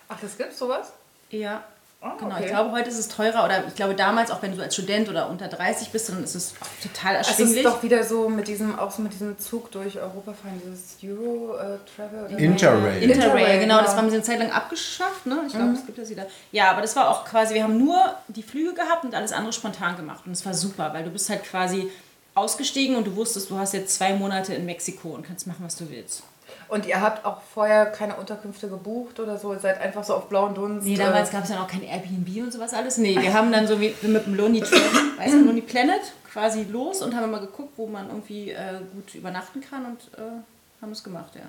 Ach, 0.07 0.19
das 0.21 0.37
gibt's 0.37 0.59
sowas? 0.59 0.93
Ja. 1.31 1.63
Ah, 2.01 2.15
Genau, 2.17 2.35
okay. 2.35 2.45
ich 2.45 2.49
glaube, 2.49 2.71
heute 2.71 2.89
ist 2.89 2.97
es 2.97 3.09
teurer 3.09 3.43
oder 3.43 3.67
ich 3.67 3.75
glaube 3.75 3.93
damals, 3.93 4.31
auch 4.31 4.41
wenn 4.41 4.55
du 4.55 4.63
als 4.63 4.73
Student 4.73 5.09
oder 5.09 5.29
unter 5.29 5.49
30 5.49 5.89
bist, 5.89 6.07
dann 6.07 6.23
ist 6.23 6.33
es 6.33 6.53
total 6.81 7.15
Es 7.17 7.27
erschwinglich. 7.27 7.57
ist 7.57 7.65
doch 7.65 7.83
wieder 7.83 8.03
so 8.05 8.29
mit 8.29 8.47
diesem, 8.47 8.79
auch 8.79 8.89
so 8.89 9.01
mit 9.01 9.11
diesem 9.11 9.37
Zug 9.37 9.69
durch 9.71 9.97
Europa 9.97 10.31
fahren, 10.33 10.61
dieses 10.63 10.95
Euro 11.03 11.57
äh, 11.57 11.75
Interrail. 11.75 12.41
Interrail, 12.41 13.01
Interrail, 13.03 13.59
genau, 13.59 13.77
das 13.79 13.87
genau. 13.89 13.97
haben 13.97 14.09
sie 14.09 14.15
eine 14.15 14.23
Zeit 14.23 14.39
lang 14.39 14.51
abgeschafft, 14.51 15.25
ne? 15.25 15.41
Ich 15.47 15.53
glaube, 15.53 15.73
es 15.73 15.85
gibt 15.85 15.97
das 15.97 16.09
wieder. 16.09 16.25
Ja, 16.53 16.71
aber 16.71 16.81
das 16.81 16.95
war 16.95 17.09
auch 17.09 17.25
quasi, 17.25 17.53
wir 17.53 17.63
haben 17.63 17.77
nur 17.77 17.97
die 18.29 18.43
Flüge 18.43 18.73
gehabt 18.75 19.03
und 19.03 19.13
alles 19.13 19.33
andere 19.33 19.51
spontan 19.51 19.97
gemacht. 19.97 20.23
Und 20.25 20.31
es 20.31 20.45
war 20.45 20.53
super, 20.53 20.93
weil 20.93 21.03
du 21.03 21.09
bist 21.09 21.29
halt 21.29 21.43
quasi 21.43 21.91
ausgestiegen 22.33 22.95
und 22.95 23.07
du 23.07 23.15
wusstest, 23.17 23.49
du 23.49 23.57
hast 23.57 23.73
jetzt 23.73 23.95
zwei 23.95 24.13
Monate 24.13 24.53
in 24.53 24.65
Mexiko 24.65 25.09
und 25.09 25.23
kannst 25.27 25.47
machen, 25.47 25.65
was 25.65 25.75
du 25.75 25.89
willst. 25.89 26.23
Und 26.69 26.85
ihr 26.85 27.01
habt 27.01 27.25
auch 27.25 27.41
vorher 27.41 27.87
keine 27.87 28.15
Unterkünfte 28.15 28.69
gebucht 28.69 29.19
oder 29.19 29.37
so? 29.37 29.53
Ihr 29.53 29.59
seid 29.59 29.81
einfach 29.81 30.03
so 30.03 30.13
auf 30.13 30.29
blauen 30.29 30.53
Dunst? 30.53 30.85
Nee, 30.85 30.93
äh, 30.93 30.97
damals 30.97 31.31
gab 31.31 31.43
es 31.43 31.49
ja 31.49 31.55
noch 31.57 31.67
kein 31.67 31.83
Airbnb 31.83 32.43
und 32.43 32.53
sowas 32.53 32.73
alles. 32.73 32.97
Nee, 32.97 33.19
wir 33.19 33.33
haben 33.33 33.51
dann 33.51 33.67
so 33.67 33.81
wie 33.81 33.95
mit 34.03 34.25
dem 34.25 34.35
Lonely 34.35 34.61
Planet, 34.61 34.91
weißt 35.17 35.33
du, 35.33 35.45
Lonely 35.45 35.61
Planet 35.61 36.01
quasi 36.31 36.63
los 36.63 37.01
und 37.01 37.15
haben 37.15 37.23
immer 37.23 37.39
geguckt, 37.39 37.73
wo 37.75 37.87
man 37.87 38.07
irgendwie 38.07 38.51
äh, 38.51 38.79
gut 38.93 39.15
übernachten 39.15 39.61
kann 39.61 39.85
und 39.85 39.99
äh, 40.17 40.81
haben 40.81 40.91
es 40.91 41.03
gemacht, 41.03 41.31
ja. 41.35 41.41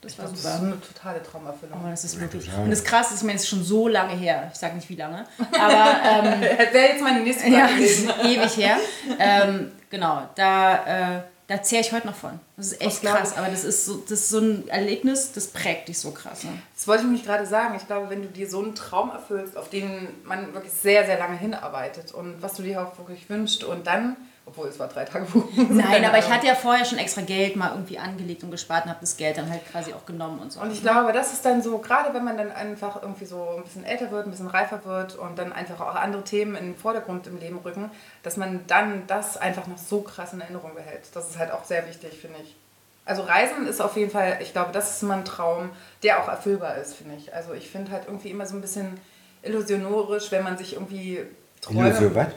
Das 0.00 0.18
war 0.18 0.24
das 0.24 0.34
ist 0.34 0.42
super. 0.42 0.56
so 0.56 0.64
eine 0.64 0.80
totale 0.80 1.22
Traumerfüllung. 1.22 1.78
Aber 1.78 1.90
das 1.90 2.04
ist 2.04 2.18
wirklich. 2.18 2.46
total. 2.46 2.64
Und 2.64 2.70
das 2.70 2.82
krass 2.84 3.10
ist, 3.10 3.18
ich 3.18 3.22
meine, 3.24 3.36
es 3.36 3.42
ist 3.42 3.50
schon 3.50 3.62
so 3.62 3.86
lange 3.86 4.14
her. 4.14 4.48
Ich 4.50 4.58
sage 4.58 4.74
nicht 4.74 4.88
wie 4.88 4.96
lange. 4.96 5.26
Aber 5.38 6.00
ähm, 6.04 6.40
Wäre 6.72 6.86
jetzt 6.88 7.02
meine 7.02 7.20
nächste 7.20 7.50
Frage 7.50 7.54
ja, 7.54 7.66
ist 7.66 8.08
ewig 8.24 8.56
her. 8.56 8.78
Ähm, 9.18 9.72
genau, 9.90 10.22
da, 10.36 11.16
äh, 11.16 11.20
da 11.50 11.60
zehre 11.60 11.80
ich 11.80 11.90
heute 11.90 12.06
noch 12.06 12.14
von. 12.14 12.38
Das 12.56 12.66
ist 12.66 12.80
echt 12.80 13.04
Das 13.04 13.12
krass. 13.12 13.36
Aber 13.36 13.48
das 13.48 13.64
ist, 13.64 13.84
so, 13.84 13.96
das 13.96 14.12
ist 14.12 14.28
so 14.28 14.38
ein 14.38 14.68
Erlebnis, 14.68 15.32
das 15.32 15.48
prägt 15.48 15.88
dich 15.88 15.98
so 15.98 16.12
krass. 16.12 16.44
Ne? 16.44 16.52
Das 16.76 16.86
wollte 16.86 17.00
ich 17.00 17.06
nämlich 17.06 17.26
gerade 17.26 17.44
sagen. 17.44 17.74
Ich 17.76 17.88
glaube, 17.88 18.08
wenn 18.08 18.22
du 18.22 18.28
dir 18.28 18.48
so 18.48 18.62
einen 18.62 18.76
Traum 18.76 19.10
erfüllst, 19.10 19.56
auf 19.56 19.68
den 19.68 20.06
man 20.22 20.54
wirklich 20.54 20.72
sehr, 20.72 21.04
sehr 21.06 21.18
lange 21.18 21.36
hinarbeitet 21.36 22.14
und 22.14 22.40
was 22.40 22.54
du 22.54 22.62
dir 22.62 22.80
auch 22.80 22.96
wirklich 22.98 23.28
wünscht 23.28 23.64
und 23.64 23.88
dann, 23.88 24.16
obwohl 24.46 24.68
es 24.68 24.78
war 24.78 24.88
drei 24.88 25.04
Tage 25.04 25.26
buchen. 25.26 25.76
Nein, 25.76 26.04
aber 26.04 26.18
ich 26.18 26.28
hatte 26.28 26.46
ja 26.46 26.54
vorher 26.54 26.84
schon 26.84 26.98
extra 26.98 27.20
Geld 27.20 27.56
mal 27.56 27.70
irgendwie 27.70 27.98
angelegt 27.98 28.42
und 28.42 28.50
gespart 28.50 28.84
und 28.84 28.90
habe 28.90 29.00
das 29.00 29.16
Geld 29.16 29.38
dann 29.38 29.48
halt 29.48 29.60
quasi 29.70 29.92
auch 29.92 30.04
genommen 30.06 30.40
und 30.40 30.52
so. 30.52 30.60
Und 30.60 30.72
ich 30.72 30.82
glaube, 30.82 31.12
das 31.12 31.32
ist 31.32 31.44
dann 31.44 31.62
so, 31.62 31.78
gerade 31.78 32.12
wenn 32.14 32.24
man 32.24 32.36
dann 32.36 32.50
einfach 32.50 33.00
irgendwie 33.02 33.26
so 33.26 33.56
ein 33.56 33.62
bisschen 33.62 33.84
älter 33.84 34.10
wird, 34.10 34.26
ein 34.26 34.30
bisschen 34.30 34.48
reifer 34.48 34.84
wird 34.84 35.14
und 35.14 35.38
dann 35.38 35.52
einfach 35.52 35.80
auch 35.80 35.94
andere 35.94 36.24
Themen 36.24 36.56
in 36.56 36.64
den 36.64 36.76
Vordergrund 36.76 37.26
im 37.26 37.38
Leben 37.38 37.58
rücken, 37.58 37.90
dass 38.22 38.36
man 38.36 38.66
dann 38.66 39.06
das 39.06 39.36
einfach 39.36 39.66
noch 39.66 39.78
so 39.78 40.00
krass 40.02 40.32
in 40.32 40.40
Erinnerung 40.40 40.74
behält. 40.74 41.02
Das 41.14 41.30
ist 41.30 41.38
halt 41.38 41.52
auch 41.52 41.64
sehr 41.64 41.86
wichtig, 41.86 42.18
finde 42.20 42.38
ich. 42.42 42.56
Also 43.04 43.22
Reisen 43.22 43.66
ist 43.66 43.80
auf 43.80 43.96
jeden 43.96 44.10
Fall, 44.10 44.38
ich 44.40 44.52
glaube, 44.52 44.72
das 44.72 44.96
ist 44.96 45.02
immer 45.02 45.14
ein 45.14 45.24
Traum, 45.24 45.70
der 46.02 46.22
auch 46.22 46.28
erfüllbar 46.28 46.76
ist, 46.76 46.94
finde 46.94 47.16
ich. 47.16 47.34
Also 47.34 47.54
ich 47.54 47.68
finde 47.68 47.90
halt 47.92 48.04
irgendwie 48.06 48.30
immer 48.30 48.46
so 48.46 48.56
ein 48.56 48.60
bisschen 48.60 49.00
illusionorisch, 49.42 50.30
wenn 50.30 50.44
man 50.44 50.58
sich 50.58 50.74
irgendwie 50.74 51.20
Träume... 51.60 51.88
Illusion, 51.88 52.14
was? 52.14 52.28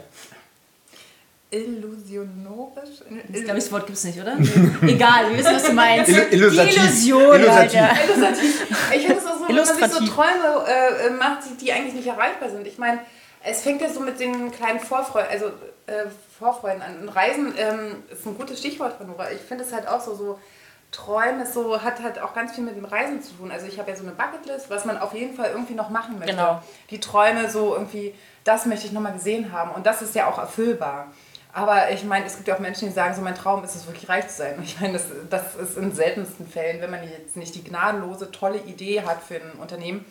Illusionorisch? 1.54 2.90
ich 3.32 3.44
glaube, 3.44 3.60
das 3.60 3.72
Wort 3.72 3.86
gibt 3.86 3.98
es 3.98 4.04
nicht, 4.04 4.20
oder? 4.20 4.36
Egal, 4.82 5.30
wir 5.30 5.38
wissen, 5.38 5.54
was 5.54 5.64
du 5.64 5.72
meinst. 5.84 6.10
Illu- 6.10 6.28
illustrativ. 6.30 6.74
Die 6.74 6.80
Illusion, 6.80 7.34
Illustrativ. 7.40 7.80
Alter. 7.80 8.04
Illustrativ. 8.04 8.66
Ich 8.94 9.06
finde 9.06 9.18
es 9.20 9.26
auch 9.26 9.38
so, 9.38 9.48
wenn 9.48 9.56
man 9.56 9.66
sich 9.66 9.92
so. 9.92 10.06
Träume 10.14 10.66
äh, 10.66 11.10
macht, 11.10 11.38
die, 11.50 11.64
die 11.64 11.72
eigentlich 11.72 11.94
nicht 11.94 12.06
erreichbar 12.06 12.50
sind. 12.50 12.66
Ich 12.66 12.78
meine, 12.78 13.00
es 13.42 13.62
fängt 13.62 13.80
ja 13.82 13.88
so 13.92 14.00
mit 14.00 14.18
den 14.20 14.50
kleinen 14.52 14.80
Vorfreuden, 14.80 15.28
also 15.30 15.46
äh, 15.86 16.06
Vorfreuden 16.38 16.82
an. 16.82 17.00
Und 17.02 17.08
Reisen 17.10 17.54
ähm, 17.58 18.02
ist 18.10 18.26
ein 18.26 18.36
gutes 18.36 18.58
Stichwort 18.58 18.94
von 18.96 19.06
Nora. 19.06 19.30
Ich 19.32 19.40
finde 19.40 19.64
es 19.64 19.72
halt 19.72 19.86
auch 19.86 20.00
so, 20.00 20.14
so 20.14 20.38
Träumen 20.92 21.40
ist 21.40 21.54
so, 21.54 21.82
hat 21.82 22.00
halt 22.02 22.20
auch 22.22 22.34
ganz 22.34 22.54
viel 22.54 22.62
mit 22.64 22.76
dem 22.76 22.84
Reisen 22.84 23.20
zu 23.20 23.32
tun. 23.34 23.50
Also 23.50 23.66
ich 23.66 23.78
habe 23.80 23.90
ja 23.90 23.96
so 23.96 24.04
eine 24.04 24.12
Bucketlist, 24.12 24.70
was 24.70 24.84
man 24.84 24.96
auf 24.96 25.12
jeden 25.12 25.34
Fall 25.34 25.50
irgendwie 25.50 25.74
noch 25.74 25.90
machen 25.90 26.18
möchte. 26.18 26.34
Genau. 26.34 26.62
Die 26.90 27.00
Träume 27.00 27.50
so 27.50 27.74
irgendwie, 27.74 28.14
das 28.44 28.64
möchte 28.66 28.86
ich 28.86 28.92
nochmal 28.92 29.12
gesehen 29.12 29.50
haben. 29.52 29.72
Und 29.72 29.86
das 29.86 30.02
ist 30.02 30.14
ja 30.14 30.28
auch 30.28 30.38
erfüllbar. 30.38 31.12
Aber 31.54 31.92
ich 31.92 32.02
meine, 32.02 32.26
es 32.26 32.34
gibt 32.34 32.48
ja 32.48 32.56
auch 32.56 32.58
Menschen, 32.58 32.88
die 32.88 32.94
sagen, 32.94 33.14
so 33.14 33.22
mein 33.22 33.36
Traum 33.36 33.62
ist 33.62 33.76
es 33.76 33.86
wirklich 33.86 34.08
reich 34.08 34.26
zu 34.26 34.38
sein. 34.38 34.60
Ich 34.64 34.80
meine, 34.80 34.94
das, 34.94 35.06
das 35.30 35.54
ist 35.54 35.78
in 35.78 35.92
seltensten 35.92 36.48
Fällen, 36.48 36.80
wenn 36.80 36.90
man 36.90 37.08
jetzt 37.08 37.36
nicht 37.36 37.54
die 37.54 37.62
gnadenlose, 37.62 38.32
tolle 38.32 38.58
Idee 38.58 39.02
hat 39.02 39.22
für 39.22 39.36
ein 39.36 39.52
Unternehmen, 39.60 40.04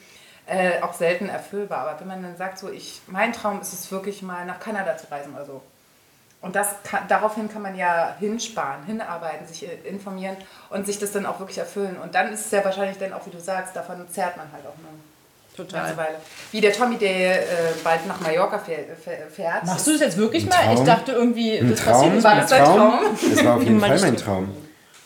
äh, 0.45 0.82
auch 0.82 0.93
selten 0.93 1.27
erfüllbar. 1.27 1.79
Aber 1.79 1.99
wenn 1.99 2.08
man 2.08 2.23
dann 2.23 2.38
sagt, 2.38 2.60
so 2.60 2.69
ich, 2.69 3.01
mein 3.08 3.34
Traum 3.34 3.60
ist 3.60 3.73
es 3.73 3.91
wirklich 3.91 4.21
mal 4.21 4.45
nach 4.45 4.62
Kanada 4.62 4.95
zu 4.95 5.12
reisen 5.12 5.34
oder 5.36 5.45
so. 5.45 5.62
Und 6.39 6.56
das 6.56 6.75
kann, 6.84 7.08
daraufhin 7.10 7.49
kann 7.49 7.62
man 7.62 7.75
ja 7.75 8.15
hinsparen, 8.19 8.86
hinarbeiten, 8.86 9.45
sich 9.45 9.67
äh, 9.67 9.75
informieren 9.84 10.38
und 10.69 10.86
sich 10.86 10.97
das 10.97 11.12
dann 11.12 11.25
auch 11.25 11.39
wirklich 11.39 11.58
erfüllen. 11.58 11.97
Und 11.97 12.15
dann 12.15 12.32
ist 12.32 12.45
es 12.45 12.51
ja 12.51 12.63
wahrscheinlich 12.63 12.99
dann 12.99 13.12
auch, 13.12 13.25
wie 13.25 13.32
du 13.32 13.39
sagst, 13.41 13.75
davon 13.75 14.08
zerrt 14.08 14.38
man 14.38 14.49
halt 14.53 14.65
auch 14.65 14.77
eine 14.77 14.97
ganze 15.57 15.97
Weile. 15.97 16.15
Wie 16.51 16.61
der 16.61 16.73
Tommy, 16.73 16.97
der 16.97 17.41
äh, 17.43 17.45
bald 17.83 18.07
nach 18.07 18.19
Mallorca 18.19 18.59
fährt. 18.59 19.65
Machst 19.65 19.87
du 19.87 19.91
das 19.91 20.01
jetzt 20.01 20.17
wirklich 20.17 20.47
mal? 20.47 20.73
Ich 20.73 20.81
dachte 20.81 21.11
irgendwie, 21.11 21.57
Ein 21.57 21.69
das 21.69 21.81
Traum? 21.81 22.01
passiert 22.01 22.23
War 22.23 22.35
das 22.35 22.49
dein 22.49 22.63
Traum? 22.63 22.77
Traum? 22.77 23.17
Das 23.35 23.45
war 23.45 23.55
auf 23.55 23.63
jeden 23.63 23.79
Fall 23.79 23.99
mein. 23.99 24.17
Traum. 24.17 24.49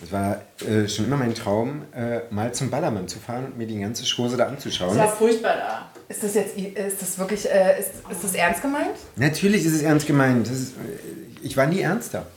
Es 0.03 0.11
war 0.11 0.41
äh, 0.61 0.87
schon 0.87 1.05
immer 1.05 1.17
mein 1.17 1.33
Traum, 1.33 1.81
äh, 1.95 2.19
mal 2.29 2.53
zum 2.53 2.69
Ballermann 2.69 3.07
zu 3.07 3.17
fahren 3.19 3.45
und 3.45 3.57
mir 3.57 3.65
die 3.65 3.79
ganze 3.79 4.03
Chose 4.05 4.37
da 4.37 4.45
anzuschauen. 4.45 4.95
Das 4.95 5.07
war 5.07 5.15
furchtbar 5.15 5.55
da. 5.55 5.91
Ist 6.07 6.23
das 6.23 6.35
jetzt, 6.35 6.55
ist 6.55 7.01
das 7.01 7.17
wirklich, 7.17 7.49
äh, 7.49 7.79
ist, 7.79 7.89
ist 8.09 8.23
das 8.23 8.35
ernst 8.35 8.61
gemeint? 8.61 8.95
Natürlich 9.15 9.65
ist 9.65 9.73
es 9.73 9.81
ernst 9.81 10.05
gemeint. 10.05 10.47
Das 10.47 10.55
ist, 10.55 10.73
ich 11.41 11.57
war 11.57 11.65
nie 11.65 11.81
ernster. 11.81 12.27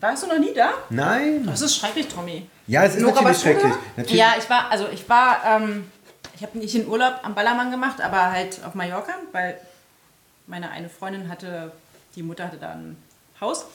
Warst 0.00 0.24
du 0.24 0.26
noch 0.28 0.38
nie 0.38 0.52
da? 0.54 0.72
Nein. 0.90 1.44
Das 1.46 1.62
ist 1.62 1.76
schrecklich, 1.76 2.08
Tommy. 2.08 2.46
Ja, 2.66 2.84
es 2.84 2.94
ist 2.96 3.02
Nora, 3.02 3.14
natürlich 3.14 3.40
schrecklich. 3.40 3.72
Natürlich. 3.96 4.18
Ja, 4.18 4.34
ich 4.38 4.48
war, 4.50 4.70
also 4.70 4.86
ich 4.92 5.08
war, 5.08 5.38
ähm, 5.46 5.84
ich 6.40 6.46
habe 6.46 6.58
nicht 6.58 6.74
in 6.74 6.88
Urlaub 6.88 7.20
am 7.22 7.34
Ballermann 7.34 7.70
gemacht, 7.70 8.00
aber 8.00 8.30
halt 8.32 8.60
auf 8.64 8.74
Mallorca, 8.74 9.12
weil 9.32 9.58
meine 10.46 10.70
eine 10.70 10.88
Freundin 10.88 11.28
hatte, 11.28 11.70
die 12.16 12.22
Mutter 12.22 12.44
hatte 12.46 12.56
da 12.56 12.70
ein 12.72 12.96
Haus. 13.42 13.66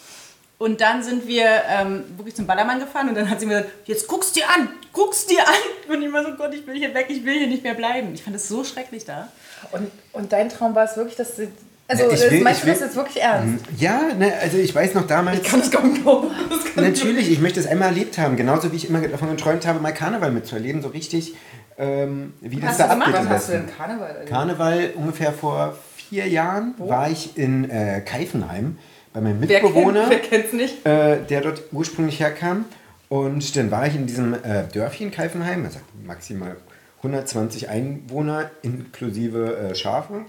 Und 0.58 0.82
dann 0.82 1.04
sind 1.04 1.28
wir 1.28 1.45
ähm, 1.69 2.06
wirklich 2.17 2.34
zum 2.34 2.47
Ballermann 2.47 2.80
gefahren 2.80 3.10
und 3.10 3.15
dann 3.15 3.30
hat 3.30 3.39
sie 3.39 3.45
mir 3.45 3.58
gesagt, 3.62 3.88
jetzt 3.88 4.08
guck's 4.08 4.32
dir 4.32 4.45
an, 4.49 4.69
guck's 4.93 5.28
dir 5.28 5.47
an. 5.47 5.93
Und 5.93 6.01
ich 6.01 6.12
war 6.12 6.23
so, 6.23 6.32
Gott, 6.34 6.54
ich 6.56 6.65
will 6.65 6.75
hier 6.75 6.91
weg, 6.95 7.06
ich 7.10 7.23
will 7.23 7.38
hier 7.38 7.47
nicht 7.47 7.62
mehr 7.62 7.73
bleiben. 7.75 8.13
Ich 8.15 8.23
fand 8.23 8.36
es 8.36 8.47
so 8.47 8.63
schrecklich 8.63 9.06
da. 9.06 9.28
Und, 9.71 9.91
und 10.13 10.32
dein 10.34 10.49
Traum 10.49 10.73
war 10.73 10.86
es 10.86 10.95
wirklich, 10.97 11.15
dass 11.17 11.36
sie. 11.36 11.49
Also, 11.88 12.06
ich 12.10 12.19
das 12.19 12.32
will- 12.32 12.41
meinst 12.41 12.62
ich 12.62 12.65
du 12.65 12.71
das 12.71 12.80
will- 12.80 12.88
jetzt 12.88 12.95
wirklich 12.95 13.21
ernst? 13.21 13.63
Ja, 13.78 14.01
ne, 14.17 14.34
also 14.41 14.58
ich 14.58 14.73
weiß 14.73 14.95
noch 14.95 15.06
damals. 15.06 15.41
Ich 15.41 15.43
kann 15.43 15.60
das 15.60 15.69
gar 15.69 15.86
nicht 15.86 16.01
glauben. 16.01 16.32
Das 16.49 16.75
Natürlich, 16.84 17.30
ich 17.30 17.39
möchte 17.39 17.60
es 17.60 17.67
einmal 17.67 17.89
erlebt 17.89 18.17
haben. 18.17 18.36
Genauso 18.38 18.71
wie 18.71 18.78
ich 18.78 18.89
immer 18.89 19.01
davon 19.08 19.30
geträumt 19.30 19.67
habe, 19.67 19.80
mal 19.80 19.93
Karneval 19.93 20.32
mitzuerleben. 20.32 20.82
So 20.82 20.88
richtig, 20.88 21.36
ähm, 21.77 22.33
wie 22.41 22.59
das 22.59 22.77
da 22.77 22.85
abgeht. 22.85 23.13
Was 23.13 23.29
hast 23.29 23.49
du 23.49 23.53
denn 23.53 23.67
Karneval 23.67 24.09
erlebt? 24.09 24.29
Karneval 24.29 24.89
ungefähr 24.95 25.33
vor 25.33 25.75
vier 25.95 26.27
Jahren 26.27 26.75
war 26.77 27.09
ich 27.09 27.38
in 27.38 27.69
äh, 27.69 28.01
Keifenheim 28.01 28.77
bei 29.13 29.21
meinem 29.21 29.41
Wer 29.41 29.63
Mitbewohner, 29.63 30.09
kennt, 30.09 30.51
wer 30.51 30.59
nicht? 30.59 30.85
äh, 30.85 31.17
der 31.23 31.41
dort 31.41 31.63
ursprünglich 31.71 32.19
herkam. 32.19 32.65
Und 33.07 33.55
dann 33.55 33.71
war 33.71 33.88
ich 33.88 33.95
in 33.95 34.07
diesem 34.07 34.33
äh, 34.33 34.63
Dörfchen 34.73 35.11
Keifenheim, 35.11 35.63
also 35.65 35.79
maximal 36.05 36.57
120 36.97 37.69
Einwohner 37.69 38.49
inklusive 38.61 39.57
äh, 39.57 39.75
Schafe. 39.75 40.25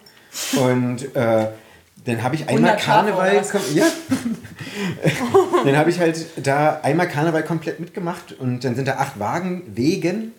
Und 0.61 1.17
äh, 1.17 1.49
dann 2.05 2.23
habe 2.23 2.35
ich 2.35 2.49
einmal 2.49 2.73
100 2.73 2.81
Schafe, 2.81 3.13
Karneval. 3.13 3.43
Ja. 3.75 3.87
dann 5.65 5.77
habe 5.77 5.91
ich 5.91 5.99
halt 5.99 6.27
da 6.47 6.81
einmal 6.83 7.09
Karneval 7.09 7.43
komplett 7.43 7.81
mitgemacht 7.81 8.33
und 8.39 8.63
dann 8.65 8.75
sind 8.75 8.87
da 8.87 8.97
acht 8.97 9.19
Wagen 9.19 9.63
wegen 9.67 10.33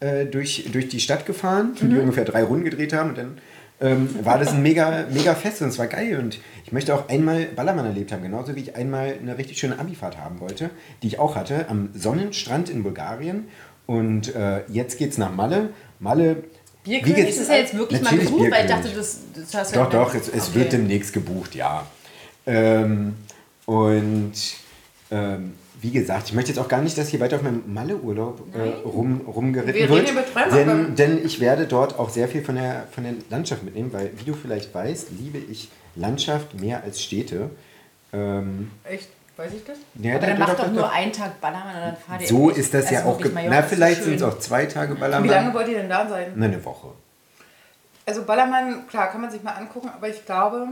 äh, 0.00 0.26
durch, 0.26 0.68
durch 0.72 0.88
die 0.88 1.00
Stadt 1.00 1.26
gefahren, 1.26 1.72
die 1.80 1.96
ungefähr 1.98 2.24
drei 2.24 2.42
Runden 2.42 2.64
gedreht 2.64 2.92
haben 2.92 3.10
und 3.10 3.18
dann 3.18 3.38
ähm, 3.82 4.10
war 4.24 4.38
das 4.38 4.50
ein 4.52 4.62
mega, 4.62 5.06
mega 5.10 5.34
Fest 5.34 5.62
und 5.62 5.68
es 5.68 5.78
war 5.78 5.86
geil 5.86 6.18
und 6.18 6.38
ich 6.64 6.72
möchte 6.72 6.94
auch 6.94 7.08
einmal 7.08 7.46
Ballermann 7.46 7.86
erlebt 7.86 8.12
haben, 8.12 8.22
genauso 8.22 8.54
wie 8.54 8.60
ich 8.60 8.76
einmal 8.76 9.14
eine 9.20 9.38
richtig 9.38 9.58
schöne 9.58 9.78
Abifahrt 9.78 10.18
haben 10.18 10.40
wollte, 10.40 10.70
die 11.02 11.06
ich 11.06 11.18
auch 11.18 11.34
hatte, 11.36 11.68
am 11.68 11.88
Sonnenstrand 11.94 12.68
in 12.68 12.82
Bulgarien 12.82 13.48
und 13.86 14.34
äh, 14.34 14.60
jetzt 14.68 14.98
geht's 14.98 15.16
nach 15.18 15.34
Malle. 15.34 15.70
Malle, 15.98 16.44
Bierkönig 16.84 17.16
wie 17.16 17.28
Ist 17.28 17.40
das 17.40 17.48
ja 17.48 17.54
jetzt 17.56 17.76
wirklich 17.76 18.00
mal 18.02 18.16
gebucht? 18.16 18.50
Weil 18.50 18.64
ich 18.64 18.70
dachte, 18.70 18.88
Bierkönig. 18.88 18.96
das, 18.96 19.20
das 19.34 19.54
hast 19.54 19.74
du 19.74 19.78
ja 19.78 19.84
Doch, 19.84 19.90
doch, 19.90 20.14
es, 20.14 20.28
es 20.28 20.48
Okay. 20.48 20.58
wird 20.58 20.72
demnächst 20.72 21.12
gebucht, 21.12 21.54
ja. 21.54 21.86
Ähm, 22.46 23.14
und 23.66 24.32
ähm, 25.10 25.54
wie 25.80 25.90
gesagt, 25.90 26.28
ich 26.28 26.32
möchte 26.34 26.50
jetzt 26.50 26.58
auch 26.58 26.68
gar 26.68 26.82
nicht, 26.82 26.98
dass 26.98 27.08
hier 27.08 27.20
weiter 27.20 27.36
auf 27.36 27.42
meinem 27.42 27.62
Malle-Urlaub 27.72 28.42
äh, 28.54 28.86
rum, 28.86 29.22
rumgeritten 29.26 29.74
Wir 29.74 29.88
wird. 29.88 30.12
denn, 30.52 30.94
denn 30.94 31.24
ich 31.24 31.40
werde 31.40 31.66
dort 31.66 31.98
auch 31.98 32.10
sehr 32.10 32.28
viel 32.28 32.42
von 32.42 32.56
der, 32.56 32.86
von 32.90 33.04
der 33.04 33.14
Landschaft 33.30 33.62
mitnehmen, 33.62 33.92
weil, 33.92 34.10
wie 34.16 34.24
du 34.24 34.34
vielleicht 34.34 34.74
weißt, 34.74 35.08
liebe 35.18 35.38
ich 35.38 35.70
Landschaft 35.96 36.60
mehr 36.60 36.82
als 36.82 37.02
Städte. 37.02 37.50
Ähm, 38.12 38.70
Echt? 38.84 39.08
Weiß 39.36 39.52
ich 39.54 39.64
das? 39.64 39.78
ja, 39.94 40.16
Aber 40.16 40.26
dann 40.26 40.38
macht 40.38 40.58
doch, 40.58 40.70
nur 40.70 40.92
einen 40.92 41.12
Tag 41.12 41.40
Ballermann 41.40 41.74
und 41.76 41.80
dann 41.80 41.96
fahrt 41.96 42.20
ihr 42.20 42.28
So 42.28 42.50
ist 42.50 42.74
das 42.74 42.86
also 42.88 42.94
ja 42.94 43.04
auch. 43.06 43.18
Na, 43.48 43.62
so 43.62 43.68
vielleicht 43.68 44.04
sind 44.04 44.16
es 44.16 44.22
auch 44.22 44.38
zwei 44.38 44.66
Tage 44.66 44.96
Ballermann. 44.96 45.24
Wie 45.24 45.32
lange 45.32 45.54
wollt 45.54 45.68
ihr 45.68 45.78
denn 45.78 45.88
da 45.88 46.06
sein? 46.06 46.32
Na, 46.34 46.44
eine 46.44 46.62
Woche. 46.62 46.88
Also 48.04 48.24
Ballermann, 48.24 48.86
klar, 48.86 49.10
kann 49.10 49.22
man 49.22 49.30
sich 49.30 49.42
mal 49.42 49.52
angucken, 49.52 49.88
aber 49.88 50.08
ich 50.08 50.26
glaube, 50.26 50.68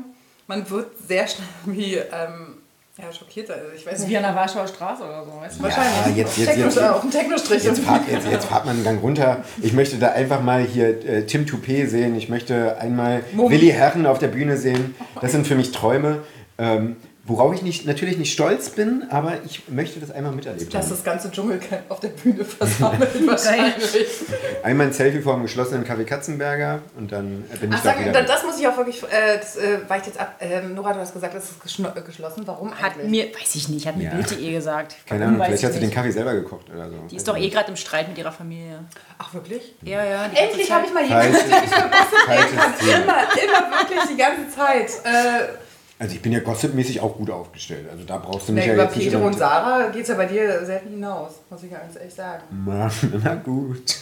man 0.49 0.69
wird 0.69 0.99
sehr 0.99 1.27
schnell 1.27 1.49
wie 1.65 1.95
ähm, 1.95 2.58
ja, 3.01 3.13
schockiert. 3.13 3.51
Also 3.51 3.65
ich 3.77 3.87
weiß 3.87 4.01
nicht. 4.01 4.09
wie 4.11 4.17
an 4.17 4.23
der 4.25 4.35
Warschauer 4.35 4.67
Straße 4.67 5.03
oder 5.05 5.25
so, 5.25 5.41
weißt 5.41 5.59
du? 5.59 5.63
Wahrscheinlich. 5.63 5.93
Ja, 6.07 6.13
jetzt- 6.23 6.37
jetzt- 6.39 6.49
Techno, 6.49 6.65
jetzt- 6.65 6.79
auf 6.83 7.01
dem 7.03 7.11
Technostrich. 7.11 7.65
Jetzt 7.65 7.81
fahrt, 7.81 8.03
jetzt, 8.11 8.27
jetzt 8.31 8.45
fahrt 8.47 8.67
man 8.67 8.75
einen 8.77 8.85
Gang 8.85 9.03
runter. 9.03 9.45
Ich 9.63 9.73
möchte 9.73 9.97
da 9.99 10.09
einfach 10.09 10.43
mal 10.43 10.63
hier 10.63 10.89
äh, 11.07 11.25
Tim 11.25 11.47
Toupet 11.47 11.89
sehen. 11.89 12.17
Ich 12.17 12.29
möchte 12.29 12.77
einmal 12.79 13.23
Mumm. 13.33 13.51
Willi 13.51 13.69
Herren 13.69 14.07
auf 14.07 14.19
der 14.19 14.29
Bühne 14.29 14.57
sehen. 14.57 14.95
Das 15.21 15.33
sind 15.33 15.47
für 15.47 15.55
mich 15.55 15.71
Träume. 15.73 16.19
Ähm, 16.59 16.97
worauf 17.29 17.55
ich 17.55 17.63
nicht, 17.63 17.87
natürlich 17.87 18.19
nicht 18.19 18.33
stolz 18.33 18.71
bin, 18.71 19.05
aber 19.11 19.35
ich 19.45 19.69
möchte 19.69 20.01
das 20.01 20.11
einmal 20.11 20.33
miterlebt 20.33 20.75
Dass 20.75 20.89
das 20.89 21.05
ganze 21.05 21.31
Dschungelcamp 21.31 21.83
auf 21.91 22.01
der 22.01 22.09
Bühne 22.09 22.45
versammelt 22.45 23.09
wahrscheinlich. 23.27 24.07
Einmal 24.63 24.89
ein 24.89 24.93
Selfie 24.93 25.21
vor 25.21 25.35
dem 25.35 25.43
geschlossenen 25.43 25.85
Café 25.85 26.05
Katzenberger 26.05 26.81
und 26.97 27.13
dann 27.13 27.43
bin 27.61 27.71
ich 27.71 27.77
Ach, 27.79 27.83
da 27.83 27.91
sag, 27.91 28.01
wieder. 28.01 28.13
da- 28.13 28.21
weg. 28.21 28.27
das 28.27 28.43
muss 28.45 28.59
ich 28.59 28.67
auch 28.67 28.77
wirklich, 28.77 29.03
äh, 29.05 29.39
das 29.39 29.57
äh, 29.57 29.79
weicht 29.89 30.07
jetzt 30.07 30.19
ab. 30.19 30.35
Ähm, 30.41 30.75
Nora, 30.75 30.95
du 30.95 31.01
hast 31.01 31.13
gesagt, 31.13 31.35
es 31.35 31.45
ist 31.65 31.79
äh, 31.81 32.01
geschlossen. 32.01 32.43
Warum 32.47 32.75
Hat 32.75 32.95
eigentlich? 32.95 33.11
mir, 33.11 33.25
weiß 33.41 33.55
ich 33.55 33.69
nicht, 33.69 33.87
hat 33.87 33.97
mir 33.97 34.05
Ja. 34.05 34.11
Bild.de 34.11 34.51
gesagt. 34.53 34.97
Keine 35.07 35.27
Ahnung, 35.27 35.43
vielleicht 35.45 35.63
hat 35.65 35.73
sie 35.73 35.79
ich 35.79 35.85
den. 35.85 35.95
Kaffee 35.95 36.11
selber 36.11 36.35
gekocht 36.35 36.67
oder 36.75 36.89
so. 36.89 36.97
Die 37.11 37.17
ist 37.17 37.29
doch 37.29 37.37
eh 37.37 37.49
gerade 37.51 37.71
im 37.71 37.77
Streit 37.77 38.09
mit 38.09 38.17
ihrer 38.19 38.33
Familie. 38.33 38.81
Ach, 39.19 39.33
wirklich? 39.35 39.75
Ja, 39.83 40.05
ja. 40.05 40.25
Endlich 40.35 40.71
habe 40.73 40.87
ich 40.87 40.93
mal 40.95 41.05
jemanden, 41.05 41.35
falsches 41.35 41.71
kann. 42.27 42.75
Thema. 42.79 43.03
Immer, 43.03 43.23
immer 43.43 43.79
wirklich 43.79 44.01
die 44.11 44.17
ganze 44.17 44.49
Zeit. 44.57 44.91
Äh, 45.05 45.68
Also 46.01 46.15
ich 46.15 46.23
bin 46.23 46.31
ja 46.33 46.41
gossipmäßig 46.41 47.01
auch 47.01 47.17
gut 47.17 47.31
aufgestellt. 47.31 47.89
Also 47.91 48.05
da 48.05 48.19
brauchst 48.19 48.49
du 48.49 48.53
mich 48.53 48.63
na, 48.65 48.69
ja 48.69 48.75
über 48.75 48.85
jetzt 48.85 48.97
nicht 48.97 49.11
Pedro 49.11 49.27
und 49.27 49.37
Sarah 49.37 49.89
geht 49.89 50.03
es 50.03 50.09
ja 50.09 50.15
bei 50.15 50.27
dir 50.27 50.65
selten 50.65 50.91
hinaus, 50.91 51.33
muss 51.51 51.63
ich 51.63 51.71
ganz 51.71 51.97
ehrlich 51.97 52.15
sagen. 52.15 52.43
Na, 52.65 52.91
na 53.25 53.35
gut. 53.35 53.97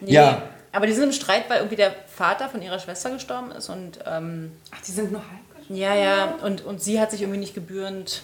Nee, 0.00 0.12
Ja. 0.12 0.42
Aber 0.72 0.86
die 0.86 0.92
sind 0.92 1.04
im 1.04 1.12
Streit, 1.12 1.48
weil 1.48 1.58
irgendwie 1.58 1.76
der 1.76 1.94
Vater 2.06 2.50
von 2.50 2.60
ihrer 2.60 2.78
Schwester 2.78 3.10
gestorben 3.10 3.50
ist 3.52 3.70
und 3.70 3.98
ähm, 4.06 4.52
Ach, 4.70 4.82
die 4.86 4.90
sind 4.92 5.10
nur 5.10 5.22
halb 5.22 5.56
gestorben? 5.56 5.74
ja, 5.80 5.94
ja, 5.94 6.34
und, 6.42 6.66
und 6.66 6.82
sie 6.82 7.00
hat 7.00 7.10
sich 7.10 7.22
irgendwie 7.22 7.40
nicht 7.40 7.54
gebührend 7.54 8.22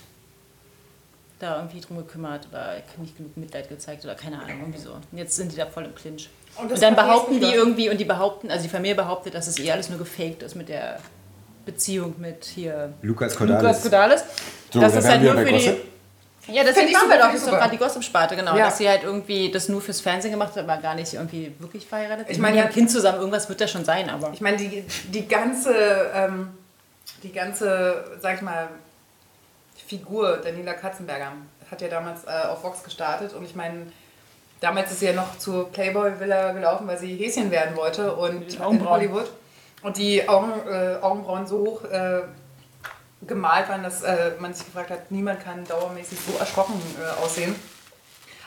da 1.39 1.57
irgendwie 1.57 1.81
drum 1.81 1.97
gekümmert 1.97 2.47
oder 2.51 2.75
nicht 2.99 3.17
genug 3.17 3.37
Mitleid 3.39 3.69
gezeigt 3.71 4.05
oder 4.05 4.15
keine 4.15 4.37
Ahnung, 4.41 4.61
irgendwie 4.61 4.79
so. 4.79 4.91
Und 4.93 5.19
jetzt 5.19 5.35
sind 5.35 5.51
die 5.51 5.57
da 5.57 5.65
voll 5.67 5.85
im 5.87 5.95
Clinch. 5.95 6.29
Und 6.57 6.71
Und, 6.71 6.83
dann 6.83 6.95
behaupten 6.95 7.41
die 7.41 7.47
irgendwie, 7.47 7.89
und 7.89 7.99
die 7.99 8.05
behaupten, 8.05 8.51
also 8.51 8.63
die 8.63 8.69
Familie 8.69 8.95
behauptet, 8.95 9.35
dass 9.35 9.47
es 9.47 9.59
eh 9.59 9.73
alles 9.73 9.89
nur 9.89 9.99
gefaked 9.99 10.43
ist 10.43 10.55
mit 10.55 10.69
der 10.69 10.99
Beziehung 11.65 12.15
mit 12.19 12.45
hier 12.45 12.93
Lukas 13.03 13.37
Cordalis. 13.37 13.63
Lukas 13.63 13.83
Cordalis. 13.83 14.25
So, 14.73 14.81
das 14.81 14.93
da 14.93 14.99
ist 14.99 15.09
halt 15.09 15.23
nur 15.23 15.35
für 15.37 15.45
die. 15.53 15.77
Ja, 16.49 16.65
deswegen 16.65 16.91
machen 16.91 17.09
wir 17.09 17.19
doch, 17.19 17.27
das 17.27 17.35
ist 17.35 17.39
ich 17.39 17.41
doch 17.45 17.47
super. 17.51 17.59
gerade 17.59 17.71
die 17.71 17.77
Gossip-Sparte, 17.79 18.35
genau. 18.35 18.57
Ja. 18.57 18.65
Dass 18.65 18.79
sie 18.79 18.89
halt 18.89 19.05
irgendwie 19.05 19.51
das 19.53 19.69
nur 19.69 19.81
fürs 19.81 20.01
Fernsehen 20.01 20.33
gemacht 20.33 20.57
hat, 20.57 20.65
aber 20.69 20.83
gar 20.83 20.97
nicht 20.97 21.15
irgendwie 21.15 21.55
wirklich 21.61 21.87
verheiratet. 21.87 22.27
Ich 22.29 22.33
Ich 22.33 22.39
meine, 22.43 22.57
ja- 22.59 22.65
ein 22.65 22.71
Kind 22.71 22.91
zusammen, 22.91 23.19
irgendwas 23.19 23.49
wird 23.49 23.61
da 23.61 23.69
schon 23.69 23.85
sein, 23.85 24.11
aber. 24.11 24.31
Ich 24.33 24.41
meine, 24.41 24.57
die, 24.57 24.83
die 25.13 25.29
ganze, 25.29 25.73
ähm, 26.13 26.49
die 27.23 27.31
ganze, 27.33 28.05
sag 28.21 28.35
ich 28.37 28.43
mal, 28.43 28.69
Figur 29.87 30.39
Daniela 30.39 30.75
Katzenberger 30.75 31.33
hat 31.71 31.81
ja 31.81 31.89
damals 31.89 32.25
äh, 32.25 32.49
auf 32.49 32.65
Vox 32.65 32.83
gestartet 32.83 33.35
und 33.35 33.45
ich 33.45 33.55
meine, 33.55 33.87
damals 34.61 34.91
ist 34.91 35.01
sie 35.01 35.07
ja 35.07 35.13
noch 35.13 35.39
zur 35.39 35.71
Playboy 35.71 36.19
Villa 36.19 36.53
gelaufen, 36.53 36.87
weil 36.87 36.99
sie 36.99 37.15
Häschen 37.17 37.51
werden 37.51 37.77
wollte 37.77 38.13
und 38.15 38.53
in. 38.55 38.89
Hollywood 38.89 39.31
und 39.83 39.97
die 39.97 40.29
Augen, 40.29 40.53
äh, 40.69 40.97
Augenbrauen 41.01 41.47
so 41.47 41.59
hoch 41.59 41.85
äh, 41.85 42.23
gemalt 43.27 43.69
waren, 43.69 43.83
dass 43.83 44.03
äh, 44.03 44.33
man 44.39 44.53
sich 44.53 44.67
gefragt 44.67 44.91
hat, 44.91 45.11
niemand 45.11 45.43
kann 45.43 45.65
dauermäßig 45.65 46.19
so 46.27 46.39
erschrocken 46.39 46.75
äh, 47.01 47.25
aussehen. 47.25 47.55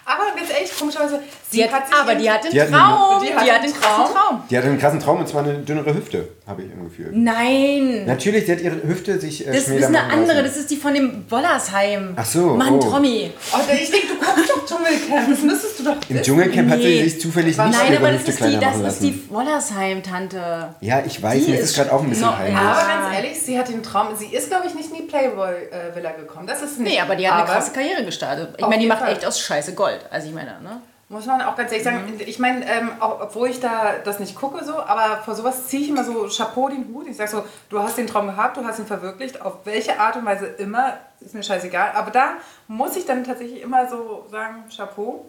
Aber 0.08 0.38
ganz 0.38 0.52
ehrlich, 0.52 0.72
komischerweise, 0.78 1.20
sie 1.50 1.58
Die 1.58 1.64
hat, 1.64 1.88
sich 1.88 1.96
aber 1.96 2.14
die 2.14 2.30
hat 2.30 2.44
den 2.44 2.62
hat 2.62 2.70
Traum. 2.70 3.24
Die 3.24 3.34
hat 3.34 3.42
hat, 3.42 3.50
einen 3.50 3.64
den 3.64 3.82
krassen 3.82 4.06
Traum. 4.06 4.14
Traum. 4.14 4.44
Die 4.48 4.58
hatte 4.58 4.68
einen 4.68 4.78
krassen 4.78 5.00
Traum 5.00 5.20
und 5.20 5.28
zwar 5.28 5.44
eine 5.44 5.54
dünnere 5.56 5.96
Hüfte, 5.96 6.30
habe 6.46 6.62
ich 6.62 6.72
im 6.72 6.84
Gefühl. 6.84 7.10
Nein. 7.12 8.06
Natürlich, 8.06 8.46
sie 8.46 8.52
hat 8.52 8.62
ihre 8.62 8.84
Hüfte 8.84 9.20
sich 9.20 9.48
äh, 9.48 9.52
Das 9.52 9.68
ist 9.68 9.84
eine 9.86 10.04
andere, 10.04 10.42
lassen. 10.42 10.46
das 10.46 10.58
ist 10.58 10.70
die 10.70 10.76
von 10.76 10.94
dem 10.94 11.26
Wollersheim. 11.28 12.14
Ach 12.18 12.26
so, 12.26 12.54
Mann, 12.54 12.76
oh. 12.76 12.80
Tommy. 12.80 13.32
Oh, 13.52 13.58
ich 13.74 13.90
denke, 13.90 14.08
du 14.10 14.14
guckst 14.20 14.52
doch 14.52 14.65
Dschungelcamp, 14.66 15.30
das 15.30 15.42
müsstest 15.42 15.80
du 15.80 15.84
doch 15.84 15.96
Im. 16.10 16.22
Dschungelcamp 16.22 16.70
hat 16.72 16.80
sie 16.80 16.86
Nee. 16.86 17.04
sich 17.04 17.22
zufällig 17.22 17.58
nicht 17.58 17.72
Nein, 17.72 17.98
aber 17.98 18.12
das 18.12 18.24
ist 18.24 18.40
die, 18.44 18.60
das 18.60 18.78
ist 18.78 19.02
die 19.02 19.30
Wollersheim-Tante. 19.30 20.76
Ja, 20.82 21.04
ich 21.06 21.22
weiß, 21.22 21.46
Die 21.46 21.52
mir 21.52 21.58
ist 21.58 21.64
ist 21.66 21.70
es 21.72 21.76
gerade 21.78 21.94
auch 21.94 22.02
ein 22.02 22.10
bisschen. 22.10 22.24
Ja. 22.26 22.62
Aber 22.72 22.88
ganz 22.88 23.16
ehrlich, 23.16 23.40
sie 23.42 23.58
hat 23.58 23.70
den 23.70 23.84
Traum. 23.84 24.16
Sie 24.18 24.28
ist, 24.28 24.50
glaube 24.50 24.68
ich, 24.68 24.76
nicht 24.76 24.90
in 24.90 24.96
die 24.98 25.02
Playboy-Villa 25.04 26.12
gekommen. 26.12 26.48
Das 26.48 26.62
ist 26.62 26.80
nicht. 26.80 26.94
Nee, 26.94 27.00
aber 27.00 27.16
die 27.16 27.28
hat 27.30 27.36
eine 27.44 27.46
krasse 27.52 27.72
Karriere 27.72 28.04
gestartet. 28.04 28.50
Ich 28.58 28.66
meine, 28.68 28.82
die 28.82 28.88
macht 28.88 29.00
Fall. 29.02 29.12
echt 29.14 29.26
aus 29.26 29.40
Scheiße 29.40 29.74
Gold. 29.74 30.00
Also 30.10 30.28
ich 30.28 30.34
meine, 30.34 30.52
ne? 30.62 30.82
Muss 31.08 31.28
man 31.28 31.40
auch 31.42 31.56
ganz 31.56 31.72
ehrlich 31.72 31.84
sagen. 31.84 32.06
Mhm. 32.08 32.20
Ich 32.26 32.40
meine, 32.40 32.66
ähm, 32.66 32.92
auch, 33.00 33.22
obwohl 33.22 33.50
ich 33.50 33.60
da 33.60 33.94
das 34.04 34.20
nicht 34.20 34.36
gucke, 34.36 34.64
so, 34.66 34.80
aber 34.80 35.18
vor 35.24 35.36
sowas 35.36 35.68
ziehe 35.68 35.84
ich 35.84 35.90
immer 35.90 36.04
so 36.04 36.28
Chapeau 36.36 36.68
den 36.68 36.88
Hut. 36.92 37.06
Ich 37.08 37.16
sage 37.18 37.30
so, 37.30 37.44
du 37.70 37.80
hast 37.80 37.98
den 37.98 38.08
Traum 38.08 38.26
gehabt, 38.28 38.58
du 38.58 38.66
hast 38.66 38.80
ihn 38.80 38.88
verwirklicht. 38.88 39.40
Auf 39.42 39.58
welche 39.66 40.00
Art 40.00 40.16
und 40.16 40.26
Weise 40.26 40.48
immer, 40.48 40.98
ist 41.20 41.36
mir 41.36 41.44
scheißegal. 41.44 41.92
Aber 41.94 42.10
da 42.10 42.34
muss 42.68 42.96
ich 42.96 43.06
dann 43.06 43.24
tatsächlich 43.24 43.62
immer 43.62 43.88
so 43.88 44.26
sagen, 44.32 44.64
Chapeau. 44.76 45.26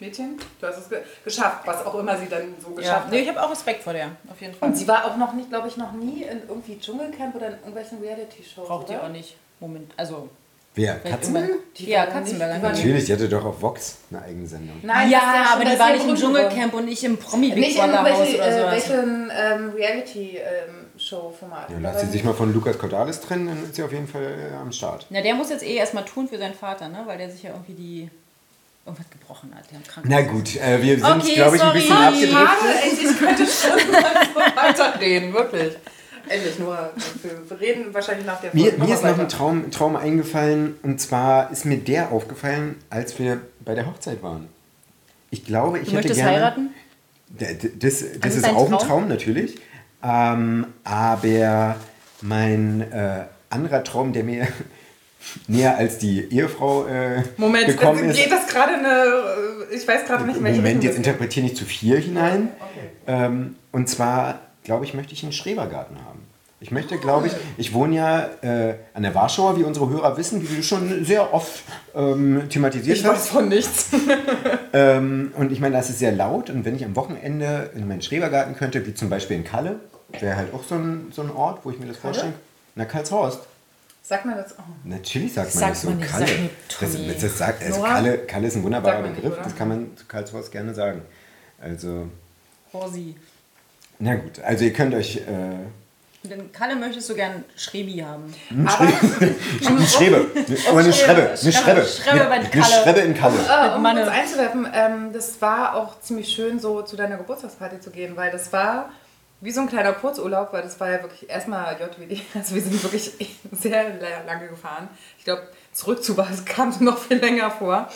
Mädchen, 0.00 0.36
du 0.60 0.66
hast 0.66 0.78
es 0.78 0.88
ge 0.88 0.98
geschafft, 1.24 1.58
was 1.64 1.86
auch 1.86 1.94
immer 1.94 2.16
sie 2.16 2.26
dann 2.26 2.54
so 2.60 2.70
Ja. 2.70 2.76
geschafft 2.78 3.06
Nee, 3.10 3.18
hat. 3.18 3.22
ich 3.22 3.28
habe 3.28 3.40
auch 3.46 3.50
Respekt 3.52 3.84
vor 3.84 3.92
der, 3.92 4.08
auf 4.28 4.40
jeden 4.40 4.52
Fall. 4.52 4.70
Und 4.70 4.74
sie 4.76 4.88
war 4.88 5.04
auch 5.04 5.16
noch 5.16 5.32
nicht, 5.32 5.48
glaube 5.50 5.68
ich, 5.68 5.76
noch 5.76 5.92
nie 5.92 6.24
in 6.24 6.42
irgendwie 6.48 6.76
Dschungelcamp 6.80 7.36
oder 7.36 7.46
in 7.46 7.52
irgendwelchen 7.52 8.00
Reality-Shows. 8.00 8.66
Braucht 8.66 8.88
die 8.88 8.94
oder? 8.94 9.04
auch 9.04 9.08
nicht. 9.10 9.36
Moment, 9.60 9.92
also 9.96 10.28
Wer? 10.74 10.94
Katzenberger? 11.00 11.48
Ja, 11.76 12.06
Katzenberger. 12.06 12.58
Natürlich, 12.58 13.04
die 13.04 13.12
hatte 13.12 13.28
doch 13.28 13.44
auf 13.44 13.60
Vox 13.60 13.96
eine 14.10 14.22
Eigensendung. 14.22 14.76
Nein, 14.82 15.10
ja, 15.10 15.18
schon- 15.20 15.52
aber 15.60 15.70
die 15.70 15.78
war 15.78 15.88
ja 15.90 15.96
nicht 15.96 16.08
im. 16.08 16.16
Dschungelcamp 16.16 16.72
und 16.74 16.84
nicht 16.86 17.04
im 17.04 17.16
Promi 17.18 17.50
Big 17.50 17.58
Nicht 17.58 17.76
in 17.76 17.82
Brother 17.90 18.02
Haus 18.10 18.18
welche, 18.20 18.36
oder 18.36 18.46
äh, 18.46 18.58
sowas. 18.58 18.72
welchen 18.88 19.30
ähm, 19.36 19.70
Reality-Show-Format. 19.76 21.70
Ja, 21.70 21.76
lass 21.80 22.00
sie 22.00 22.06
sich 22.08 22.24
mal 22.24 22.34
von 22.34 22.52
Lukas 22.54 22.78
Cordalis 22.78 23.20
trennen, 23.20 23.48
dann 23.48 23.62
ist 23.64 23.74
sie 23.74 23.82
auf 23.82 23.92
jeden 23.92 24.08
Fall 24.08 24.22
äh, 24.22 24.56
am 24.56 24.72
Start. 24.72 25.06
Na, 25.10 25.20
der 25.20 25.34
muss 25.34 25.50
jetzt 25.50 25.62
eh 25.62 25.74
erstmal 25.74 26.04
tun 26.04 26.28
für 26.28 26.38
seinen 26.38 26.54
Vater, 26.54 26.88
ne? 26.88 27.02
Weil 27.06 27.18
der 27.18 27.30
sich 27.30 27.42
ja 27.42 27.50
irgendwie 27.50 27.74
die 27.74 28.10
irgendwas 28.84 29.06
gebrochen 29.10 29.52
hat. 29.54 29.64
Na 30.04 30.22
gut, 30.22 30.56
äh, 30.56 30.82
wir 30.82 30.96
sind, 30.98 31.04
Okay, 31.04 31.34
glaube 31.34 31.56
ich, 31.56 31.62
ein 31.62 31.68
sorry. 31.68 31.80
bisschen 31.80 31.96
abgedriftet. 31.96 32.82
Ey, 32.82 33.10
ich 33.10 33.18
könnte 33.18 33.46
so 33.46 33.68
weiterreden, 34.56 35.32
wirklich. 35.32 35.74
Endlich, 36.32 36.58
nur 36.58 36.90
wir, 37.22 37.60
reden 37.60 37.92
wahrscheinlich 37.92 38.26
nach 38.26 38.40
der 38.40 38.50
Mir, 38.54 38.70
Folge 38.70 38.84
mir 38.86 38.94
ist 38.94 39.02
noch 39.02 39.10
ein 39.10 39.18
weiter. 39.18 39.28
Traum, 39.28 39.70
Traum 39.70 39.96
eingefallen 39.96 40.76
und 40.82 41.00
zwar 41.00 41.50
ist 41.50 41.64
mir 41.64 41.76
der 41.78 42.10
aufgefallen, 42.12 42.76
als 42.90 43.18
wir 43.18 43.40
bei 43.64 43.74
der 43.74 43.86
Hochzeit 43.86 44.22
waren. 44.22 44.48
Ich 45.30 45.44
glaube, 45.44 45.78
ich 45.78 45.84
Du 45.84 45.90
hätte 45.92 45.96
möchtest 46.08 46.20
gerne. 46.20 46.32
heiraten? 46.36 46.70
D- 47.28 47.54
d- 47.54 47.70
Das, 47.78 48.04
das 48.20 48.36
ist 48.36 48.44
auch 48.48 48.64
ein 48.66 48.70
Traum? 48.78 48.88
Traum 48.88 49.08
natürlich. 49.08 49.58
Ähm, 50.02 50.66
aber 50.84 51.76
mein 52.20 52.80
äh, 52.92 53.24
anderer 53.50 53.84
Traum, 53.84 54.12
der 54.12 54.24
mir 54.24 54.46
näher 55.46 55.76
als 55.76 55.98
die 55.98 56.24
Ehefrau 56.32 56.86
äh, 56.86 57.22
Moment, 57.36 57.66
gekommen 57.66 58.04
äh, 58.04 58.10
ist. 58.10 58.16
geht 58.16 58.32
das 58.32 58.46
gerade 58.48 58.74
eine. 58.74 58.88
äh, 59.70 59.74
Ich 59.76 59.86
weiß 59.86 60.04
gerade 60.06 60.24
nicht, 60.26 60.42
welche 60.42 60.56
Moment, 60.60 60.82
jetzt 60.84 60.98
das 60.98 61.06
interpretiere 61.06 61.44
nicht 61.44 61.56
zu 61.56 61.64
viel 61.64 62.00
hinein. 62.00 62.48
Okay. 62.58 62.88
Ähm, 63.06 63.56
und 63.70 63.88
zwar, 63.88 64.40
glaube 64.64 64.84
ich, 64.84 64.92
möchte 64.94 65.12
ich 65.14 65.22
einen 65.22 65.32
Schrebergarten 65.32 65.96
haben. 66.04 66.21
Ich 66.62 66.70
möchte, 66.70 66.96
glaube 66.96 67.26
ich, 67.26 67.32
ich 67.58 67.74
wohne 67.74 67.96
ja 67.96 68.24
äh, 68.42 68.76
an 68.94 69.02
der 69.02 69.14
Warschauer, 69.16 69.58
wie 69.58 69.64
unsere 69.64 69.90
Hörer 69.90 70.16
wissen, 70.16 70.40
wie 70.42 70.56
du 70.56 70.62
schon 70.62 71.04
sehr 71.04 71.34
oft 71.34 71.64
ähm, 71.94 72.48
thematisiert 72.48 72.98
Ich 72.98 73.04
hast. 73.04 73.12
weiß 73.14 73.28
von 73.28 73.48
nichts. 73.48 73.86
Ähm, 74.74 75.34
und 75.36 75.52
ich 75.52 75.60
meine, 75.60 75.76
das 75.76 75.90
ist 75.90 75.98
sehr 75.98 76.12
laut. 76.12 76.48
Und 76.48 76.64
wenn 76.64 76.74
ich 76.74 76.82
am 76.82 76.96
Wochenende 76.96 77.70
in 77.74 77.86
meinen 77.86 78.00
Schrebergarten 78.00 78.56
könnte, 78.56 78.86
wie 78.86 78.94
zum 78.94 79.10
Beispiel 79.10 79.36
in 79.36 79.44
Kalle, 79.44 79.80
wäre 80.18 80.34
halt 80.36 80.54
auch 80.54 80.62
so 80.64 80.76
ein, 80.76 81.08
so 81.12 81.20
ein 81.20 81.30
Ort, 81.30 81.60
wo 81.64 81.70
ich 81.70 81.78
mir 81.78 81.84
das 81.86 81.98
vorstellen 81.98 82.32
kann. 82.32 82.40
Na, 82.76 82.84
Karlshorst. 82.86 83.40
Sag 84.02 84.24
mal 84.24 84.34
das. 84.34 84.54
Oh. 84.58 84.62
Natürlich 84.84 85.34
sagt 85.34 85.54
man 85.54 85.60
Sagt 85.60 85.72
das 85.72 85.82
so. 85.82 85.88
man 85.90 85.98
nicht, 85.98 86.10
Kalle. 86.10 86.26
sag 86.70 86.92
mir, 86.94 87.12
das, 87.12 87.20
das 87.22 87.36
sagt, 87.38 87.62
also? 87.62 87.82
Kalle, 87.82 88.18
Kalle 88.20 88.46
ist 88.46 88.56
ein 88.56 88.62
wunderbarer 88.62 88.92
Sagt 88.94 89.02
man 89.02 89.10
nicht, 89.12 89.22
Begriff. 89.22 89.38
oder? 89.38 89.44
das 89.44 89.56
kann 89.56 89.68
man 89.68 89.96
zu 89.96 90.06
Karlshorst 90.06 90.50
gerne 90.50 90.72
sagen. 90.72 91.02
Also, 91.60 92.06
Horsi. 92.72 93.14
na 93.98 94.14
gut. 94.14 94.40
Also 94.42 94.64
ihr 94.64 94.72
könnt 94.72 94.94
euch... 94.94 95.16
Äh, 95.18 95.20
In 96.24 96.52
Kalle 96.52 96.76
möchtest 96.76 97.10
du 97.10 97.14
gern 97.14 97.44
Schrebi 97.56 97.98
haben. 97.98 98.32
Aber 98.66 98.84
eine 99.66 99.86
Schrebe. 99.86 100.26
Oder 100.70 100.78
eine 100.80 100.92
Schrebe. 100.92 101.28
Eine 101.30 101.36
Schrebe. 101.36 101.52
Schrebe. 101.52 101.84
Schrebe 101.86 102.24
bei 102.26 102.30
Eine 102.30 102.48
Kalle. 102.50 102.64
Schrebe 102.82 103.00
in 103.00 103.14
Kalle. 103.14 103.34
äh, 103.36 103.74
um 103.76 103.82
kurz 103.82 104.08
einzuwerfen, 104.08 104.68
ähm, 104.72 105.12
das 105.12 105.40
war 105.42 105.74
auch 105.74 106.00
ziemlich 106.00 106.28
schön, 106.28 106.60
so 106.60 106.82
zu 106.82 106.96
deiner 106.96 107.16
Geburtstagsparty 107.16 107.80
zu 107.80 107.90
gehen, 107.90 108.16
weil 108.16 108.30
das 108.30 108.52
war 108.52 108.90
wie 109.40 109.50
so 109.50 109.60
ein 109.62 109.68
kleiner 109.68 109.92
Kurzurlaub, 109.94 110.52
weil 110.52 110.62
das 110.62 110.78
war 110.78 110.88
ja 110.90 111.02
wirklich 111.02 111.28
erstmal 111.28 111.74
JWD. 111.80 112.20
Also 112.34 112.54
wir 112.54 112.62
sind 112.62 112.80
wirklich 112.82 113.10
sehr 113.50 113.88
la- 113.94 114.22
lange 114.24 114.46
gefahren. 114.48 114.88
Ich 115.18 115.24
glaube, 115.24 115.42
zurück 115.72 116.04
zu 116.04 116.16
was 116.16 116.44
kam 116.44 116.72
noch 116.80 116.98
viel 116.98 117.16
länger 117.16 117.50
vor. 117.50 117.88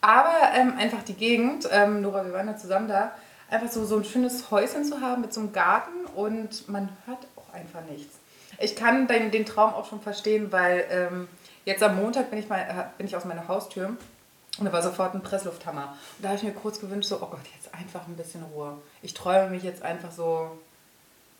Aber 0.00 0.32
ähm, 0.54 0.74
einfach 0.78 1.02
die 1.02 1.14
Gegend, 1.14 1.68
ähm, 1.70 2.00
Nora, 2.00 2.24
wir 2.24 2.32
waren 2.32 2.46
ja 2.46 2.56
zusammen 2.56 2.88
da, 2.88 3.12
einfach 3.50 3.70
so, 3.70 3.84
so 3.84 3.96
ein 3.98 4.04
schönes 4.04 4.50
Häuschen 4.50 4.84
zu 4.84 5.00
haben 5.02 5.20
mit 5.20 5.34
so 5.34 5.40
einem 5.40 5.52
Garten 5.52 5.90
und 6.14 6.68
man 6.68 6.88
hört 7.06 7.18
einfach 7.56 7.82
nichts. 7.90 8.18
Ich 8.58 8.76
kann 8.76 9.06
den, 9.08 9.30
den 9.30 9.44
Traum 9.44 9.74
auch 9.74 9.88
schon 9.88 10.00
verstehen, 10.00 10.52
weil 10.52 10.84
ähm, 10.90 11.28
jetzt 11.64 11.82
am 11.82 11.96
Montag 11.96 12.30
bin 12.30 12.38
ich, 12.38 12.48
mal, 12.48 12.60
äh, 12.60 12.96
bin 12.96 13.06
ich 13.06 13.16
aus 13.16 13.24
meiner 13.24 13.48
Haustür 13.48 13.96
und 14.58 14.64
da 14.64 14.72
war 14.72 14.82
sofort 14.82 15.14
ein 15.14 15.22
Presslufthammer. 15.22 15.96
Und 16.16 16.24
da 16.24 16.28
habe 16.28 16.38
ich 16.38 16.44
mir 16.44 16.52
kurz 16.52 16.80
gewünscht, 16.80 17.08
so, 17.08 17.16
oh 17.16 17.26
Gott, 17.26 17.40
jetzt 17.54 17.74
einfach 17.74 18.06
ein 18.06 18.16
bisschen 18.16 18.42
Ruhe. 18.54 18.78
Ich 19.02 19.14
träume 19.14 19.50
mich 19.50 19.62
jetzt 19.62 19.82
einfach 19.82 20.10
so 20.10 20.58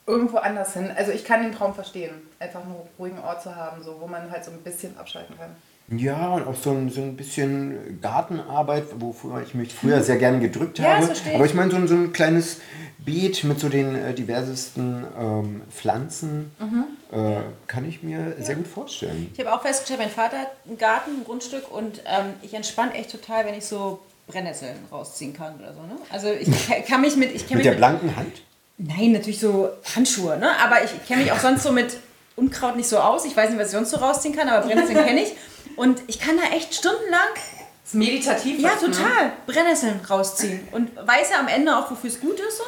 irgendwo 0.06 0.38
anders 0.38 0.74
hin. 0.74 0.92
Also 0.96 1.12
ich 1.12 1.24
kann 1.24 1.42
den 1.42 1.52
Traum 1.52 1.74
verstehen, 1.74 2.14
einfach 2.38 2.62
einen 2.62 2.76
ruhigen 2.98 3.18
Ort 3.20 3.42
zu 3.42 3.56
haben, 3.56 3.82
so, 3.82 4.00
wo 4.00 4.06
man 4.06 4.30
halt 4.30 4.44
so 4.44 4.50
ein 4.50 4.62
bisschen 4.62 4.96
abschalten 4.98 5.36
kann. 5.36 5.56
Ja, 5.88 6.34
und 6.34 6.46
auch 6.48 6.54
so 6.56 6.70
ein, 6.72 6.90
so 6.90 7.00
ein 7.00 7.16
bisschen 7.16 8.00
Gartenarbeit, 8.02 8.84
wofür 8.98 9.40
ich 9.46 9.54
mich 9.54 9.72
früher 9.72 10.02
sehr 10.02 10.16
gerne 10.16 10.40
gedrückt 10.40 10.78
Ja, 10.80 10.96
habe. 10.96 11.12
ich. 11.12 11.34
Aber 11.34 11.44
ich 11.46 11.54
meine, 11.54 11.70
so 11.70 11.76
ein, 11.76 11.86
so 11.86 11.94
ein 11.94 12.12
kleines 12.12 12.56
Beet 12.98 13.44
mit 13.44 13.60
so 13.60 13.68
den 13.68 13.94
äh, 13.94 14.12
diversesten 14.12 15.06
ähm, 15.18 15.62
Pflanzen 15.70 16.50
Mhm. 16.58 16.84
äh, 17.12 17.36
kann 17.68 17.88
ich 17.88 18.02
mir 18.02 18.34
sehr 18.40 18.56
gut 18.56 18.66
vorstellen. 18.66 19.30
Ich 19.32 19.38
habe 19.38 19.54
auch 19.54 19.62
festgestellt, 19.62 20.00
mein 20.00 20.10
Vater 20.10 20.38
hat 20.38 20.50
einen 20.66 20.76
Garten, 20.76 21.10
ein 21.20 21.24
Grundstück 21.24 21.70
und 21.70 22.00
ähm, 22.04 22.26
ich 22.42 22.52
entspanne 22.54 22.92
echt 22.94 23.12
total, 23.12 23.46
wenn 23.46 23.54
ich 23.54 23.64
so 23.64 24.00
Brennnesseln 24.26 24.74
rausziehen 24.90 25.34
kann 25.34 25.54
oder 25.60 25.72
so. 25.72 25.82
Ne? 25.82 25.96
Also 26.10 26.30
ich 26.32 26.48
ka- 26.68 26.80
kann 26.88 27.00
mich 27.00 27.14
mit... 27.16 27.32
Ich 27.32 27.42
Mit 27.42 27.54
mich 27.54 27.62
der 27.62 27.72
mit, 27.72 27.78
blanken 27.78 28.16
Hand? 28.16 28.42
Nein, 28.78 29.12
natürlich 29.12 29.38
so 29.38 29.68
Handschuhe, 29.94 30.36
ne? 30.36 30.50
Aber 30.58 30.82
ich 30.84 30.90
kenne 31.06 31.22
mich 31.22 31.30
auch 31.30 31.38
sonst 31.38 31.62
so 31.62 31.70
mit 31.70 31.96
Unkraut 32.34 32.74
nicht 32.76 32.88
so 32.88 32.98
aus. 32.98 33.24
Ich 33.24 33.36
weiß 33.36 33.50
nicht, 33.50 33.58
was 33.60 33.68
ich 33.68 33.72
sonst 33.74 33.90
so 33.90 33.98
rausziehen 33.98 34.34
kann, 34.34 34.48
aber 34.48 34.66
Brennnesseln 34.66 34.98
kenne 35.06 35.22
ich. 35.22 35.32
Und 35.76 36.02
ich 36.06 36.18
kann 36.18 36.36
da 36.36 36.56
echt 36.56 36.74
stundenlang, 36.74 37.28
Das 37.34 37.88
ist 37.88 37.94
meditativ. 37.94 38.58
ja 38.60 38.70
was, 38.74 38.82
ne? 38.82 38.90
total, 38.90 39.32
Brennnesseln 39.46 40.00
rausziehen. 40.08 40.66
Und 40.72 40.94
weiß 40.96 41.30
ja 41.30 41.40
am 41.40 41.48
Ende 41.48 41.76
auch, 41.76 41.90
wofür 41.90 42.10
es 42.10 42.20
gut 42.20 42.38
ist 42.40 42.58
so. 42.58 42.64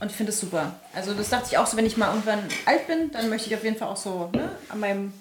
Und 0.00 0.10
ich 0.10 0.16
finde 0.16 0.32
es 0.32 0.40
super. 0.40 0.74
Also 0.94 1.12
das 1.12 1.28
dachte 1.28 1.48
ich 1.50 1.58
auch 1.58 1.66
so, 1.66 1.76
wenn 1.76 1.84
ich 1.84 1.96
mal 1.98 2.08
irgendwann 2.08 2.42
alt 2.64 2.86
bin, 2.86 3.10
dann 3.12 3.28
möchte 3.28 3.48
ich 3.48 3.54
auf 3.54 3.62
jeden 3.62 3.76
Fall 3.76 3.88
auch 3.88 3.96
so 3.98 4.30
ne, 4.32 4.48
an 4.70 4.80
meinem, 4.80 5.12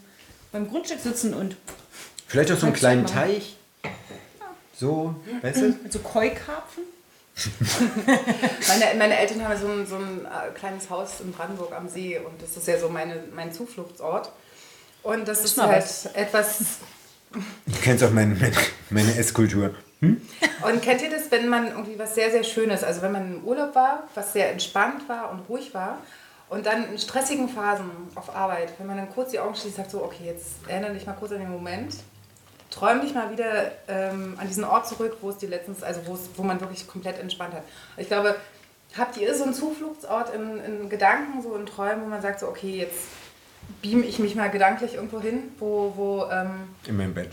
meinem 0.54 0.70
Grundstück 0.70 1.02
sitzen 1.02 1.34
und 1.34 1.58
Vielleicht 2.28 2.52
auch 2.52 2.58
so 2.58 2.68
einen 2.68 2.76
kleinen 2.76 3.04
machen. 3.04 3.14
Teich. 3.16 3.58
So, 4.76 5.16
weißt 5.42 5.58
du? 5.62 5.66
mit 5.84 5.92
so 5.92 6.00
Koi-Karpfen. 6.00 6.84
Meine, 8.68 8.98
meine 8.98 9.18
Eltern 9.18 9.42
haben 9.44 9.52
ja 9.52 9.58
so 9.58 9.68
ein, 9.68 9.88
so 9.88 9.96
ein 9.96 10.26
äh, 10.26 10.52
kleines 10.58 10.90
Haus 10.90 11.22
in 11.22 11.32
Brandenburg 11.32 11.72
am 11.74 11.88
See 11.88 12.18
und 12.20 12.42
das 12.42 12.58
ist 12.58 12.68
ja 12.68 12.78
so 12.78 12.90
meine, 12.90 13.24
mein 13.34 13.52
Zufluchtsort. 13.54 14.30
Und 15.04 15.26
das 15.28 15.44
ist 15.46 15.56
mal 15.58 15.68
halt 15.68 15.84
was. 15.84 16.06
etwas. 16.08 16.60
Du 17.32 17.80
kennst 17.82 18.04
auch 18.04 18.12
meine, 18.12 18.36
meine, 18.36 18.56
meine 18.90 19.16
Esskultur. 19.18 19.76
Und 20.02 20.82
kennt 20.82 21.02
ihr 21.02 21.10
das, 21.10 21.30
wenn 21.30 21.50
man 21.50 21.68
irgendwie 21.68 22.00
was 22.00 22.16
sehr, 22.16 22.32
sehr 22.32 22.44
Schönes, 22.44 22.84
also 22.84 23.02
wenn 23.02 23.12
man 23.12 23.36
im 23.36 23.44
Urlaub 23.44 23.76
war, 23.76 24.08
was 24.16 24.34
sehr 24.34 24.52
entspannt 24.52 25.08
war 25.08 25.32
und 25.32 25.42
ruhig 25.50 25.74
war 25.74 26.00
und 26.50 26.66
dann 26.66 26.90
in 26.90 26.98
stressigen 26.98 27.50
Phasen 27.50 27.90
auf 28.16 28.34
Arbeit, 28.34 28.74
wenn 28.78 28.88
man 28.88 28.98
dann 28.98 29.10
kurz 29.10 29.32
die 29.32 29.40
Augen 29.40 29.56
schließt, 29.56 29.76
sagt 29.76 29.92
so, 29.92 30.04
okay, 30.04 30.26
jetzt 30.26 30.68
erinnere 30.68 30.94
dich 30.94 31.06
mal 31.06 31.14
kurz 31.14 31.34
an 31.34 31.40
den 31.40 31.52
Moment, 31.52 31.96
träum 32.72 33.02
dich 33.02 33.14
mal 33.14 33.32
wieder 33.32 33.72
ähm, 33.88 34.36
an 34.38 34.48
diesen 34.48 34.64
Ort 34.64 34.88
zurück, 34.88 35.18
wo 35.22 35.30
es 35.30 35.38
dir 35.38 35.50
letztens, 35.50 35.84
also 35.84 36.02
wo, 36.06 36.14
es, 36.14 36.30
wo 36.36 36.44
man 36.44 36.60
wirklich 36.62 36.88
komplett 36.88 37.20
entspannt 37.20 37.54
hat. 37.54 37.64
Ich 37.98 38.08
glaube, 38.08 38.36
habt 38.98 39.18
ihr 39.18 39.36
so 39.36 39.44
einen 39.44 39.54
Zufluchtsort 39.54 40.34
in, 40.34 40.60
in 40.64 40.90
Gedanken, 40.90 41.42
so 41.42 41.56
in 41.56 41.66
Träumen, 41.66 42.04
wo 42.04 42.08
man 42.08 42.22
sagt 42.22 42.40
so, 42.40 42.48
okay, 42.48 42.78
jetzt 42.78 43.00
beam 43.82 44.04
ich 44.04 44.20
mich 44.20 44.36
mal 44.36 44.50
gedanklich 44.50 44.96
irgendwo 44.96 45.20
hin, 45.20 45.52
wo, 45.60 45.94
wo 45.96 46.26
ähm, 46.32 46.70
In 46.86 46.98
meinem 46.98 47.14
Bett. 47.14 47.32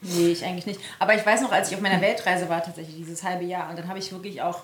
Nee, 0.00 0.28
ich 0.28 0.44
eigentlich 0.44 0.66
nicht. 0.66 0.80
Aber 0.98 1.14
ich 1.14 1.24
weiß 1.24 1.40
noch, 1.40 1.52
als 1.52 1.70
ich 1.70 1.74
auf 1.74 1.80
meiner 1.80 2.00
Weltreise 2.00 2.48
war, 2.48 2.62
tatsächlich 2.62 2.96
dieses 2.96 3.22
halbe 3.22 3.44
Jahr, 3.44 3.70
und 3.70 3.78
dann 3.78 3.88
habe 3.88 3.98
ich 3.98 4.12
wirklich 4.12 4.42
auch, 4.42 4.60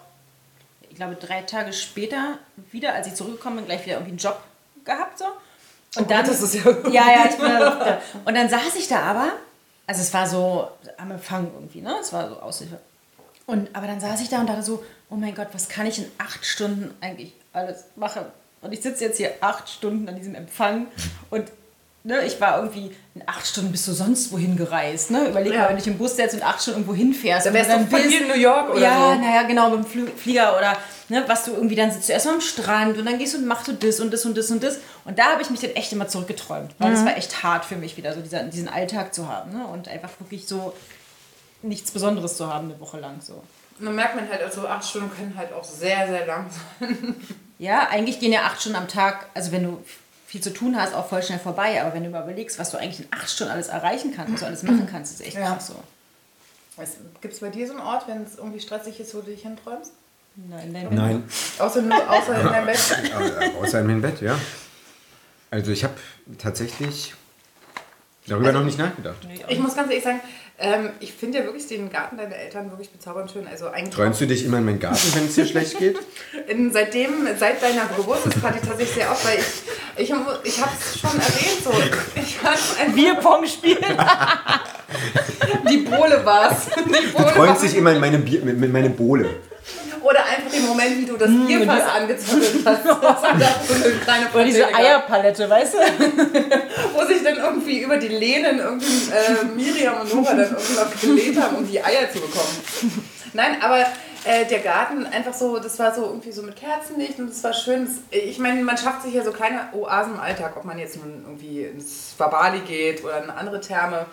ich 0.89 0.97
glaube, 0.97 1.16
drei 1.16 1.43
Tage 1.43 1.72
später 1.72 2.39
wieder, 2.70 2.95
als 2.95 3.07
ich 3.07 3.14
zurückgekommen 3.14 3.57
bin, 3.57 3.66
gleich 3.66 3.85
wieder 3.85 3.95
irgendwie 3.95 4.11
einen 4.11 4.18
Job 4.18 4.41
gehabt. 4.85 5.18
So. 5.18 5.24
Und 5.97 6.11
dann, 6.11 6.24
das 6.24 6.43
ist 6.43 6.55
ja... 6.55 6.70
ja, 6.89 7.11
ja, 7.11 7.24
ich 7.28 7.37
bin 7.37 7.49
da, 7.49 8.01
Und 8.24 8.35
dann 8.35 8.49
saß 8.49 8.76
ich 8.76 8.89
da 8.89 9.01
aber, 9.01 9.33
also 9.87 10.03
es 10.03 10.12
war 10.14 10.28
so 10.28 10.68
am 10.99 11.11
Empfang 11.11 11.51
irgendwie, 11.55 11.80
ne? 11.80 11.97
Es 12.01 12.12
war 12.12 12.28
so 12.28 12.37
Aushilfe. 12.41 12.78
Und, 13.47 13.74
aber 13.74 13.87
dann 13.87 14.01
saß 14.01 14.20
ich 14.20 14.28
da 14.28 14.39
und 14.39 14.49
dachte 14.49 14.62
so, 14.62 14.85
oh 15.11 15.16
mein 15.16 15.35
Gott, 15.35 15.49
was 15.53 15.68
kann 15.68 15.87
ich 15.87 15.99
in 15.99 16.07
acht 16.18 16.45
Stunden 16.45 16.95
eigentlich 17.01 17.33
alles 17.53 17.85
machen? 17.97 18.22
Und 18.63 18.73
ich 18.73 18.81
sitze 18.81 19.05
jetzt 19.05 19.17
hier 19.19 19.33
acht 19.41 19.69
Stunden 19.69 20.09
an 20.09 20.17
diesem 20.17 20.35
Empfang 20.35 20.87
und 21.31 21.45
ne, 22.05 22.25
ich 22.25 22.41
war 22.41 22.59
irgendwie 22.59 22.91
in 23.15 23.23
acht 23.27 23.47
Stunden 23.47 23.71
bist 23.73 23.87
du 23.89 23.93
sonst 23.93 24.33
wohin 24.33 24.57
gereist. 24.57 25.11
Ne? 25.11 25.29
Überleg 25.29 25.53
Ja. 25.53 25.61
mal, 25.63 25.69
wenn 25.69 25.77
du 25.77 25.83
dich 25.83 25.93
im 25.93 25.99
Bus 25.99 26.17
setzt 26.17 26.35
und 26.35 26.43
acht 26.43 26.63
Stunden 26.63 26.81
irgendwo 26.81 26.95
hinfährst. 26.95 27.47
Da 27.47 27.51
und 27.51 27.55
wärst 27.57 27.71
dann 27.71 27.85
du 27.85 27.97
von 27.97 28.09
hier 28.09 28.21
in 28.23 28.29
New 28.29 28.35
York 28.37 28.71
oder 28.71 28.81
ja, 28.81 29.15
so. 29.15 29.21
naja, 29.21 29.43
genau, 29.43 29.71
mit 29.71 29.85
dem 29.85 29.87
Flü- 30.07 30.17
Flieger 30.17 30.57
oder 30.57 30.77
ne, 31.09 31.25
was 31.27 31.45
du 31.45 31.53
irgendwie 31.53 31.75
dann 31.75 31.91
sitzt 31.91 32.09
du 32.09 32.13
erstmal 32.13 32.35
am 32.37 32.41
Strand 32.41 32.97
und 32.99 33.05
dann 33.05 33.19
gehst 33.19 33.35
du 33.35 33.39
und 33.39 33.47
machst 33.47 33.67
du 33.69 33.73
das 33.73 34.01
und 34.01 34.13
das 34.13 34.25
und 34.25 34.37
das 34.39 34.51
und 34.51 34.63
das. 34.63 34.79
Und 35.05 35.19
da 35.19 35.33
habe 35.33 35.43
ich 35.43 35.51
mich 35.51 35.61
dann 35.61 35.71
echt 35.73 35.93
immer 35.93 36.09
zurückgeträumt. 36.09 36.73
Weil 36.79 36.91
Mhm. 36.91 36.95
das 36.95 37.05
war 37.05 37.17
echt 37.17 37.43
hart 37.43 37.65
für 37.65 37.77
mich 37.77 37.97
wieder, 37.97 38.15
so 38.15 38.21
dieser, 38.21 38.45
diesen 38.45 38.69
Alltag 38.69 39.13
zu 39.13 39.29
haben. 39.29 39.53
Ne? 39.59 39.67
Und 39.67 39.89
einfach 39.89 40.11
wirklich 40.21 40.47
so 40.47 40.73
nichts 41.63 41.91
Besonderes 41.91 42.37
zu 42.37 42.47
haben 42.53 42.71
eine 42.71 42.81
Woche 42.81 42.99
lang. 42.99 43.21
So. 43.21 43.43
Dann 43.79 43.95
merkt 43.95 44.14
man 44.14 44.29
halt, 44.29 44.43
also 44.43 44.66
acht 44.68 44.89
Stunden 44.89 45.11
können 45.14 45.35
halt 45.37 45.53
auch 45.53 45.64
sehr, 45.64 46.07
sehr 46.07 46.27
lang 46.27 46.47
sein. 46.81 47.16
Ja, 47.59 47.89
eigentlich 47.89 48.20
gehen 48.20 48.33
ja 48.33 48.43
acht 48.43 48.61
Stunden 48.61 48.77
am 48.79 48.89
Tag, 48.89 49.27
also 49.35 49.53
wenn 49.53 49.64
du 49.64 49.85
viel 50.27 50.41
zu 50.41 50.53
tun 50.53 50.77
hast, 50.81 50.95
auch 50.95 51.09
voll 51.09 51.23
schnell 51.23 51.39
vorbei. 51.39 51.81
Aber 51.83 51.95
wenn 51.95 52.05
du 52.05 52.11
mal 52.11 52.23
überlegst, 52.23 52.59
was 52.59 52.70
du 52.70 52.79
eigentlich 52.79 53.01
in 53.01 53.07
acht 53.11 53.29
Stunden 53.31 53.53
alles 53.53 53.68
erreichen 53.68 54.12
kannst, 54.14 54.33
was 54.35 54.41
du 54.41 54.47
alles 54.47 54.62
machen 54.62 54.89
kannst, 54.91 55.12
ist 55.12 55.27
echt 55.27 55.37
Ja. 55.37 55.53
krass 55.55 55.68
so. 55.68 55.75
Gibt 57.20 57.35
es 57.35 57.41
bei 57.41 57.51
dir 57.51 57.66
so 57.66 57.75
einen 57.75 57.83
Ort, 57.83 58.09
wenn 58.09 58.23
es 58.25 58.37
irgendwie 58.39 58.61
stressig 58.61 58.99
ist, 58.99 59.14
wo 59.14 59.20
du 59.20 59.31
dich 59.31 59.43
hinträumst? 59.43 59.93
Nein, 60.35 60.73
nein, 60.73 60.89
Nein, 60.91 61.25
Außer, 61.59 61.83
nur, 61.83 62.11
außer 62.11 62.41
in 62.41 62.47
deinem 62.47 62.66
Bett? 62.66 62.79
Au- 63.14 63.59
außer 63.62 63.81
in 63.81 63.87
meinem 63.87 64.01
Bett, 64.03 64.20
ja. 64.23 64.39
Also 65.51 65.70
ich 65.70 65.85
habe 65.85 65.93
tatsächlich 66.39 67.12
Darüber 68.27 68.53
noch 68.53 68.64
nicht 68.64 68.79
nachgedacht. 68.79 69.16
Ich 69.49 69.59
muss 69.59 69.75
ganz 69.75 69.89
ehrlich 69.91 70.05
sagen, 70.05 70.20
ähm, 70.59 70.91
ich 71.01 71.12
finde 71.12 71.39
ja 71.39 71.45
wirklich 71.45 71.66
den 71.66 71.91
Garten 71.91 72.16
deiner 72.16 72.37
Eltern 72.37 72.70
wirklich 72.70 72.91
bezaubernd 72.91 73.31
schön. 73.33 73.49
Also 73.49 73.66
eigentlich 73.66 73.95
Träumst 73.95 74.20
du 74.20 74.27
dich 74.27 74.45
immer 74.45 74.59
in 74.59 74.64
meinen 74.64 74.79
Garten, 74.79 75.12
wenn 75.14 75.25
es 75.27 75.35
dir 75.35 75.45
schlecht 75.45 75.77
geht? 75.79 75.99
in, 76.49 76.73
seitdem, 76.73 77.27
seit 77.37 77.61
deiner 77.61 77.87
Geburtstagsparty 77.97 78.61
tatsächlich 78.61 78.95
sehr 78.95 79.11
oft, 79.11 79.27
weil 79.27 79.39
ich, 79.97 80.03
ich, 80.05 80.14
ich 80.45 80.61
habe 80.61 80.70
es 80.79 81.01
schon 81.01 81.11
erwähnt, 81.11 81.64
so. 81.64 81.73
Ich 82.14 82.37
fand's 82.37 82.77
einfach, 82.81 82.95
Bierpong 82.95 83.47
spielen. 83.47 83.79
die 85.70 85.79
Bohle 85.79 86.25
war's. 86.25 86.66
Die 86.77 86.81
Du 86.83 87.12
Bohle 87.12 87.33
träumst 87.33 87.37
war's. 87.37 87.61
dich 87.62 87.77
immer 87.77 87.93
in 87.93 87.99
meine, 88.01 88.18
Bier, 88.18 88.43
mit, 88.45 88.57
mit 88.57 88.73
meine 88.73 88.91
Bohle. 88.91 89.31
Oder 90.03 90.25
einfach 90.25 90.51
den 90.53 90.66
Moment, 90.66 90.99
wie 90.99 91.07
du 91.07 91.16
das 91.16 91.31
Mm, 91.31 91.47
Bierfass 91.47 91.89
angezündet 91.95 92.55
hast. 92.64 92.85
Das 92.85 93.03
war 93.03 93.20
so 93.20 93.75
eine 93.75 93.95
kleine 94.03 94.27
Oder 94.35 94.45
diese. 94.45 94.75
Eierpalette, 94.75 95.49
weißt 95.49 95.75
du? 95.75 95.79
Irgendwie 97.73 97.85
über 97.85 97.97
die 97.97 98.09
Lehnen 98.09 98.59
irgendwie 98.59 99.11
äh, 99.11 99.45
Miriam 99.55 100.01
und 100.01 100.14
Nora 100.14 100.35
dann 100.35 100.51
irgendwie 100.51 100.75
noch 100.75 101.01
gelehnt 101.01 101.41
haben, 101.41 101.57
um 101.57 101.70
die 101.70 101.83
Eier 101.83 102.11
zu 102.11 102.20
bekommen. 102.20 103.05
Nein, 103.33 103.62
aber 103.62 103.87
äh, 104.25 104.47
der 104.47 104.61
Garten 104.61 105.07
einfach 105.07 105.33
so, 105.33 105.59
das 105.59 105.79
war 105.79 105.95
so 105.95 106.05
irgendwie 106.05 106.33
so 106.33 106.43
mit 106.43 106.57
Kerzenlicht 106.57 107.18
und 107.18 107.31
das 107.31 107.43
war 107.43 107.53
schön. 107.53 107.87
Das, 107.87 107.95
ich 108.11 108.39
meine, 108.39 108.62
man 108.62 108.77
schafft 108.77 109.03
sich 109.03 109.14
ja 109.14 109.25
so 109.25 109.33
kleine 109.33 109.68
Oasen 109.73 110.14
im 110.14 110.20
Alltag, 110.20 110.57
ob 110.57 110.64
man 110.64 110.79
jetzt 110.79 110.97
nun 110.97 111.25
irgendwie 111.27 111.62
ins 111.62 112.14
Babali 112.18 112.61
geht 112.61 113.03
oder 113.03 113.23
in 113.23 113.31
andere 113.31 113.61
Therme 113.61 114.07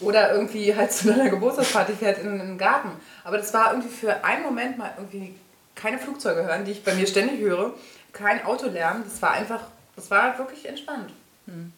oder 0.00 0.32
irgendwie 0.32 0.74
halt 0.76 0.92
zu 0.92 1.12
einer 1.12 1.30
Geburtstagsparty 1.30 1.94
fährt 1.94 2.18
in 2.18 2.40
einen 2.40 2.58
Garten. 2.58 2.90
Aber 3.24 3.38
das 3.38 3.52
war 3.54 3.72
irgendwie 3.72 3.94
für 3.94 4.24
einen 4.24 4.42
Moment 4.42 4.76
mal 4.76 4.92
irgendwie 4.96 5.34
keine 5.74 5.98
Flugzeuge 5.98 6.44
hören, 6.44 6.64
die 6.64 6.72
ich 6.72 6.84
bei 6.84 6.94
mir 6.94 7.06
ständig 7.06 7.40
höre, 7.40 7.74
kein 8.12 8.44
Autolärm. 8.44 9.04
Das 9.04 9.20
war 9.22 9.32
einfach, 9.32 9.60
das 9.94 10.10
war 10.10 10.38
wirklich 10.38 10.66
entspannt. 10.68 11.10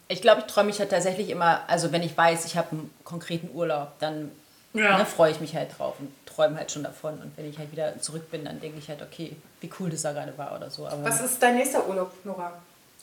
Ich 0.08 0.22
glaube, 0.22 0.40
ich 0.40 0.46
träume 0.46 0.68
mich 0.68 0.78
halt 0.80 0.90
tatsächlich 0.90 1.28
immer, 1.30 1.60
also 1.68 1.92
wenn 1.92 2.02
ich 2.02 2.16
weiß, 2.16 2.44
ich 2.46 2.56
habe 2.56 2.68
einen 2.72 2.90
konkreten 3.04 3.50
Urlaub, 3.54 3.92
dann 3.98 4.30
Ja. 4.72 4.96
ne, 4.98 5.04
freue 5.06 5.30
ich 5.30 5.40
mich 5.40 5.54
halt 5.54 5.76
drauf 5.78 5.94
und 5.98 6.10
träume 6.26 6.56
halt 6.56 6.70
schon 6.70 6.82
davon. 6.82 7.14
Und 7.18 7.32
wenn 7.36 7.48
ich 7.48 7.58
halt 7.58 7.70
wieder 7.72 8.00
zurück 8.00 8.30
bin, 8.30 8.44
dann 8.44 8.60
denke 8.60 8.78
ich 8.78 8.88
halt, 8.88 9.02
okay, 9.02 9.36
wie 9.60 9.70
cool 9.80 9.90
das 9.90 10.02
da 10.02 10.12
gerade 10.12 10.36
war 10.38 10.54
oder 10.56 10.70
so. 10.70 10.86
Aber 10.86 11.04
Was 11.04 11.20
ist 11.20 11.42
dein 11.42 11.56
nächster 11.56 11.86
Urlaub, 11.88 12.12
Nora? 12.24 12.52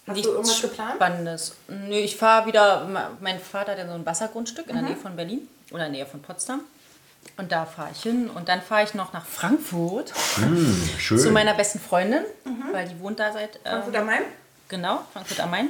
Hast 0.08 0.14
nichts 0.16 0.28
du 0.28 0.34
irgendwas 0.36 0.62
geplant? 0.62 0.94
Spannendes. 0.96 1.56
Nö, 1.68 1.96
ich 1.96 2.16
fahre 2.16 2.46
wieder, 2.48 2.88
mein 3.20 3.40
Vater 3.40 3.72
hat 3.74 3.80
ja 3.80 3.88
so 3.88 3.94
ein 3.94 4.06
Wassergrundstück 4.06 4.68
in 4.68 4.74
der 4.74 4.84
Mhm. 4.84 4.88
Nähe 4.90 4.98
von 4.98 5.16
Berlin 5.16 5.48
oder 5.72 5.86
in 5.88 5.94
der 5.94 6.02
Nähe 6.04 6.10
von 6.10 6.22
Potsdam. 6.22 6.62
Und 7.38 7.52
da 7.52 7.66
fahre 7.66 7.90
ich 7.92 8.04
hin 8.04 8.30
und 8.30 8.48
dann 8.50 8.62
fahre 8.62 8.84
ich 8.84 8.94
noch 8.94 9.12
nach 9.14 9.26
Frankfurt 9.26 10.14
Schön. 11.00 11.18
zu 11.20 11.32
meiner 11.32 11.56
besten 11.56 11.80
Freundin, 11.80 12.24
weil 12.72 12.88
die 12.88 13.00
wohnt 13.00 13.20
da 13.20 13.32
seit. 13.34 13.56
ähm, 13.58 13.62
Frankfurt 13.72 13.96
am 13.96 14.06
Main? 14.06 14.22
Genau, 14.70 15.00
Frankfurt 15.12 15.40
am 15.40 15.50
Main. 15.52 15.70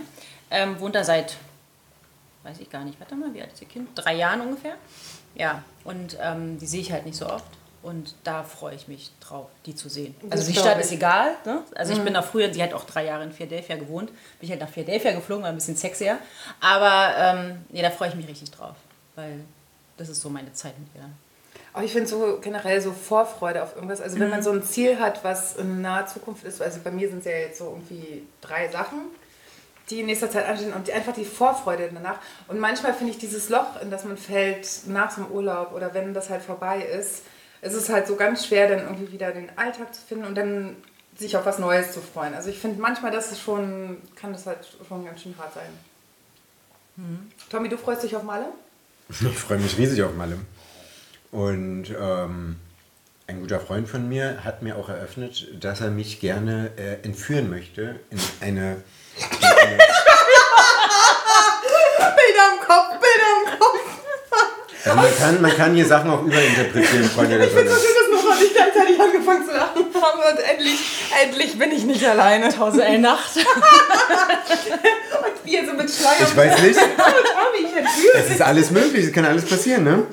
Ähm, 0.55 0.79
wohnt 0.79 0.95
da 0.95 1.03
seit, 1.03 1.35
weiß 2.43 2.59
ich 2.59 2.69
gar 2.69 2.83
nicht, 2.83 2.99
warte 2.99 3.15
mal, 3.15 3.33
wie 3.33 3.41
alt 3.41 3.53
ist 3.53 3.61
ihr 3.61 3.67
Kind? 3.67 3.89
Drei 3.95 4.15
Jahren 4.15 4.41
ungefähr. 4.41 4.75
Ja, 5.35 5.63
und 5.83 6.17
ähm, 6.21 6.57
die 6.59 6.65
sehe 6.65 6.81
ich 6.81 6.91
halt 6.91 7.05
nicht 7.05 7.17
so 7.17 7.27
oft. 7.27 7.45
Und 7.83 8.15
da 8.23 8.41
freue 8.43 8.73
ich 8.73 8.87
mich 8.87 9.11
drauf, 9.19 9.45
die 9.67 9.75
zu 9.75 9.89
sehen. 9.89 10.15
Also 10.23 10.37
Das 10.37 10.47
die 10.47 10.53
glaub 10.53 10.65
Stadt 10.65 10.77
ich. 10.79 10.85
ist 10.85 10.91
egal. 10.93 11.35
Ne? 11.45 11.61
Also 11.75 11.93
ich 11.93 12.01
bin 12.01 12.15
da 12.15 12.23
früher, 12.23 12.51
sie 12.51 12.63
hat 12.63 12.73
auch 12.73 12.85
drei 12.85 13.05
Jahre 13.05 13.23
in 13.23 13.31
Philadelphia 13.31 13.75
gewohnt. 13.75 14.07
Bin 14.09 14.17
ich 14.41 14.49
halt 14.49 14.59
nach 14.61 14.69
Philadelphia 14.69 15.11
geflogen, 15.11 15.43
war 15.43 15.49
ein 15.49 15.55
bisschen 15.55 15.75
sexier. 15.75 16.17
Aber 16.61 17.13
ähm, 17.15 17.63
nee, 17.69 17.83
da 17.83 17.91
freue 17.91 18.09
ich 18.09 18.15
mich 18.15 18.27
richtig 18.27 18.49
drauf. 18.49 18.75
Weil 19.15 19.41
das 19.97 20.09
ist 20.09 20.19
so 20.21 20.31
meine 20.31 20.51
Zeit 20.53 20.73
mit 20.79 20.87
ihr. 20.95 21.07
Aber 21.73 21.83
ich 21.83 21.91
finde 21.91 22.07
so 22.07 22.39
generell 22.41 22.81
so 22.81 22.91
Vorfreude 22.91 23.61
auf 23.61 23.75
irgendwas. 23.75 24.01
Also 24.01 24.17
wenn 24.19 24.31
man 24.31 24.41
so 24.41 24.49
ein 24.51 24.63
Ziel 24.63 24.97
hat, 24.99 25.23
was 25.23 25.55
in 25.57 25.81
naher 25.81 26.07
Zukunft 26.07 26.43
ist, 26.43 26.63
also 26.63 26.79
bei 26.83 26.89
mir 26.89 27.07
sind 27.07 27.19
es 27.19 27.25
ja 27.25 27.31
jetzt 27.33 27.59
so 27.59 27.65
irgendwie 27.65 28.25
drei 28.41 28.67
Sachen, 28.69 29.01
die 29.89 29.99
in 29.99 30.07
nächster 30.07 30.31
Zeit 30.31 30.47
anstehen 30.47 30.73
und 30.73 30.87
die, 30.87 30.93
einfach 30.93 31.13
die 31.13 31.25
Vorfreude 31.25 31.89
danach. 31.93 32.19
Und 32.47 32.59
manchmal 32.59 32.93
finde 32.93 33.11
ich 33.11 33.19
dieses 33.19 33.49
Loch, 33.49 33.81
in 33.81 33.91
das 33.91 34.03
man 34.03 34.17
fällt 34.17 34.67
nach 34.87 35.11
so 35.11 35.21
einem 35.21 35.31
Urlaub 35.31 35.73
oder 35.73 35.93
wenn 35.93 36.13
das 36.13 36.29
halt 36.29 36.41
vorbei 36.41 36.81
ist, 36.81 37.23
es 37.61 37.73
ist 37.73 37.89
halt 37.89 38.07
so 38.07 38.15
ganz 38.15 38.45
schwer, 38.45 38.69
dann 38.69 38.79
irgendwie 38.79 39.11
wieder 39.11 39.31
den 39.31 39.49
Alltag 39.57 39.93
zu 39.93 40.01
finden 40.01 40.25
und 40.25 40.35
dann 40.35 40.75
sich 41.17 41.37
auf 41.37 41.45
was 41.45 41.59
Neues 41.59 41.93
zu 41.93 42.01
freuen. 42.01 42.33
Also 42.33 42.49
ich 42.49 42.59
finde 42.59 42.81
manchmal, 42.81 43.11
das 43.11 43.31
ist 43.31 43.41
schon, 43.41 44.01
kann 44.15 44.33
das 44.33 44.45
halt 44.45 44.59
schon 44.87 45.05
ganz 45.05 45.21
schön 45.21 45.35
hart 45.37 45.53
sein. 45.53 45.69
Tommy, 47.49 47.69
du 47.69 47.77
freust 47.77 48.03
dich 48.03 48.15
auf 48.15 48.23
Malle? 48.23 48.47
Ich 49.21 49.37
freue 49.37 49.59
mich 49.59 49.77
riesig 49.77 50.01
auf 50.03 50.15
Malle. 50.15 50.39
Und 51.31 51.93
ähm, 51.99 52.55
ein 53.27 53.39
guter 53.39 53.59
Freund 53.59 53.87
von 53.87 54.07
mir 54.07 54.43
hat 54.43 54.61
mir 54.61 54.77
auch 54.77 54.89
eröffnet, 54.89 55.47
dass 55.63 55.81
er 55.81 55.91
mich 55.91 56.19
gerne 56.19 56.71
äh, 56.77 57.03
entführen 57.03 57.49
möchte 57.49 57.99
in 58.09 58.19
eine. 58.41 58.77
Bilder 62.67 63.29
im 63.43 63.59
Kopf. 63.59 63.79
Also 64.85 64.97
man 64.97 65.17
kann, 65.17 65.41
man 65.41 65.55
kann 65.55 65.73
hier 65.73 65.85
Sachen 65.85 66.11
auch 66.11 66.23
überinterpretieren, 66.23 67.09
Freunde 67.09 67.37
der 67.37 67.47
Ich 67.47 67.53
finde 67.53 67.71
so 67.71 67.75
schön, 67.75 67.95
dass 67.95 68.23
Nora 68.23 68.35
nicht 68.35 68.53
gleichzeitig 68.53 68.99
angefangen 68.99 69.45
zu 69.45 69.51
lachen 69.51 69.85
haben 69.99 70.19
und 70.19 70.39
endlich, 70.47 70.79
endlich 71.23 71.57
bin 71.57 71.71
ich 71.71 71.85
nicht 71.85 72.05
alleine. 72.07 72.49
Tausend 72.49 73.01
Nacht. 73.01 73.35
Und 73.37 73.45
ihr 75.51 75.65
so 75.65 75.73
mit 75.73 75.89
Schleier. 75.89 76.21
Ich 76.21 76.37
weiß 76.37 76.61
nicht, 76.61 76.79
entführe 77.85 78.17
es 78.17 78.29
ist 78.29 78.41
alles 78.41 78.71
möglich, 78.71 79.05
es 79.05 79.13
kann 79.13 79.25
alles 79.25 79.45
passieren, 79.45 79.83
ne? 79.83 80.03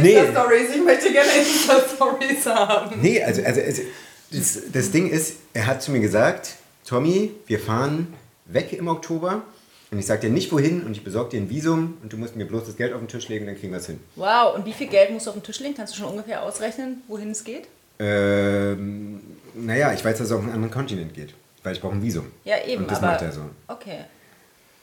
Nee. 0.00 0.14
Insta-Stories. 0.14 0.70
Ich 0.74 0.82
möchte 0.82 1.12
gerne 1.12 1.30
Insta-Stories 1.30 2.46
haben. 2.46 3.00
Nee, 3.00 3.22
also, 3.22 3.42
also, 3.44 3.60
also 3.60 3.82
das, 4.30 4.58
das 4.72 4.90
Ding 4.90 5.08
ist, 5.10 5.34
er 5.52 5.66
hat 5.66 5.82
zu 5.82 5.92
mir 5.92 6.00
gesagt, 6.00 6.50
Tommy, 6.88 7.32
wir 7.46 7.60
fahren 7.60 8.14
weg 8.46 8.72
im 8.72 8.88
Oktober 8.88 9.42
und 9.94 10.00
ich 10.00 10.06
sag 10.06 10.20
dir 10.22 10.30
nicht 10.30 10.50
wohin 10.50 10.82
und 10.82 10.90
ich 10.90 11.04
besorge 11.04 11.30
dir 11.30 11.40
ein 11.40 11.48
Visum 11.48 11.98
und 12.02 12.12
du 12.12 12.16
musst 12.16 12.34
mir 12.34 12.46
bloß 12.46 12.64
das 12.66 12.76
Geld 12.76 12.92
auf 12.92 12.98
den 12.98 13.06
Tisch 13.06 13.28
legen, 13.28 13.46
dann 13.46 13.56
kriegen 13.56 13.72
wir 13.72 13.78
es 13.78 13.86
hin. 13.86 14.00
Wow, 14.16 14.56
und 14.56 14.66
wie 14.66 14.72
viel 14.72 14.88
Geld 14.88 15.12
musst 15.12 15.26
du 15.26 15.30
auf 15.30 15.36
den 15.36 15.44
Tisch 15.44 15.60
legen? 15.60 15.74
Kannst 15.76 15.94
du 15.94 15.98
schon 15.98 16.08
ungefähr 16.08 16.42
ausrechnen, 16.42 17.02
wohin 17.06 17.30
es 17.30 17.44
geht? 17.44 17.68
Ähm, 18.00 19.20
naja, 19.54 19.92
ich 19.92 20.04
weiß, 20.04 20.18
dass 20.18 20.26
es 20.26 20.32
auf 20.32 20.42
einen 20.42 20.50
anderen 20.50 20.72
Kontinent 20.72 21.14
geht, 21.14 21.32
weil 21.62 21.74
ich 21.74 21.80
brauche 21.80 21.92
ein 21.92 22.02
Visum. 22.02 22.26
Ja, 22.42 22.56
eben. 22.66 22.82
Und 22.82 22.90
das 22.90 22.98
aber, 22.98 23.06
macht 23.06 23.22
er 23.22 23.30
so. 23.30 23.42
Okay. 23.68 24.00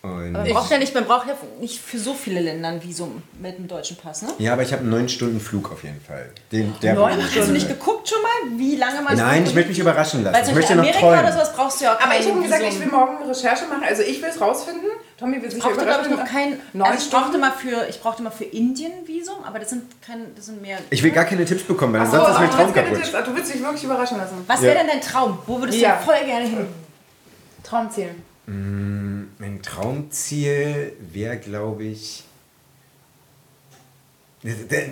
Und 0.04 0.32
Man 0.32 0.48
braucht, 0.50 0.72
ja 0.72 0.80
nicht, 0.80 0.96
man 0.96 1.06
braucht 1.06 1.28
ja 1.28 1.36
nicht 1.60 1.80
für 1.80 2.00
so 2.00 2.16
viele 2.16 2.40
Länder 2.40 2.70
ein 2.70 2.84
Visum 2.84 3.22
mit 3.40 3.60
dem 3.60 3.68
deutschen 3.68 3.98
Pass, 3.98 4.24
ne? 4.24 4.30
ja, 4.40 4.54
aber 4.54 4.64
ich 4.64 4.72
habe 4.72 4.82
einen 4.82 4.90
9 4.90 5.10
Stunden 5.10 5.40
Flug 5.40 5.72
auf 5.72 5.84
jeden 5.84 6.02
Fall. 6.02 6.28
Den, 6.52 6.74
der 6.82 6.98
Hast 6.98 7.36
du 7.36 7.52
nicht 7.52 7.68
geguckt 7.68 8.10
schon 8.10 8.18
mal, 8.24 8.58
wie 8.60 8.78
lange 8.78 9.00
man 9.04 9.16
Nein, 9.16 9.44
ich 9.46 9.54
möchte 9.54 9.70
mich 9.70 9.78
überraschen 9.78 10.24
lassen. 10.24 10.34
Weil 10.36 10.50
Ich 10.50 10.56
möchte 10.56 10.74
Beispiel 10.76 10.76
noch 10.78 10.84
Amerika 10.84 11.08
oder 11.08 11.18
träumen. 11.18 11.34
sowas 11.34 11.54
brauchst 11.56 11.80
du 11.82 11.86
ja 11.86 11.96
auch 11.96 12.02
Aber 12.02 12.20
ich 12.20 12.28
habe 12.28 12.42
gesagt, 12.42 12.64
ich 12.68 12.80
will 12.80 12.88
morgen 12.88 13.18
eine 13.18 13.30
Recherche 13.30 13.66
machen. 13.66 13.84
Also 13.88 14.02
ich 14.02 14.20
will 14.24 14.30
es 14.30 14.42
rausfinden. 14.42 14.90
Tommy 15.20 15.40
will 15.40 15.52
sich 15.52 15.60
Ich 15.60 15.64
brauchte, 15.64 15.86
glaube 15.86 16.04
ich, 16.06 16.10
noch 16.10 16.26
kein. 16.26 16.60
Neun 16.74 16.88
Also 16.92 17.06
ich 17.06 17.12
brauchte 17.12 17.38
mal 17.38 17.52
für, 17.52 17.88
ich 17.88 18.02
brauchte 18.02 18.24
mal 18.24 18.32
für 18.32 18.46
Indien 18.46 18.94
Visum, 19.06 19.44
aber 19.46 19.60
das 19.60 19.70
sind 19.70 19.84
kein, 20.02 20.34
das 20.36 20.48
sind 20.48 20.64
mehr. 20.64 20.80
Ich 20.90 21.04
will 21.04 21.12
gar 21.12 21.26
keine 21.26 21.46
Tipps 21.46 21.62
bekommen, 21.62 21.94
weil 21.94 22.02
Ach 22.02 22.06
so, 22.08 22.18
sonst 22.18 22.30
ist 22.32 22.40
mein 22.40 22.50
Traum 22.50 22.58
du 22.58 22.64
willst 22.66 22.74
keine 22.76 22.88
kaputt. 22.90 23.04
Tipps. 23.12 23.26
Du 23.28 23.36
willst 23.36 23.54
dich 23.54 23.62
wirklich 23.62 23.84
überraschen 23.84 24.18
lassen. 24.18 24.44
Was 24.48 24.62
Ja. 24.62 24.68
wäre 24.70 24.78
denn 24.80 24.88
dein 24.88 25.02
Traum? 25.02 25.38
Wo 25.46 25.60
würdest 25.60 25.78
Ja. 25.78 25.98
du 25.98 26.06
voll 26.06 26.26
gerne 26.26 26.48
hin? 26.48 26.66
Traumziel. 27.64 28.10
Mein 29.42 29.60
Traumziel 29.64 30.94
wäre, 31.00 31.36
glaube 31.38 31.86
ich. 31.86 32.24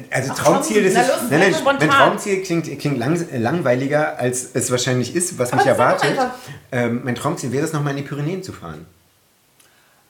Also 0.09 0.33
Traumziel, 0.33 0.83
das 0.85 0.93
na 0.95 1.01
ist. 1.01 1.07
los, 1.09 1.17
nein, 1.29 1.39
nein, 1.39 1.53
spontan. 1.53 1.87
mein 1.87 1.89
Traumziel 1.97 2.41
klingt, 2.41 2.79
klingt 2.79 2.97
lang, 2.97 3.27
langweiliger, 3.31 4.17
als 4.17 4.49
es 4.55 4.71
wahrscheinlich 4.71 5.15
ist, 5.15 5.37
was 5.37 5.51
Aber 5.53 5.61
mich 5.61 5.67
erwartet. 5.67 6.17
Ähm, 6.71 7.01
mein 7.03 7.13
Traumziel 7.13 7.51
wäre 7.51 7.63
es, 7.63 7.73
nochmal 7.73 7.91
in 7.95 7.97
die 7.97 8.09
Pyrenäen 8.09 8.41
zu 8.41 8.51
fahren. 8.51 8.87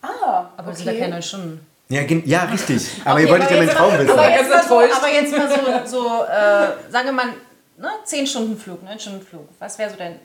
Ah, 0.01 0.49
Aber 0.55 0.69
das 0.71 0.77
sind 0.79 0.87
ja 0.93 0.99
keine 0.99 1.15
neun 1.15 1.21
Stunden. 1.21 1.65
Ja, 1.89 2.01
ja 2.03 2.43
richtig. 2.45 2.89
Aber 3.03 3.15
Okay, 3.15 3.23
ihr 3.23 3.29
wolltet 3.31 3.47
aber 3.47 3.55
ja 3.55 3.57
meinen 3.59 3.67
jetzt- 3.67 3.77
Traum 3.77 3.93
wissen. 3.99 4.09
Aber 4.11 4.29
jetzt, 4.29 4.49
mal 4.49 4.63
so, 4.63 4.79
aber 4.79 5.11
jetzt 5.11 5.37
mal 5.37 5.85
so, 5.85 5.99
so 5.99 6.23
äh, 6.23 6.91
sagen 6.91 7.05
wir 7.07 7.11
mal, 7.11 7.27
ne, 7.77 7.89
10 8.05 8.25
Stunden 8.25 8.57
Flug, 8.57 8.83
9 8.83 8.99
Stunden 8.99 9.21
Flug. 9.25 9.49
Was 9.59 9.77
wäre 9.77 9.89
so 9.89 9.97
dein 9.97 10.17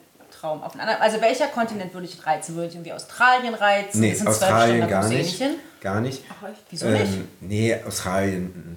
Traum? 0.45 0.63
Auf 0.63 0.73
einen 0.73 0.81
anderen, 0.81 1.01
also 1.01 1.21
welcher 1.21 1.47
Kontinent 1.47 1.93
würde 1.93 2.07
ich 2.07 2.25
reizen? 2.25 2.55
Würde 2.55 2.67
ich 2.67 2.75
irgendwie 2.75 2.93
Australien 2.93 3.53
reizen? 3.55 4.01
Nee, 4.01 4.13
sind 4.13 4.27
Australien 4.27 4.87
gar 4.87 5.09
eh 5.11 5.17
nicht. 5.17 5.41
Gar 5.81 6.01
nicht. 6.01 6.23
Wieso 6.69 6.87
nicht? 6.87 7.01
Ähm, 7.01 7.27
nee, 7.41 7.75
Australien. 7.85 8.45
mm. 8.45 8.75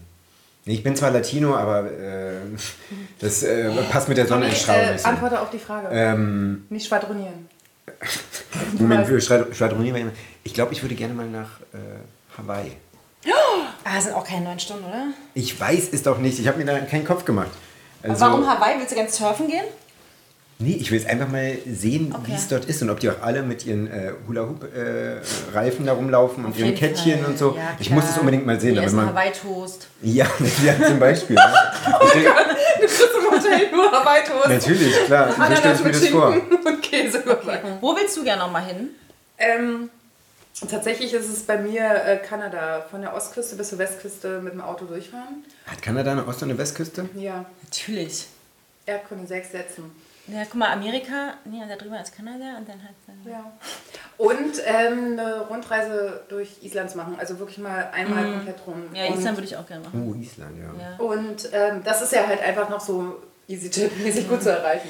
Nee, 0.65 0.75
ich 0.75 0.83
bin 0.83 0.95
zwar 0.97 1.11
Latino, 1.11 1.57
aber 1.57 1.91
äh, 1.91 2.33
das 3.21 3.43
äh, 3.43 3.71
passt 3.91 4.09
mit 4.09 4.19
der 4.19 4.27
Sonneneinstrahlung 4.27 4.83
äh, 4.89 4.93
nicht 4.93 5.03
so. 5.03 5.09
Antworte 5.09 5.41
auf 5.41 5.51
die 5.51 5.59
Frage. 5.59 5.89
Ähm, 5.91 6.67
Nicht 6.71 6.87
schwadronieren. 6.87 7.49
Moment, 8.79 9.09
wir 9.09 9.19
schwadr- 9.19 9.53
schwadronieren. 9.55 10.13
Ich 10.45 10.53
glaube, 10.53 10.73
ich 10.75 10.83
würde 10.83 10.95
gerne 10.95 11.15
mal 11.15 11.27
nach 11.27 11.61
äh, 11.73 12.39
Hawaii. 12.39 12.73
Ah, 13.85 13.95
das 13.95 14.05
sind 14.05 14.13
auch 14.15 14.25
keine 14.25 14.45
9 14.45 14.59
Stunden, 14.59 14.85
oder? 14.85 15.07
Ich 15.33 15.59
weiß 15.59 15.89
es 15.93 16.03
doch 16.03 16.19
nicht. 16.19 16.39
Ich 16.39 16.47
habe 16.47 16.59
mir 16.59 16.67
da 16.67 16.79
keinen 16.81 17.07
Kopf 17.07 17.25
gemacht. 17.25 17.49
Also, 18.03 18.21
Warum 18.21 18.47
Hawaii? 18.47 18.79
Willst 18.79 18.93
du 18.93 18.97
ganz 18.97 19.17
surfen 19.17 19.47
gehen? 19.49 19.65
Nee, 20.61 20.77
ich 20.81 20.91
will 20.91 20.99
es 20.99 21.07
einfach 21.07 21.29
mal 21.29 21.57
sehen, 21.71 22.13
Okay. 22.13 22.33
wie 22.33 22.35
es 22.35 22.49
dort 22.49 22.65
ist 22.65 22.83
und 22.83 22.91
ob 22.91 22.99
die 22.99 23.09
auch 23.11 23.23
alle 23.23 23.43
mit 23.43 23.65
ihren 23.65 23.87
äh, 23.87 24.13
Hula-Hoop-Reifen 24.27 25.87
da 25.87 25.93
rumlaufen 25.93 26.45
und 26.45 26.51
Auf 26.51 26.59
ihren 26.59 26.75
Kettchen 26.75 27.21
Fall. 27.21 27.31
und 27.31 27.39
so. 27.39 27.55
Ja, 27.57 27.77
ich 27.79 27.91
muss 27.91 28.11
es 28.11 28.19
unbedingt 28.19 28.45
mal 28.45 28.61
sehen. 28.61 28.75
Die 28.75 28.81
essen 28.81 28.97
man, 28.97 29.09
Hawaii-Toast. 29.11 29.87
ja, 30.03 30.27
ja, 30.65 30.85
zum 30.87 30.99
Beispiel. 30.99 31.37
ne? 31.37 31.43
Ich 32.05 32.11
denk, 32.13 32.27
Im 32.27 33.31
Hotel 33.31 33.71
nur 33.71 33.93
Hawaii-Toast. 33.93 34.49
natürlich, 34.49 35.05
klar. 35.07 35.29
So 35.33 35.43
stelle 35.57 35.75
ich 35.75 35.79
mir 35.81 35.85
mit 35.87 35.95
das 35.95 36.09
vor. 36.09 36.33
Schinken 36.33 36.57
und 36.67 36.83
Käse 36.83 37.23
dabei. 37.25 37.61
Wo 37.81 37.95
willst 37.95 38.17
du 38.17 38.25
gerne 38.25 38.43
noch 38.43 38.51
mal 38.51 38.65
hin? 38.65 38.89
Ähm, 39.39 39.91
Tatsächlich 40.69 41.15
ist 41.15 41.29
es 41.29 41.45
bei 41.45 41.57
mir 41.57 41.85
äh, 42.05 42.17
Kanada, 42.17 42.85
von 42.91 43.01
der 43.01 43.15
Ostküste 43.15 43.55
bis 43.55 43.69
zur 43.69 43.79
Westküste 43.79 44.41
mit 44.41 44.55
dem 44.55 44.61
Auto 44.61 44.87
durchfahren. 44.87 45.45
Hat 45.67 45.81
Kanada 45.81 46.11
eine 46.11 46.27
Ost- 46.27 46.43
und 46.43 46.51
eine 46.51 46.59
Westküste? 46.59 47.09
Ja, 47.15 47.45
Natürlich. 47.63 48.27
Erdkunde 48.85 49.25
6 49.29 49.53
Sätzen. 49.53 49.85
Ja, 50.33 50.45
guck 50.45 50.57
mal, 50.57 50.73
Amerika, 50.73 51.35
nee, 51.45 51.61
da 51.67 51.77
drüber 51.77 52.01
ist 52.01 52.15
Kanada 52.15 52.59
und 52.59 52.69
dann 52.69 52.83
halt 52.83 52.95
dann. 53.07 53.33
Ja. 53.33 53.53
Und 54.19 54.61
ähm, 54.67 55.19
eine 55.19 55.41
Rundreise 55.49 56.23
durch 56.29 56.63
Island 56.63 56.91
zu 56.91 56.99
machen, 56.99 57.17
also 57.19 57.39
wirklich 57.39 57.59
mal 57.59 57.89
einmal 57.93 58.25
komplett 58.33 58.57
rum. 58.67 58.83
Ja, 58.93 59.07
und, 59.07 59.19
Island 59.19 59.37
würde 59.39 59.47
ich 59.47 59.57
auch 59.57 59.67
gerne 59.67 59.85
machen. 59.85 60.07
Oh, 60.07 60.15
Island, 60.15 60.59
ja. 60.59 60.65
Ja. 60.65 61.05
Und 61.05 61.49
ähm, 61.53 61.83
das 61.85 62.03
ist 62.03 62.13
ja 62.13 62.27
halt 62.27 62.43
einfach 62.43 62.69
noch 62.69 62.81
so 62.81 63.23
easy-mäßig 63.47 64.29
gut 64.29 64.43
zu 64.43 64.51
erreichen. 64.51 64.89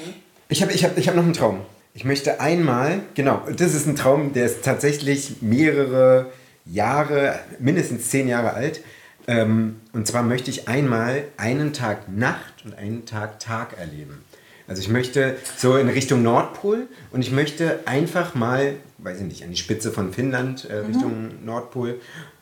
Ich 0.49 0.61
habe 0.61 0.73
ich 0.73 0.83
hab, 0.83 0.97
ich 0.97 1.07
hab 1.07 1.15
noch 1.15 1.23
einen 1.23 1.33
Traum. 1.33 1.61
Ich 1.93 2.03
möchte 2.03 2.39
einmal, 2.39 3.01
genau, 3.13 3.41
das 3.55 3.73
ist 3.73 3.87
ein 3.87 3.95
Traum, 3.95 4.33
der 4.33 4.45
ist 4.45 4.63
tatsächlich 4.63 5.41
mehrere 5.41 6.27
Jahre, 6.65 7.39
mindestens 7.59 8.09
zehn 8.09 8.27
Jahre 8.27 8.53
alt. 8.53 8.81
Ähm, 9.27 9.79
und 9.93 10.07
zwar 10.07 10.23
möchte 10.23 10.49
ich 10.49 10.67
einmal 10.67 11.23
einen 11.37 11.71
Tag 11.71 12.09
Nacht 12.09 12.65
und 12.65 12.75
einen 12.75 13.05
Tag 13.05 13.39
Tag 13.39 13.77
erleben. 13.77 14.23
Also 14.69 14.83
ich 14.83 14.87
möchte 14.89 15.35
so 15.57 15.77
in 15.77 15.89
Richtung 15.89 16.21
Nordpol 16.21 16.87
und 17.11 17.21
ich 17.21 17.31
möchte 17.31 17.79
einfach 17.85 18.35
mal, 18.35 18.75
weiß 18.99 19.17
ich 19.17 19.25
nicht, 19.25 19.43
an 19.43 19.49
die 19.49 19.57
Spitze 19.57 19.91
von 19.91 20.13
Finnland 20.13 20.69
äh, 20.69 20.75
Richtung 20.75 21.43
Nordpol 21.43 21.99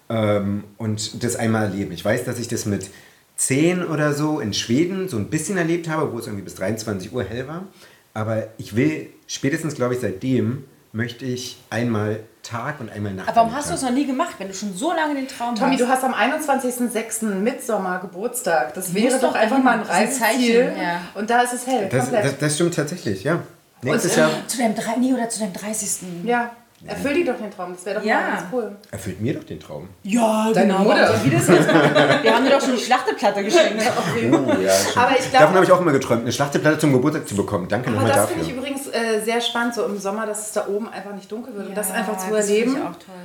ähm, 0.10 0.66
und 0.78 1.24
das 1.24 1.38
einmal 1.38 1.64
erleben. 1.64 1.94
Ich 1.94 2.04
weiß, 2.04 2.26
dass 2.26 2.38
ich 2.38 2.50
das 2.50 2.66
mit 2.66 2.90
10 3.38 3.86
oder 3.86 4.14
so 4.14 4.42
in 4.42 4.54
Schweden 4.54 5.08
so 5.08 5.16
ein 5.16 5.30
bisschen 5.30 5.58
erlebt 5.58 5.88
habe, 5.88 6.12
wo 6.12 6.20
es 6.20 6.26
irgendwie 6.26 6.44
bis 6.44 6.56
23 6.56 7.14
Uhr 7.14 7.24
hell 7.24 7.48
war. 7.48 7.66
Aber 8.14 8.50
ich 8.58 8.76
will, 8.76 9.08
spätestens 9.28 9.76
glaube 9.76 9.94
ich 9.94 10.02
seitdem, 10.02 10.66
möchte 10.98 11.26
ich 11.26 11.58
einmal 11.70 12.20
Tag 12.44 12.80
und 12.80 12.90
einmal 12.90 13.14
Nacht. 13.14 13.28
Aber 13.30 13.38
warum 13.38 13.56
hast 13.56 13.70
du 13.70 13.76
es 13.76 13.82
noch 13.84 13.92
nie 13.92 14.06
gemacht, 14.06 14.36
wenn 14.40 14.48
du 14.48 14.54
schon 14.54 14.74
so 14.76 14.92
lange 14.92 15.16
den 15.16 15.28
Traum 15.28 15.56
Tommy, 15.56 15.78
hast? 15.78 15.82
du 15.82 15.88
hast 15.88 16.04
am 16.04 16.14
21.06. 16.14 17.26
Mitsommer 17.36 18.00
Geburtstag. 18.00 18.74
Das 18.74 18.94
wäre 18.94 19.12
musst 19.12 19.24
doch 19.24 19.34
doch 19.34 19.36
einfach 19.40 19.62
mal 19.62 19.80
ein 19.80 19.82
Reiseziel. 19.84 20.74
Ja. 20.82 21.02
Und 21.14 21.30
da 21.30 21.42
ist 21.42 21.54
es 21.54 21.68
hell, 21.68 21.88
Das, 21.90 22.06
komplett. 22.06 22.26
das, 22.26 22.38
das 22.40 22.56
stimmt 22.56 22.76
tatsächlich, 22.76 23.24
ja. 23.24 23.40
Nächstes 23.84 24.18
äh, 24.18 24.22
Jahr 24.22 24.32
Zu 24.48 24.58
deinem 24.58 24.74
drei, 24.76 24.96
nee, 24.98 25.14
oder 25.14 25.30
zu 25.30 25.40
deinem 25.40 25.54
30. 25.54 25.90
ja, 26.24 26.52
erfüll 26.86 27.14
dir 27.16 27.26
doch 27.26 27.38
den 27.40 27.50
Traum. 27.52 27.74
Das 27.74 27.86
wäre 27.86 28.00
doch 28.00 28.06
Ja. 28.06 28.16
mal 28.22 28.30
ganz 28.32 28.44
cool. 28.52 28.76
erfüllt 28.92 29.20
mir 29.22 29.34
doch 29.34 29.44
den 29.44 29.60
Traum. 29.60 29.90
Ja, 30.04 30.52
Deine 30.54 30.74
genau. 30.74 30.84
Mutter. 30.84 31.20
die 31.26 31.30
das 31.32 31.48
jetzt? 31.48 31.68
Wir 31.68 32.36
haben 32.36 32.46
dir 32.46 32.52
doch 32.52 32.62
schon 32.62 32.76
die 32.76 32.82
Schlachteplatte 32.82 33.44
geschenkt. 33.44 33.84
Oh, 34.32 34.62
ja, 34.62 34.72
stimmt. 34.72 34.98
Aber 34.98 35.12
ich 35.12 35.18
Davon 35.18 35.32
glaube, 35.32 35.54
habe 35.56 35.66
ich 35.66 35.72
auch 35.72 35.82
immer 35.82 35.92
geträumt, 35.92 36.22
eine 36.22 36.32
Schlachteplatte 36.32 36.80
zum 36.80 36.94
Geburtstag 36.94 37.28
zu 37.28 37.36
bekommen. 37.36 37.68
Danke 37.68 37.88
aber 37.90 37.96
nochmal 37.98 38.12
das 38.12 38.22
dafür. 38.28 38.36
finde 38.44 38.52
ich 38.52 38.58
übrigens 38.58 38.88
äh, 38.88 39.22
sehr 39.24 39.42
spannend, 39.42 39.74
so 39.76 39.86
im 39.86 39.98
Sommer, 39.98 40.26
dass 40.26 40.48
es 40.48 40.52
da 40.54 40.68
oben 40.68 40.90
einfach 40.90 41.14
nicht 41.14 41.32
dunkel 41.32 41.56
wird. 41.56 41.68
und 41.70 41.76
das 41.78 41.92
einfach 41.92 42.18
zu 42.18 42.30
das 42.32 42.48
erleben. 42.50 42.74
Ich 42.76 42.82
auch 42.82 42.96
toll. 42.96 43.16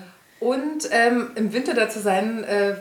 Und 0.41 0.89
ähm, 0.91 1.31
im 1.35 1.53
Winter 1.53 1.75
da 1.75 1.89
zu 1.89 2.01
sein, 2.01 2.43
äh, 2.45 2.75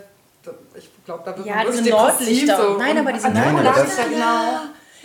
ich 0.76 0.90
glaube, 1.06 1.22
da 1.26 1.38
wird 1.38 1.46
Ja, 1.48 1.58
man 1.58 1.68
diese 1.72 1.90
Nordlichter. 1.90 2.58
So. 2.58 2.78
Nein, 2.78 2.98
aber 2.98 3.12
diese 3.14 3.28
Und- 3.28 3.34
Nein, 3.34 3.50
aber 3.56 3.64
Nordlichter, 3.64 4.02
das- 4.04 4.10
genau. 4.12 4.44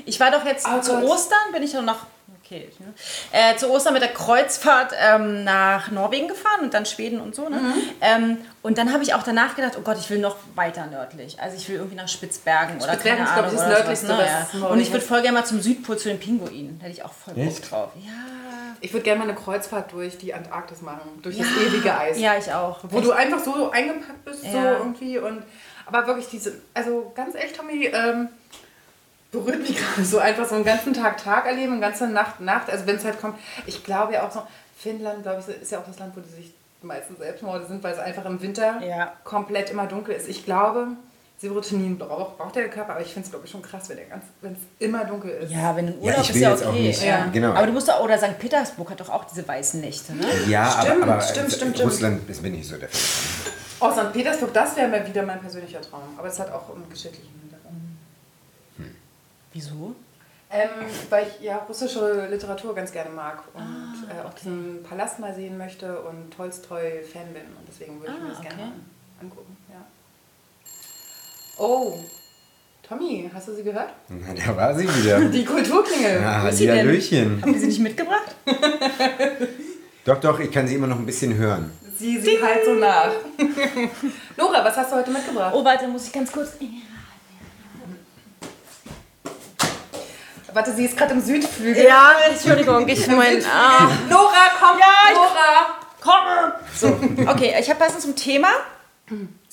Ich 0.04 0.20
war 0.20 0.30
doch 0.30 0.44
jetzt 0.44 0.66
Oh 0.66 0.80
zu 0.80 0.92
Gott. 0.92 1.04
Ostern, 1.04 1.38
bin 1.52 1.62
ich 1.62 1.72
doch 1.72 1.82
noch. 1.82 2.06
Okay. 2.46 2.68
ne? 2.78 2.94
Äh, 3.32 3.56
zu 3.56 3.68
Ostern 3.70 3.92
mit 3.92 4.02
der 4.02 4.12
Kreuzfahrt 4.12 4.92
ähm, 5.00 5.42
nach 5.44 5.90
Norwegen 5.90 6.28
gefahren 6.28 6.60
und 6.62 6.74
dann 6.74 6.86
Schweden 6.86 7.20
und 7.20 7.34
so. 7.34 7.48
Ne? 7.48 7.58
Mhm. 7.58 7.74
Ähm, 8.00 8.38
und 8.62 8.78
dann 8.78 8.92
habe 8.92 9.02
ich 9.02 9.14
auch 9.14 9.22
danach 9.24 9.56
gedacht, 9.56 9.74
oh 9.78 9.82
Gott, 9.82 9.98
ich 9.98 10.08
will 10.10 10.18
noch 10.18 10.36
weiter 10.54 10.86
nördlich. 10.86 11.40
Also 11.40 11.56
ich 11.56 11.68
will 11.68 11.76
irgendwie 11.76 11.96
nach 11.96 12.08
Spitzbergen 12.08 12.76
oder 12.76 12.92
Spitzbergen 12.92 13.24
keine 13.24 13.28
ist, 13.28 13.36
Ahnung. 13.36 13.46
ich, 13.46 13.56
das 13.56 13.60
sowas, 13.66 13.78
nördlichste, 13.78 14.06
ne? 14.06 14.18
was 14.52 14.60
ja. 14.60 14.66
Und 14.68 14.80
ich 14.80 14.88
würde 14.88 14.98
ist. 14.98 15.08
voll 15.08 15.22
gerne 15.22 15.38
mal 15.38 15.44
zum 15.44 15.60
Südpol 15.60 15.98
zu 15.98 16.08
den 16.08 16.20
Pinguinen. 16.20 16.78
Da 16.78 16.84
hätte 16.86 16.94
ich 16.94 17.04
auch 17.04 17.12
voll 17.12 17.34
Bock 17.34 17.44
Echt? 17.44 17.70
drauf. 17.70 17.90
Ja. 17.96 18.12
Ich 18.80 18.92
würde 18.92 19.04
gerne 19.04 19.18
mal 19.20 19.28
eine 19.28 19.36
Kreuzfahrt 19.38 19.92
durch 19.92 20.18
die 20.18 20.32
Antarktis 20.34 20.82
machen, 20.82 21.20
durch 21.22 21.38
das 21.38 21.46
Ja. 21.46 21.62
ewige 21.66 21.96
Eis. 21.98 22.20
Ja, 22.20 22.36
ich 22.36 22.52
auch. 22.52 22.80
Wo 22.84 23.00
du 23.00 23.10
einfach 23.12 23.42
so 23.42 23.70
eingepackt 23.70 24.24
bist, 24.24 24.42
so 24.42 24.56
Ja. 24.56 24.78
irgendwie. 24.78 25.18
Und, 25.18 25.42
aber 25.86 26.06
wirklich 26.06 26.28
diese, 26.28 26.60
also 26.74 27.10
ganz 27.14 27.34
ehrlich, 27.34 27.54
Tommy, 27.54 27.86
ähm, 27.86 28.28
berührt 29.40 29.60
mich 29.60 29.76
gerade 29.76 30.04
so 30.04 30.18
einfach 30.18 30.46
so 30.48 30.54
einen 30.56 30.64
ganzen 30.64 30.92
Tag 30.94 31.22
Tag 31.22 31.46
erleben, 31.46 31.72
eine 31.72 31.80
ganze 31.80 32.06
Nacht 32.08 32.40
Nacht. 32.40 32.68
Also 32.70 32.86
wenn 32.86 32.96
es 32.96 33.04
halt 33.04 33.20
kommt, 33.20 33.38
ich 33.66 33.84
glaube 33.84 34.14
ja 34.14 34.26
auch 34.26 34.32
so, 34.32 34.42
Finnland, 34.78 35.22
glaube 35.22 35.42
ich, 35.46 35.62
ist 35.62 35.70
ja 35.72 35.78
auch 35.78 35.86
das 35.86 35.98
Land, 35.98 36.16
wo 36.16 36.20
die 36.20 36.28
sich 36.28 36.52
die 36.82 36.86
meisten 36.86 37.16
Selbstmorde 37.16 37.66
sind, 37.66 37.82
weil 37.82 37.92
es 37.94 37.98
einfach 37.98 38.24
im 38.26 38.40
Winter 38.42 38.80
Ja. 38.86 39.12
komplett 39.24 39.70
immer 39.70 39.86
dunkel 39.86 40.14
ist. 40.14 40.28
Ich 40.28 40.44
glaube, 40.44 40.88
Serotonin 41.38 41.98
braucht, 41.98 42.38
braucht 42.38 42.54
der 42.56 42.68
Körper, 42.68 42.92
aber 42.92 43.00
ich 43.02 43.12
finde 43.12 43.26
es, 43.26 43.30
glaube 43.30 43.44
ich, 43.46 43.50
schon 43.50 43.62
krass, 43.62 43.88
wenn 43.88 44.52
es 44.52 44.58
immer 44.78 45.04
dunkel 45.04 45.30
ist. 45.30 45.52
Ja, 45.52 45.76
wenn 45.76 45.86
du 45.86 45.92
in 45.92 46.02
Ja, 46.02 46.10
Urlaub 46.12 46.22
ich 46.24 46.30
ist 46.30 46.36
ja 46.36 46.52
okay. 46.54 46.64
auch 46.66 46.72
nicht, 46.72 47.02
ja. 47.04 47.26
genau. 47.32 47.52
Aber 47.52 47.66
du 47.66 47.72
musst 47.72 47.88
doch, 47.88 48.00
oder 48.00 48.16
St. 48.18 48.38
Petersburg 48.38 48.90
hat 48.90 49.00
doch 49.00 49.10
auch 49.10 49.24
diese 49.24 49.46
weißen 49.46 49.80
Nächte, 49.80 50.14
ne? 50.14 50.24
Ja, 50.48 50.70
Stimmt, 50.70 51.02
aber, 51.02 51.12
aber 51.12 51.22
stimmt, 51.22 51.52
stimmt, 51.52 51.74
stimmt. 51.76 51.90
Russland 51.92 52.30
ist 52.30 52.42
mir 52.42 52.50
nicht 52.50 52.66
so 52.66 52.76
der 52.76 52.88
Fall. 52.88 53.52
Oh, 53.80 53.92
St. 53.92 54.12
Petersburg, 54.14 54.54
das 54.54 54.76
wäre 54.76 54.88
mal 54.88 55.06
wieder 55.06 55.22
mein 55.22 55.40
persönlicher 55.40 55.80
Traum. 55.82 56.00
Aber 56.16 56.28
es 56.28 56.38
hat 56.38 56.50
auch 56.52 56.74
einen 56.74 56.88
geschichtlichen. 56.88 57.28
Wieso? 59.56 59.94
Ähm, 60.50 60.68
weil 61.08 61.26
ich 61.26 61.42
ja 61.44 61.56
russische 61.68 62.26
Literatur 62.30 62.74
ganz 62.74 62.92
gerne 62.92 63.08
mag 63.10 63.42
und 63.54 63.62
Ah, 63.62 64.22
äh, 64.22 64.26
auch 64.28 64.34
diesen 64.34 64.82
Palast 64.82 65.18
mal 65.18 65.34
sehen 65.34 65.56
möchte 65.56 65.98
und 66.02 66.30
Tolstoi-Fan 66.36 67.32
bin. 67.32 67.42
Und 67.58 67.66
deswegen 67.66 67.98
würde 68.00 68.12
ich 68.12 68.20
mir 68.22 68.26
Ah, 68.26 68.32
das 68.32 68.40
gerne 68.42 68.54
okay. 68.54 68.64
mal 68.66 69.22
angucken. 69.22 69.56
Ja. 69.70 69.84
Oh, 71.58 71.98
Tommy, 72.86 73.30
hast 73.32 73.48
du 73.48 73.54
sie 73.54 73.62
gehört? 73.64 73.88
Na, 74.08 74.34
da 74.34 74.54
war 74.56 74.74
sie 74.74 74.86
wieder. 74.86 75.20
Die 75.30 75.44
Kulturklingel. 75.44 76.22
Ah, 76.22 76.44
Wo 76.44 76.48
ist 76.48 76.58
sie 76.58 76.66
denn? 76.66 76.78
Hallöchen. 76.86 77.38
Habt 77.42 77.52
ihr 77.54 77.58
sie 77.60 77.66
nicht 77.68 77.80
mitgebracht? 77.80 78.34
Doch, 80.04 80.20
doch, 80.20 80.38
ich 80.38 80.52
kann 80.52 80.68
sie 80.68 80.76
immer 80.76 80.86
noch 80.86 81.00
ein 81.00 81.06
bisschen 81.06 81.34
hören. 81.34 81.72
Sie 81.98 82.20
sieht 82.20 82.40
halt 82.40 82.64
so 82.64 82.74
nach. 82.74 83.10
Nora, 84.36 84.64
was 84.64 84.76
hast 84.76 84.92
du 84.92 84.96
heute 84.96 85.10
mitgebracht? 85.10 85.52
Oh, 85.52 85.64
warte, 85.64 85.88
muss 85.88 86.06
ich 86.06 86.12
ganz 86.12 86.30
kurz. 86.30 86.50
Warte, 90.56 90.72
sie 90.72 90.86
ist 90.86 90.96
gerade 90.96 91.12
im 91.12 91.20
Südflügel. 91.20 91.84
Ja, 91.84 92.12
Entschuldigung, 92.30 92.88
ich 92.88 93.06
mein. 93.08 93.44
Ah. 93.44 93.90
Nora, 94.08 94.32
komm! 94.58 94.78
Ja, 94.78 94.86
ich- 95.10 95.14
Nora! 95.14 95.76
Komm! 96.00 96.52
So, 96.74 97.30
okay, 97.30 97.54
ich 97.60 97.68
habe 97.68 97.78
passend 97.78 98.00
zum 98.00 98.16
Thema 98.16 98.48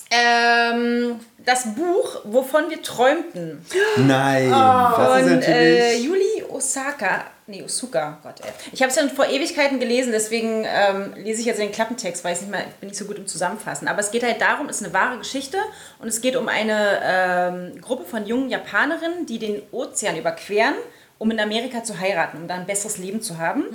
ähm, 0.09 1.19
das 1.39 1.75
Buch, 1.75 2.21
wovon 2.23 2.69
wir 2.69 2.81
träumten. 2.81 3.65
Nein, 3.97 4.49
das 4.49 5.19
ist 5.19 5.23
Von 5.25 5.27
äh, 5.27 5.35
natürlich. 5.35 6.03
Yuli 6.05 6.43
Osaka. 6.49 7.25
Nee, 7.45 7.61
Osuka, 7.63 8.19
Gott 8.23 8.39
ey. 8.41 8.51
Ich 8.71 8.81
habe 8.81 8.89
es 8.89 8.95
ja 8.95 9.05
vor 9.09 9.27
Ewigkeiten 9.27 9.79
gelesen, 9.79 10.13
deswegen 10.13 10.65
ähm, 10.65 11.13
lese 11.17 11.41
ich 11.41 11.45
jetzt 11.45 11.59
den 11.59 11.73
Klappentext, 11.73 12.23
weil 12.23 12.33
ich 12.33 12.41
nicht 12.41 12.51
mehr, 12.51 12.63
bin 12.79 12.87
nicht 12.87 12.97
so 12.97 13.05
gut 13.05 13.17
im 13.17 13.27
Zusammenfassen. 13.27 13.89
Aber 13.89 13.99
es 13.99 14.11
geht 14.11 14.23
halt 14.23 14.39
darum, 14.39 14.69
es 14.69 14.77
ist 14.79 14.85
eine 14.85 14.93
wahre 14.93 15.17
Geschichte 15.17 15.57
und 15.99 16.07
es 16.07 16.21
geht 16.21 16.37
um 16.37 16.47
eine 16.47 16.99
ähm, 17.03 17.81
Gruppe 17.81 18.05
von 18.05 18.25
jungen 18.25 18.49
Japanerinnen, 18.49 19.25
die 19.25 19.39
den 19.39 19.61
Ozean 19.71 20.15
überqueren, 20.15 20.75
um 21.17 21.31
in 21.31 21.39
Amerika 21.39 21.83
zu 21.83 21.99
heiraten, 21.99 22.37
um 22.37 22.47
da 22.47 22.55
ein 22.55 22.65
besseres 22.65 22.97
Leben 22.97 23.21
zu 23.21 23.37
haben. 23.37 23.65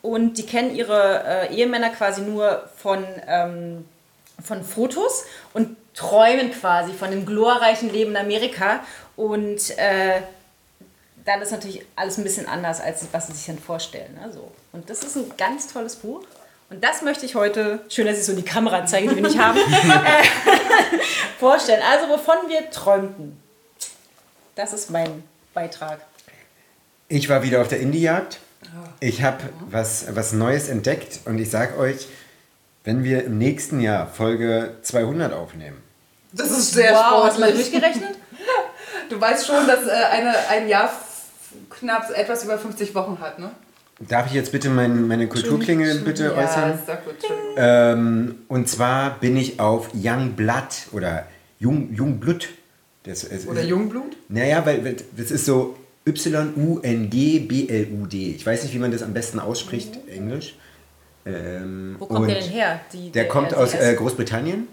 Und 0.00 0.38
die 0.38 0.46
kennen 0.46 0.74
ihre 0.74 1.22
äh, 1.50 1.54
Ehemänner 1.54 1.90
quasi 1.90 2.22
nur 2.22 2.68
von, 2.76 3.04
ähm, 3.26 3.84
von 4.42 4.62
Fotos 4.64 5.24
und 5.52 5.76
träumen 5.94 6.50
quasi 6.50 6.92
von 6.92 7.10
dem 7.10 7.26
glorreichen 7.26 7.92
Leben 7.92 8.12
in 8.12 8.16
Amerika. 8.16 8.80
Und 9.16 9.76
äh, 9.78 10.22
dann 11.28 11.42
ist 11.42 11.52
natürlich 11.52 11.84
alles 11.94 12.16
ein 12.16 12.24
bisschen 12.24 12.46
anders, 12.46 12.80
als 12.80 13.06
was 13.12 13.26
sie 13.26 13.34
sich 13.34 13.46
dann 13.46 13.58
vorstellen. 13.58 14.14
Ne? 14.14 14.32
So. 14.32 14.50
Und 14.72 14.88
das 14.88 15.02
ist 15.02 15.16
ein 15.16 15.30
ganz 15.36 15.70
tolles 15.72 15.96
Buch. 15.96 16.22
Und 16.70 16.82
das 16.82 17.02
möchte 17.02 17.26
ich 17.26 17.34
heute, 17.34 17.80
schön, 17.88 18.06
dass 18.06 18.18
ich 18.18 18.24
so 18.24 18.34
die 18.34 18.42
Kamera 18.42 18.84
zeige, 18.86 19.08
die 19.08 19.16
wir 19.16 19.22
nicht 19.22 19.38
haben, 19.38 19.58
äh, 19.58 19.62
vorstellen. 21.38 21.82
Also, 21.82 22.08
wovon 22.08 22.48
wir 22.48 22.70
träumten. 22.70 23.40
Das 24.54 24.72
ist 24.72 24.90
mein 24.90 25.22
Beitrag. 25.54 26.00
Ich 27.08 27.28
war 27.28 27.42
wieder 27.42 27.60
auf 27.60 27.68
der 27.68 27.80
Indie-Jagd. 27.80 28.38
Ich 29.00 29.22
habe 29.22 29.38
was, 29.70 30.06
was 30.14 30.32
Neues 30.32 30.68
entdeckt 30.68 31.20
und 31.24 31.38
ich 31.38 31.50
sag 31.50 31.78
euch, 31.78 32.06
wenn 32.84 33.04
wir 33.04 33.24
im 33.24 33.38
nächsten 33.38 33.80
Jahr 33.80 34.06
Folge 34.06 34.76
200 34.82 35.32
aufnehmen, 35.32 35.82
Das 36.32 36.50
ist 36.50 36.72
sehr 36.72 36.92
wow, 36.92 37.24
hast 37.24 37.36
du 37.36 37.40
mal 37.40 37.48
sportlich. 37.50 37.70
durchgerechnet? 37.70 38.16
Du 39.08 39.18
weißt 39.18 39.46
schon, 39.46 39.66
dass 39.66 39.86
äh, 39.86 39.90
eine, 39.90 40.36
ein 40.50 40.68
Jahr 40.68 40.90
knapp 41.70 42.10
etwas 42.14 42.44
über 42.44 42.58
50 42.58 42.94
Wochen 42.94 43.18
hat, 43.20 43.38
ne? 43.38 43.50
darf 44.00 44.26
ich 44.26 44.32
jetzt 44.32 44.52
bitte 44.52 44.70
mein, 44.70 45.08
meine 45.08 45.26
Kulturklinge 45.26 45.92
bitte 45.96 46.34
äußern? 46.36 46.74
ist 46.74 46.86
sehr 46.86 46.96
gut. 46.96 47.16
Ähm, 47.56 48.36
und 48.48 48.68
zwar 48.68 49.18
bin 49.18 49.36
ich 49.36 49.58
auf 49.60 49.90
Young 49.94 50.34
Blood 50.34 50.86
oder 50.92 51.26
Jung, 51.58 51.92
Jungblut. 51.92 52.48
Das 53.02 53.24
ist, 53.24 53.48
Oder 53.48 53.64
Jungblut? 53.64 54.16
Naja, 54.28 54.64
weil 54.66 54.96
das 55.16 55.30
ist 55.30 55.46
so 55.46 55.76
Y-U-N-G-B-L-U-D. 56.06 56.96
Ich 58.32 58.44
weiß 58.44 58.62
nicht, 58.64 58.74
wie 58.74 58.78
man 58.78 58.92
das 58.92 59.02
am 59.02 59.14
besten 59.14 59.40
ausspricht, 59.40 59.98
Englisch. 60.08 60.56
Ähm, 61.24 61.96
Wo 61.98 62.06
kommt 62.06 62.28
der 62.28 62.40
denn 62.40 62.50
her? 62.50 62.80
Die, 62.92 63.10
Der 63.10 63.26
kommt 63.28 63.54
aus 63.54 63.72
äh, 63.74 63.94
Großbritannien. 63.94 64.68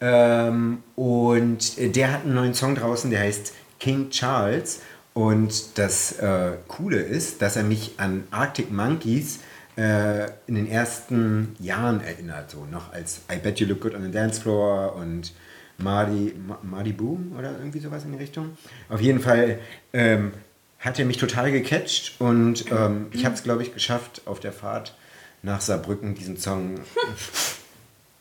Ähm, 0.00 0.82
und 0.96 1.96
der 1.96 2.12
hat 2.12 2.24
einen 2.24 2.34
neuen 2.34 2.54
Song 2.54 2.74
draußen, 2.76 3.10
der 3.10 3.20
heißt 3.20 3.52
King 3.80 4.10
Charles. 4.10 4.80
Und 5.14 5.78
das 5.78 6.12
äh, 6.18 6.52
Coole 6.68 6.96
ist, 7.00 7.42
dass 7.42 7.56
er 7.56 7.64
mich 7.64 7.94
an 7.98 8.24
Arctic 8.30 8.70
Monkeys 8.72 9.40
äh, 9.76 10.24
in 10.46 10.54
den 10.54 10.66
ersten 10.68 11.54
Jahren 11.58 12.00
erinnert, 12.02 12.50
so 12.50 12.64
noch 12.70 12.92
als 12.92 13.20
I 13.30 13.36
Bet 13.38 13.60
You 13.60 13.66
Look 13.66 13.80
Good 13.80 13.94
on 13.94 14.02
the 14.04 14.10
Dance 14.10 14.40
Floor 14.40 14.94
und 14.96 15.32
Mardi, 15.78 16.34
Ma- 16.46 16.58
Mardi 16.62 16.92
Boom 16.92 17.32
oder 17.38 17.52
irgendwie 17.58 17.80
sowas 17.80 18.04
in 18.04 18.12
die 18.12 18.18
Richtung. 18.18 18.56
Auf 18.88 19.00
jeden 19.00 19.20
Fall 19.20 19.58
ähm, 19.92 20.32
hat 20.78 20.98
er 20.98 21.04
mich 21.04 21.16
total 21.18 21.52
gecatcht 21.52 22.20
und 22.20 22.70
ähm, 22.70 23.06
ich 23.12 23.24
habe 23.24 23.34
es, 23.34 23.42
glaube 23.42 23.62
ich, 23.62 23.72
geschafft, 23.74 24.22
auf 24.26 24.40
der 24.40 24.52
Fahrt 24.52 24.94
nach 25.42 25.60
Saarbrücken 25.60 26.14
diesen 26.14 26.36
Song 26.38 26.78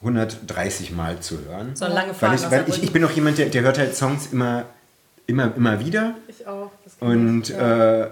130 0.02 0.92
Mal 0.92 1.20
zu 1.20 1.40
hören. 1.46 1.76
So 1.76 1.86
eine 1.86 1.94
lange 1.94 2.10
Weil 2.10 2.16
Fahrt 2.16 2.36
ich, 2.36 2.42
nach 2.44 2.52
weil 2.52 2.66
ich, 2.68 2.84
ich 2.84 2.92
bin 2.92 3.04
auch 3.06 3.12
jemand, 3.12 3.38
der, 3.38 3.50
der 3.50 3.62
hört 3.62 3.78
halt 3.78 3.96
Songs 3.96 4.28
immer, 4.32 4.66
immer, 5.28 5.54
immer 5.56 5.80
wieder. 5.86 6.16
Ich 6.28 6.48
auch. 6.48 6.72
Und 7.02 7.50
ja. 7.50 8.04
äh, 8.04 8.10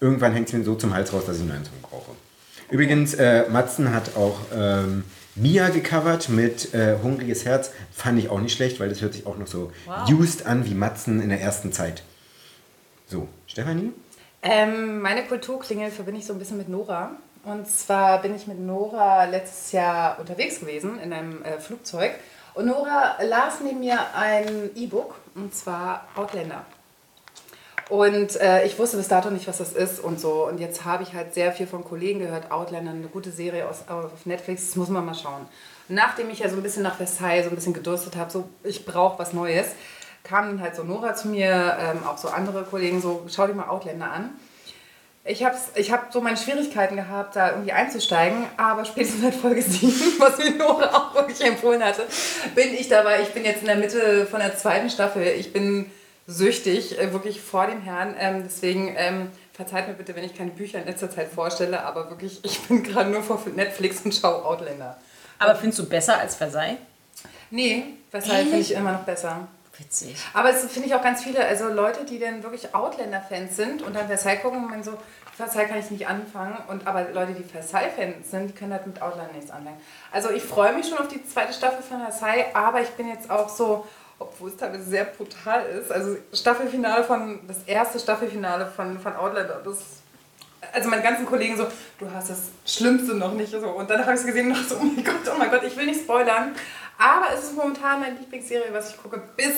irgendwann 0.00 0.32
hängt 0.34 0.48
es 0.48 0.52
mir 0.52 0.64
so 0.64 0.74
zum 0.74 0.92
Hals 0.92 1.12
raus, 1.12 1.24
dass 1.26 1.36
ich 1.36 1.42
einen 1.42 1.50
neuen 1.50 1.64
Song 1.64 1.80
brauche. 1.80 2.10
Übrigens, 2.70 3.14
äh, 3.14 3.48
Matzen 3.48 3.94
hat 3.94 4.16
auch 4.16 4.38
ähm, 4.54 5.04
Mia 5.34 5.68
gecovert 5.68 6.28
mit 6.28 6.74
äh, 6.74 6.96
Hungriges 7.02 7.44
Herz. 7.44 7.70
Fand 7.92 8.18
ich 8.18 8.28
auch 8.28 8.40
nicht 8.40 8.54
schlecht, 8.54 8.80
weil 8.80 8.88
das 8.88 9.00
hört 9.00 9.14
sich 9.14 9.26
auch 9.26 9.38
noch 9.38 9.46
so 9.46 9.70
Wow. 9.86 10.10
used 10.10 10.44
an 10.46 10.66
wie 10.66 10.74
Matzen 10.74 11.22
in 11.22 11.28
der 11.28 11.40
ersten 11.40 11.72
Zeit. 11.72 12.02
So, 13.06 13.28
Stefanie? 13.46 13.92
Ähm, 14.42 15.00
meine 15.00 15.22
Kulturklingel 15.24 15.90
verbinde 15.90 16.20
ich 16.20 16.26
so 16.26 16.32
ein 16.32 16.38
bisschen 16.38 16.58
mit 16.58 16.68
Nora. 16.68 17.12
Und 17.44 17.68
zwar 17.68 18.22
bin 18.22 18.34
ich 18.34 18.46
mit 18.46 18.58
Nora 18.58 19.24
letztes 19.24 19.72
Jahr 19.72 20.18
unterwegs 20.18 20.60
gewesen 20.60 20.98
in 21.00 21.12
einem 21.12 21.42
äh, 21.44 21.60
Flugzeug. 21.60 22.12
Und 22.54 22.66
Nora 22.66 23.16
las 23.22 23.60
neben 23.64 23.80
mir 23.80 23.98
ein 24.14 24.70
E-Book, 24.74 25.14
und 25.34 25.54
zwar 25.54 26.08
Outlander. 26.16 26.64
Und 27.92 28.40
äh, 28.40 28.64
ich 28.64 28.78
wusste 28.78 28.96
bis 28.96 29.08
dato 29.08 29.28
nicht, 29.28 29.46
was 29.46 29.58
das 29.58 29.74
ist 29.74 30.00
und 30.00 30.18
so. 30.18 30.46
Und 30.48 30.58
jetzt 30.60 30.86
habe 30.86 31.02
ich 31.02 31.12
halt 31.12 31.34
sehr 31.34 31.52
viel 31.52 31.66
von 31.66 31.84
Kollegen 31.84 32.20
gehört, 32.20 32.50
Outlander, 32.50 32.92
eine 32.92 33.02
gute 33.02 33.30
Serie 33.30 33.68
aus, 33.68 33.84
auf 33.86 34.24
Netflix, 34.24 34.68
das 34.68 34.76
muss 34.76 34.88
man 34.88 35.04
mal 35.04 35.14
schauen. 35.14 35.46
Nachdem 35.88 36.30
ich 36.30 36.38
ja 36.38 36.48
so 36.48 36.56
ein 36.56 36.62
bisschen 36.62 36.82
nach 36.82 36.96
Versailles 36.96 37.44
so 37.44 37.50
ein 37.50 37.54
bisschen 37.54 37.74
gedurstet 37.74 38.16
habe, 38.16 38.30
so 38.30 38.48
ich 38.64 38.86
brauche 38.86 39.18
was 39.18 39.34
Neues, 39.34 39.66
kam 40.24 40.58
halt 40.62 40.74
so 40.74 40.84
Nora 40.84 41.14
zu 41.14 41.28
mir, 41.28 41.76
ähm, 41.78 42.06
auch 42.06 42.16
so 42.16 42.28
andere 42.28 42.62
Kollegen, 42.62 43.02
so 43.02 43.26
schau 43.28 43.46
dir 43.46 43.52
mal 43.52 43.68
Outlander 43.68 44.10
an. 44.10 44.30
Ich 45.26 45.44
habe 45.44 45.56
ich 45.74 45.92
hab 45.92 46.14
so 46.14 46.22
meine 46.22 46.38
Schwierigkeiten 46.38 46.96
gehabt, 46.96 47.36
da 47.36 47.50
irgendwie 47.50 47.72
einzusteigen, 47.72 48.46
aber 48.56 48.86
spätestens 48.86 49.20
seit 49.20 49.34
Folge 49.34 49.60
7, 49.60 49.92
was 50.18 50.38
mir 50.38 50.52
Nora 50.52 50.96
auch 50.96 51.14
wirklich 51.14 51.44
empfohlen 51.44 51.84
hatte, 51.84 52.06
bin 52.54 52.72
ich 52.72 52.88
dabei. 52.88 53.20
Ich 53.20 53.34
bin 53.34 53.44
jetzt 53.44 53.60
in 53.60 53.66
der 53.66 53.76
Mitte 53.76 54.24
von 54.24 54.40
der 54.40 54.56
zweiten 54.56 54.88
Staffel. 54.88 55.26
Ich 55.38 55.52
bin 55.52 55.90
süchtig, 56.26 56.98
äh, 56.98 57.12
wirklich 57.12 57.40
vor 57.40 57.66
dem 57.66 57.80
Herrn. 57.80 58.14
Ähm, 58.18 58.42
deswegen 58.44 58.94
ähm, 58.96 59.30
verzeiht 59.52 59.88
mir 59.88 59.94
bitte, 59.94 60.14
wenn 60.14 60.24
ich 60.24 60.36
keine 60.36 60.50
Bücher 60.50 60.78
in 60.78 60.86
letzter 60.86 61.10
Zeit 61.10 61.28
vorstelle, 61.28 61.82
aber 61.82 62.10
wirklich, 62.10 62.40
ich 62.44 62.60
bin 62.62 62.82
gerade 62.82 63.10
nur 63.10 63.22
vor 63.22 63.40
Netflix 63.54 64.00
und 64.04 64.14
schaue 64.14 64.44
Outlander. 64.44 64.98
Aber 65.38 65.56
findest 65.56 65.80
du 65.80 65.88
besser 65.88 66.18
als 66.18 66.36
Versailles? 66.36 66.78
Nee, 67.50 67.84
weshalb 68.10 68.42
finde 68.42 68.58
ich 68.58 68.72
immer 68.72 68.92
noch 68.92 69.04
besser. 69.04 69.48
Witzig. 69.78 70.16
Aber 70.34 70.50
es 70.50 70.64
finde 70.66 70.88
ich 70.88 70.94
auch 70.94 71.02
ganz 71.02 71.22
viele, 71.22 71.44
also 71.44 71.68
Leute, 71.68 72.04
die 72.04 72.18
dann 72.18 72.42
wirklich 72.42 72.74
Outlander-Fans 72.74 73.56
sind 73.56 73.82
und 73.82 73.96
dann 73.96 74.06
Versailles 74.06 74.42
gucken 74.42 74.64
und 74.64 74.70
man 74.70 74.84
so, 74.84 74.92
Versailles 75.34 75.68
kann 75.68 75.78
ich 75.78 75.90
nicht 75.90 76.06
anfangen. 76.06 76.56
Und 76.68 76.86
aber 76.86 77.10
Leute, 77.10 77.32
die 77.32 77.42
Versailles-Fans 77.42 78.30
sind, 78.30 78.48
die 78.48 78.54
können 78.54 78.72
halt 78.72 78.86
mit 78.86 79.00
Outlander 79.00 79.32
nichts 79.32 79.50
anfangen. 79.50 79.80
Also 80.10 80.30
ich 80.30 80.42
freue 80.42 80.74
mich 80.74 80.88
schon 80.88 80.98
auf 80.98 81.08
die 81.08 81.24
zweite 81.26 81.54
Staffel 81.54 81.82
von 81.82 82.00
Versailles, 82.00 82.46
aber 82.54 82.82
ich 82.82 82.90
bin 82.90 83.08
jetzt 83.08 83.30
auch 83.30 83.48
so, 83.48 83.86
obwohl 84.22 84.50
es 84.50 84.56
teilweise 84.56 84.84
sehr 84.84 85.04
brutal 85.04 85.66
ist. 85.66 85.92
Also 85.92 86.16
Staffelfinale 86.32 87.04
von, 87.04 87.40
das 87.46 87.62
erste 87.64 87.98
Staffelfinale 87.98 88.66
von, 88.66 88.98
von 88.98 89.14
Outlander, 89.14 89.60
das 89.64 90.02
also 90.72 90.88
meine 90.88 91.02
ganzen 91.02 91.26
Kollegen 91.26 91.56
so, 91.56 91.66
du 91.98 92.10
hast 92.10 92.30
das 92.30 92.50
Schlimmste 92.64 93.14
noch 93.14 93.34
nicht. 93.34 93.50
So. 93.50 93.58
Und 93.68 93.90
dann 93.90 94.00
habe 94.00 94.12
ich 94.12 94.20
es 94.20 94.26
gesehen 94.26 94.48
und 94.48 94.54
dachte 94.54 94.68
so, 94.68 94.76
oh 94.76 94.84
mein 94.84 95.04
Gott, 95.04 95.32
oh 95.32 95.38
mein 95.38 95.50
Gott, 95.50 95.62
ich 95.64 95.76
will 95.76 95.86
nicht 95.86 96.02
spoilern. 96.02 96.54
Aber 96.98 97.26
es 97.34 97.44
ist 97.44 97.56
momentan 97.56 98.00
meine 98.00 98.16
Lieblingsserie, 98.16 98.72
was 98.72 98.90
ich 98.90 99.02
gucke, 99.02 99.20
bis 99.36 99.54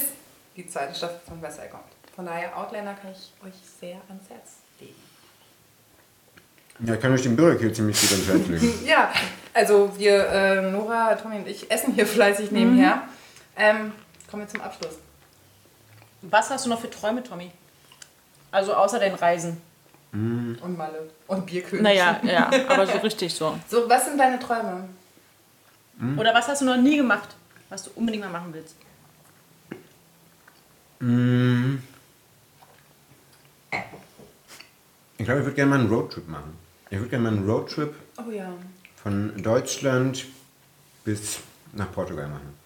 die 0.56 0.66
zweite 0.66 0.94
Staffel 0.94 1.20
von 1.28 1.40
Versailles 1.40 1.70
kommt. 1.70 1.84
Von 2.14 2.26
daher, 2.26 2.56
Outlander 2.56 2.94
kann 2.94 3.10
ich 3.10 3.32
euch 3.46 3.54
sehr 3.80 4.00
ans 4.08 4.28
Herz 4.30 4.58
legen. 4.80 4.94
Ja, 6.80 6.94
ich 6.94 7.00
kann 7.00 7.12
euch 7.12 7.22
den 7.22 7.36
Bürgerkill 7.36 7.72
ziemlich 7.72 8.00
gut 8.00 8.12
ans 8.12 8.28
Herz 8.28 8.46
legen. 8.48 8.72
Ja, 8.86 9.12
also 9.52 9.92
wir, 9.98 10.28
äh, 10.28 10.62
Nora, 10.70 11.14
Tommy 11.16 11.36
und 11.36 11.48
ich, 11.48 11.70
essen 11.70 11.92
hier 11.92 12.06
fleißig 12.06 12.50
nebenher. 12.50 13.02
Ähm, 13.56 13.92
kommen 14.34 14.46
wir 14.48 14.52
zum 14.52 14.62
Abschluss. 14.62 14.94
Was 16.22 16.50
hast 16.50 16.66
du 16.66 16.70
noch 16.70 16.80
für 16.80 16.90
Träume, 16.90 17.22
Tommy? 17.22 17.52
Also 18.50 18.74
außer 18.74 18.98
den 18.98 19.14
Reisen. 19.14 19.60
Und 20.12 20.76
Malle. 20.76 21.08
Und 21.28 21.46
Bierkönig. 21.46 21.82
Naja, 21.84 22.20
ja, 22.24 22.50
aber 22.68 22.84
so 22.84 22.98
richtig 22.98 23.32
so. 23.32 23.56
So, 23.68 23.88
was 23.88 24.06
sind 24.06 24.18
deine 24.18 24.40
Träume? 24.40 24.88
Oder 26.16 26.34
was 26.34 26.48
hast 26.48 26.62
du 26.62 26.64
noch 26.64 26.76
nie 26.76 26.96
gemacht, 26.96 27.28
was 27.68 27.84
du 27.84 27.90
unbedingt 27.94 28.24
mal 28.24 28.30
machen 28.32 28.52
willst? 28.52 28.74
Ich 35.16 35.24
glaube, 35.24 35.40
ich 35.40 35.46
würde 35.46 35.54
gerne 35.54 35.70
mal 35.70 35.78
einen 35.80 35.88
Roadtrip 35.88 36.26
machen. 36.28 36.58
Ich 36.90 36.98
würde 36.98 37.10
gerne 37.10 37.30
mal 37.30 37.36
einen 37.36 37.48
Roadtrip 37.48 37.94
Oh 38.16 38.30
ja. 38.32 38.52
von 38.96 39.40
Deutschland 39.40 40.26
bis 41.04 41.38
nach 41.72 41.92
Portugal 41.92 42.26
machen. 42.26 42.63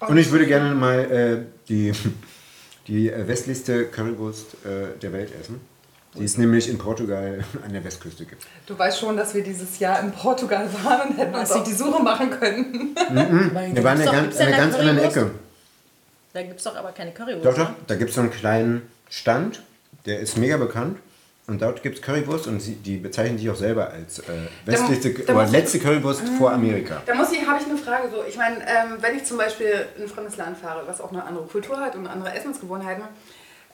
Und 0.00 0.16
ich 0.16 0.30
würde 0.30 0.46
gerne 0.46 0.74
mal 0.74 0.98
äh, 0.98 1.38
die, 1.68 1.92
die 2.86 3.10
äh, 3.10 3.28
westlichste 3.28 3.86
Currywurst 3.86 4.54
äh, 4.64 4.98
der 5.00 5.12
Welt 5.12 5.30
essen, 5.38 5.60
die 6.18 6.24
es 6.24 6.38
nämlich 6.38 6.68
in 6.68 6.78
Portugal 6.78 7.44
an 7.64 7.72
der 7.72 7.84
Westküste 7.84 8.24
gibt. 8.24 8.46
Du 8.66 8.78
weißt 8.78 8.98
schon, 8.98 9.16
dass 9.16 9.34
wir 9.34 9.42
dieses 9.42 9.78
Jahr 9.78 10.00
in 10.00 10.12
Portugal 10.12 10.68
waren 10.82 11.10
und 11.10 11.18
hätten 11.18 11.34
uns 11.34 11.50
auf 11.52 11.64
die 11.64 11.74
Suche 11.74 12.02
machen 12.02 12.30
können. 12.30 12.96
Wir 13.74 13.84
waren 13.84 14.00
ja 14.00 14.10
ganz, 14.10 14.36
an 14.40 14.46
einer 14.46 14.56
ganz 14.56 14.74
anderen 14.74 14.98
Ecke. 14.98 15.30
Da 16.32 16.42
gibt 16.42 16.58
es 16.58 16.64
doch 16.64 16.76
aber 16.76 16.92
keine 16.92 17.12
Currywurst. 17.12 17.44
Doch, 17.44 17.56
doch, 17.56 17.70
ne? 17.70 17.76
da 17.86 17.96
gibt 17.96 18.10
es 18.10 18.16
so 18.16 18.22
einen 18.22 18.30
kleinen 18.30 18.82
Stand, 19.08 19.62
der 20.06 20.20
ist 20.20 20.38
mega 20.38 20.56
bekannt. 20.56 20.98
Und 21.50 21.60
dort 21.60 21.82
gibt 21.82 21.96
es 21.96 22.02
Currywurst 22.02 22.46
und 22.46 22.60
sie, 22.60 22.76
die 22.76 22.96
bezeichnen 22.96 23.36
sich 23.36 23.50
auch 23.50 23.56
selber 23.56 23.90
als 23.90 24.20
äh, 24.20 24.22
westlichste 24.64 25.10
da 25.12 25.32
oder 25.32 25.42
muss 25.42 25.50
ich- 25.50 25.58
letzte 25.58 25.78
Currywurst 25.80 26.22
vor 26.38 26.52
Amerika. 26.52 27.02
Da 27.04 27.14
muss 27.14 27.32
ich, 27.32 27.44
habe 27.46 27.58
ich 27.60 27.66
eine 27.66 27.76
Frage. 27.76 28.08
So, 28.10 28.22
ich 28.28 28.36
meine, 28.36 28.58
ähm, 28.60 28.98
wenn 29.00 29.16
ich 29.16 29.24
zum 29.24 29.36
Beispiel 29.36 29.72
in 29.96 30.04
ein 30.04 30.08
fremdes 30.08 30.36
Land 30.36 30.56
fahre, 30.58 30.82
was 30.86 31.00
auch 31.00 31.10
eine 31.12 31.24
andere 31.24 31.44
Kultur 31.46 31.78
hat 31.80 31.96
und 31.96 32.06
andere 32.06 32.32
Essensgewohnheiten, 32.34 33.02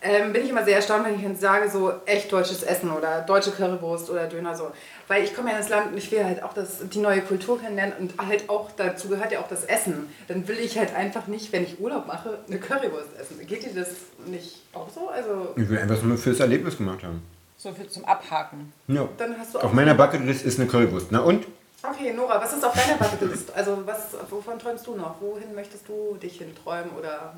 ähm, 0.02 0.32
bin 0.32 0.42
ich 0.44 0.50
immer 0.50 0.62
sehr 0.64 0.76
erstaunt, 0.76 1.06
wenn 1.06 1.16
ich 1.16 1.22
dann 1.22 1.36
sage, 1.36 1.70
so 1.70 1.92
echt 2.04 2.30
deutsches 2.30 2.62
Essen 2.62 2.90
oder 2.90 3.22
deutsche 3.22 3.50
Currywurst 3.50 4.10
oder 4.10 4.26
Döner 4.26 4.54
so. 4.54 4.70
Weil 5.08 5.24
ich 5.24 5.34
komme 5.34 5.50
ja 5.50 5.58
ins 5.58 5.68
Land 5.70 5.92
und 5.92 5.98
ich 5.98 6.10
will 6.12 6.22
halt 6.24 6.42
auch 6.42 6.52
das, 6.52 6.78
die 6.92 6.98
neue 6.98 7.20
Kultur 7.22 7.58
kennenlernen 7.60 7.94
und 7.98 8.14
halt 8.26 8.48
auch 8.48 8.70
dazu 8.76 9.08
gehört 9.08 9.32
ja 9.32 9.40
auch 9.40 9.48
das 9.48 9.64
Essen. 9.64 10.08
Dann 10.28 10.46
will 10.48 10.58
ich 10.58 10.78
halt 10.78 10.94
einfach 10.94 11.26
nicht, 11.28 11.52
wenn 11.52 11.62
ich 11.64 11.80
Urlaub 11.80 12.06
mache, 12.06 12.38
eine 12.48 12.58
Currywurst 12.58 13.08
essen. 13.20 13.46
Geht 13.46 13.64
dir 13.64 13.74
das 13.80 13.88
nicht 14.26 14.62
auch 14.74 14.88
so? 14.94 15.08
Also 15.08 15.48
Ich 15.56 15.68
will 15.68 15.78
einfach 15.78 16.02
nur 16.02 16.18
fürs 16.18 16.40
Erlebnis 16.40 16.76
gemacht 16.76 17.02
haben. 17.02 17.22
So 17.58 17.72
viel 17.72 17.88
zum 17.88 18.04
Abhaken. 18.04 18.72
Ja. 18.88 19.08
dann 19.16 19.38
hast 19.38 19.54
du. 19.54 19.58
Auf 19.58 19.72
meiner 19.72 19.94
Bucketlist 19.94 20.44
ist 20.44 20.58
eine 20.60 20.68
Currywurst. 20.68 21.08
Na 21.10 21.20
und? 21.20 21.46
Okay, 21.82 22.12
Nora, 22.12 22.40
was 22.40 22.52
ist 22.52 22.64
auf 22.64 22.74
deiner 22.74 22.96
Bucketlist? 22.96 23.52
Also 23.54 23.86
was, 23.86 24.14
wovon 24.28 24.58
träumst 24.58 24.86
du 24.86 24.96
noch? 24.96 25.20
Wohin 25.20 25.54
möchtest 25.54 25.88
du 25.88 26.16
dich 26.20 26.38
hin 26.38 26.54
träumen 26.62 26.90
oder 26.98 27.34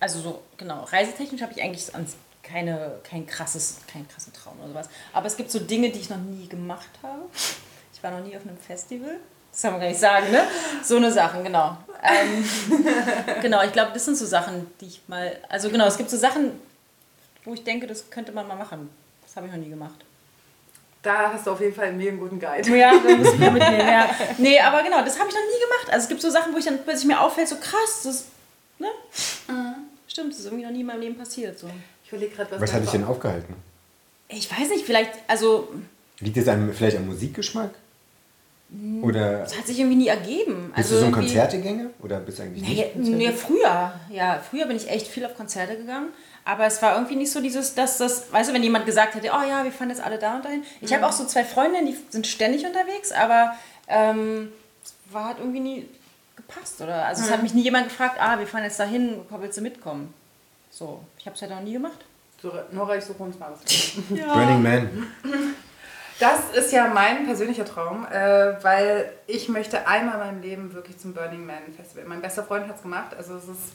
Also 0.00 0.20
so, 0.20 0.42
genau, 0.56 0.84
reisetechnisch 0.84 1.42
habe 1.42 1.52
ich 1.52 1.62
eigentlich 1.62 1.94
ans 1.94 2.16
keine, 2.42 2.98
kein 3.04 3.26
krasses, 3.26 3.78
keinen 3.92 4.08
krassen 4.08 4.32
Traum 4.32 4.58
oder 4.58 4.68
sowas. 4.68 4.88
Aber 5.12 5.26
es 5.26 5.36
gibt 5.36 5.50
so 5.50 5.58
Dinge, 5.60 5.90
die 5.90 6.00
ich 6.00 6.10
noch 6.10 6.18
nie 6.18 6.48
gemacht 6.48 6.90
habe. 7.02 7.22
Ich 7.92 8.02
war 8.02 8.10
noch 8.10 8.24
nie 8.26 8.36
auf 8.36 8.42
einem 8.42 8.56
Festival. 8.56 9.16
Das 9.52 9.62
kann 9.62 9.72
man 9.72 9.80
gar 9.80 9.88
nicht 9.88 10.00
sagen, 10.00 10.30
ne? 10.30 10.42
So 10.82 10.96
eine 10.96 11.12
Sachen, 11.12 11.44
genau. 11.44 11.76
Ähm, 12.02 12.44
genau, 13.42 13.62
ich 13.62 13.72
glaube, 13.72 13.90
das 13.92 14.04
sind 14.04 14.16
so 14.16 14.26
Sachen, 14.26 14.66
die 14.80 14.86
ich 14.86 15.02
mal. 15.06 15.36
Also 15.48 15.70
genau, 15.70 15.86
es 15.86 15.96
gibt 15.96 16.08
so 16.08 16.16
Sachen, 16.16 16.52
wo 17.44 17.54
ich 17.54 17.64
denke, 17.64 17.86
das 17.86 18.10
könnte 18.10 18.32
man 18.32 18.46
mal 18.46 18.56
machen. 18.56 18.90
Das 19.22 19.36
habe 19.36 19.46
ich 19.46 19.52
noch 19.52 19.60
nie 19.60 19.70
gemacht. 19.70 20.04
Da 21.02 21.32
hast 21.32 21.46
du 21.46 21.52
auf 21.52 21.60
jeden 21.60 21.74
Fall 21.74 21.92
mir 21.92 22.10
einen 22.10 22.20
guten 22.20 22.38
Guide. 22.38 22.76
Ja, 22.76 22.92
da 22.92 23.16
muss 23.16 23.32
ich 23.32 23.38
mehr 23.38 23.50
mitnehmen, 23.52 23.78
ja. 23.78 24.10
Nee, 24.36 24.60
aber 24.60 24.82
genau, 24.82 25.02
das 25.02 25.18
habe 25.18 25.28
ich 25.30 25.34
noch 25.34 25.40
nie 25.42 25.60
gemacht. 25.62 25.92
Also 25.92 26.04
es 26.04 26.08
gibt 26.08 26.20
so 26.20 26.30
Sachen, 26.30 26.52
wo 26.52 26.58
ich 26.58 26.64
dann 26.66 26.82
plötzlich 26.84 27.06
mir 27.06 27.20
auffällt, 27.20 27.48
so 27.48 27.56
krass, 27.56 28.02
das, 28.04 28.26
ne? 28.78 28.88
Stimmt, 30.06 30.32
das 30.32 30.40
ist 30.40 30.46
irgendwie 30.46 30.64
noch 30.64 30.72
nie 30.72 30.80
in 30.80 30.86
meinem 30.86 31.00
Leben 31.00 31.16
passiert. 31.16 31.58
So. 31.58 31.68
Ich 32.04 32.12
überlege 32.12 32.34
gerade, 32.34 32.50
was, 32.50 32.60
Was 32.60 32.72
hat 32.72 32.82
dich 32.82 32.90
denn 32.90 33.04
aufgehalten? 33.04 33.54
Ich 34.28 34.50
weiß 34.50 34.68
nicht, 34.70 34.84
vielleicht, 34.84 35.12
also 35.26 35.68
Liegt 36.18 36.36
es 36.36 36.48
an, 36.48 36.72
vielleicht 36.74 36.96
am 36.98 37.06
Musikgeschmack? 37.06 37.70
Oder 39.02 39.42
es 39.42 39.56
hat 39.56 39.66
sich 39.66 39.80
irgendwie 39.80 39.96
nie 39.96 40.08
ergeben. 40.08 40.70
bist 40.76 40.78
also 40.78 40.94
du 40.94 41.00
so 41.00 41.06
ein 41.06 41.12
Konzertegänger? 41.12 41.86
Oder 42.02 42.20
bist 42.20 42.38
du 42.38 42.42
eigentlich 42.44 42.62
Nee, 42.62 42.92
nicht 42.94 43.10
nee, 43.10 43.32
früher. 43.32 43.92
Ja, 44.10 44.40
früher 44.48 44.66
bin 44.66 44.76
ich 44.76 44.88
echt 44.88 45.08
viel 45.08 45.24
auf 45.24 45.34
Konzerte 45.34 45.76
gegangen. 45.76 46.10
Aber 46.44 46.66
es 46.66 46.80
war 46.82 46.94
irgendwie 46.94 47.16
nicht 47.16 47.30
so 47.30 47.40
dieses, 47.40 47.74
dass 47.74 47.98
das, 47.98 48.32
weißt 48.32 48.50
du, 48.50 48.54
wenn 48.54 48.62
jemand 48.62 48.86
gesagt 48.86 49.14
hätte, 49.14 49.28
oh 49.28 49.46
ja, 49.46 49.62
wir 49.64 49.72
fahren 49.72 49.90
jetzt 49.90 50.02
alle 50.02 50.18
da 50.18 50.36
und 50.36 50.44
dahin. 50.44 50.64
Ich 50.80 50.92
habe 50.92 51.06
auch 51.06 51.12
so 51.12 51.24
zwei 51.26 51.44
Freundinnen, 51.44 51.86
die 51.86 51.96
sind 52.10 52.26
ständig 52.26 52.64
unterwegs, 52.64 53.12
aber 53.12 53.54
ähm, 53.88 54.52
es 54.82 54.94
war 55.12 55.26
halt 55.26 55.38
irgendwie 55.38 55.60
nie 55.60 55.88
gepasst. 56.36 56.80
Oder? 56.80 57.04
Also 57.06 57.24
es 57.24 57.30
hat 57.30 57.42
mich 57.42 57.54
nie 57.54 57.62
jemand 57.62 57.88
gefragt, 57.88 58.16
ah, 58.18 58.38
wir 58.38 58.46
fahren 58.46 58.64
jetzt 58.64 58.80
dahin, 58.80 59.20
willst 59.28 59.58
du 59.58 59.62
mitkommen? 59.62 60.14
So, 60.70 61.00
ich 61.18 61.26
habe 61.26 61.36
es 61.36 61.42
halt 61.42 61.50
noch 61.50 61.60
nie 61.60 61.72
gemacht. 61.72 62.04
So, 62.40 62.52
Nora, 62.72 62.96
ich 62.96 63.04
suche 63.04 63.22
uns 63.22 63.38
mal 63.38 63.52
was. 63.52 63.92
Burning 64.08 64.62
Man. 64.62 65.06
Das 66.18 66.50
ist 66.54 66.72
ja 66.72 66.86
mein 66.86 67.24
persönlicher 67.24 67.64
Traum, 67.64 68.06
äh, 68.06 68.62
weil 68.62 69.12
ich 69.26 69.48
möchte 69.48 69.86
einmal 69.86 70.14
in 70.14 70.20
meinem 70.20 70.42
Leben 70.42 70.74
wirklich 70.74 70.98
zum 70.98 71.14
Burning 71.14 71.44
Man 71.44 71.72
Festival. 71.76 72.04
Mein 72.06 72.20
bester 72.20 72.44
Freund 72.44 72.68
hat 72.68 72.76
es 72.76 72.82
gemacht. 72.82 73.14
Also 73.16 73.36
es 73.36 73.44
ist, 73.44 73.72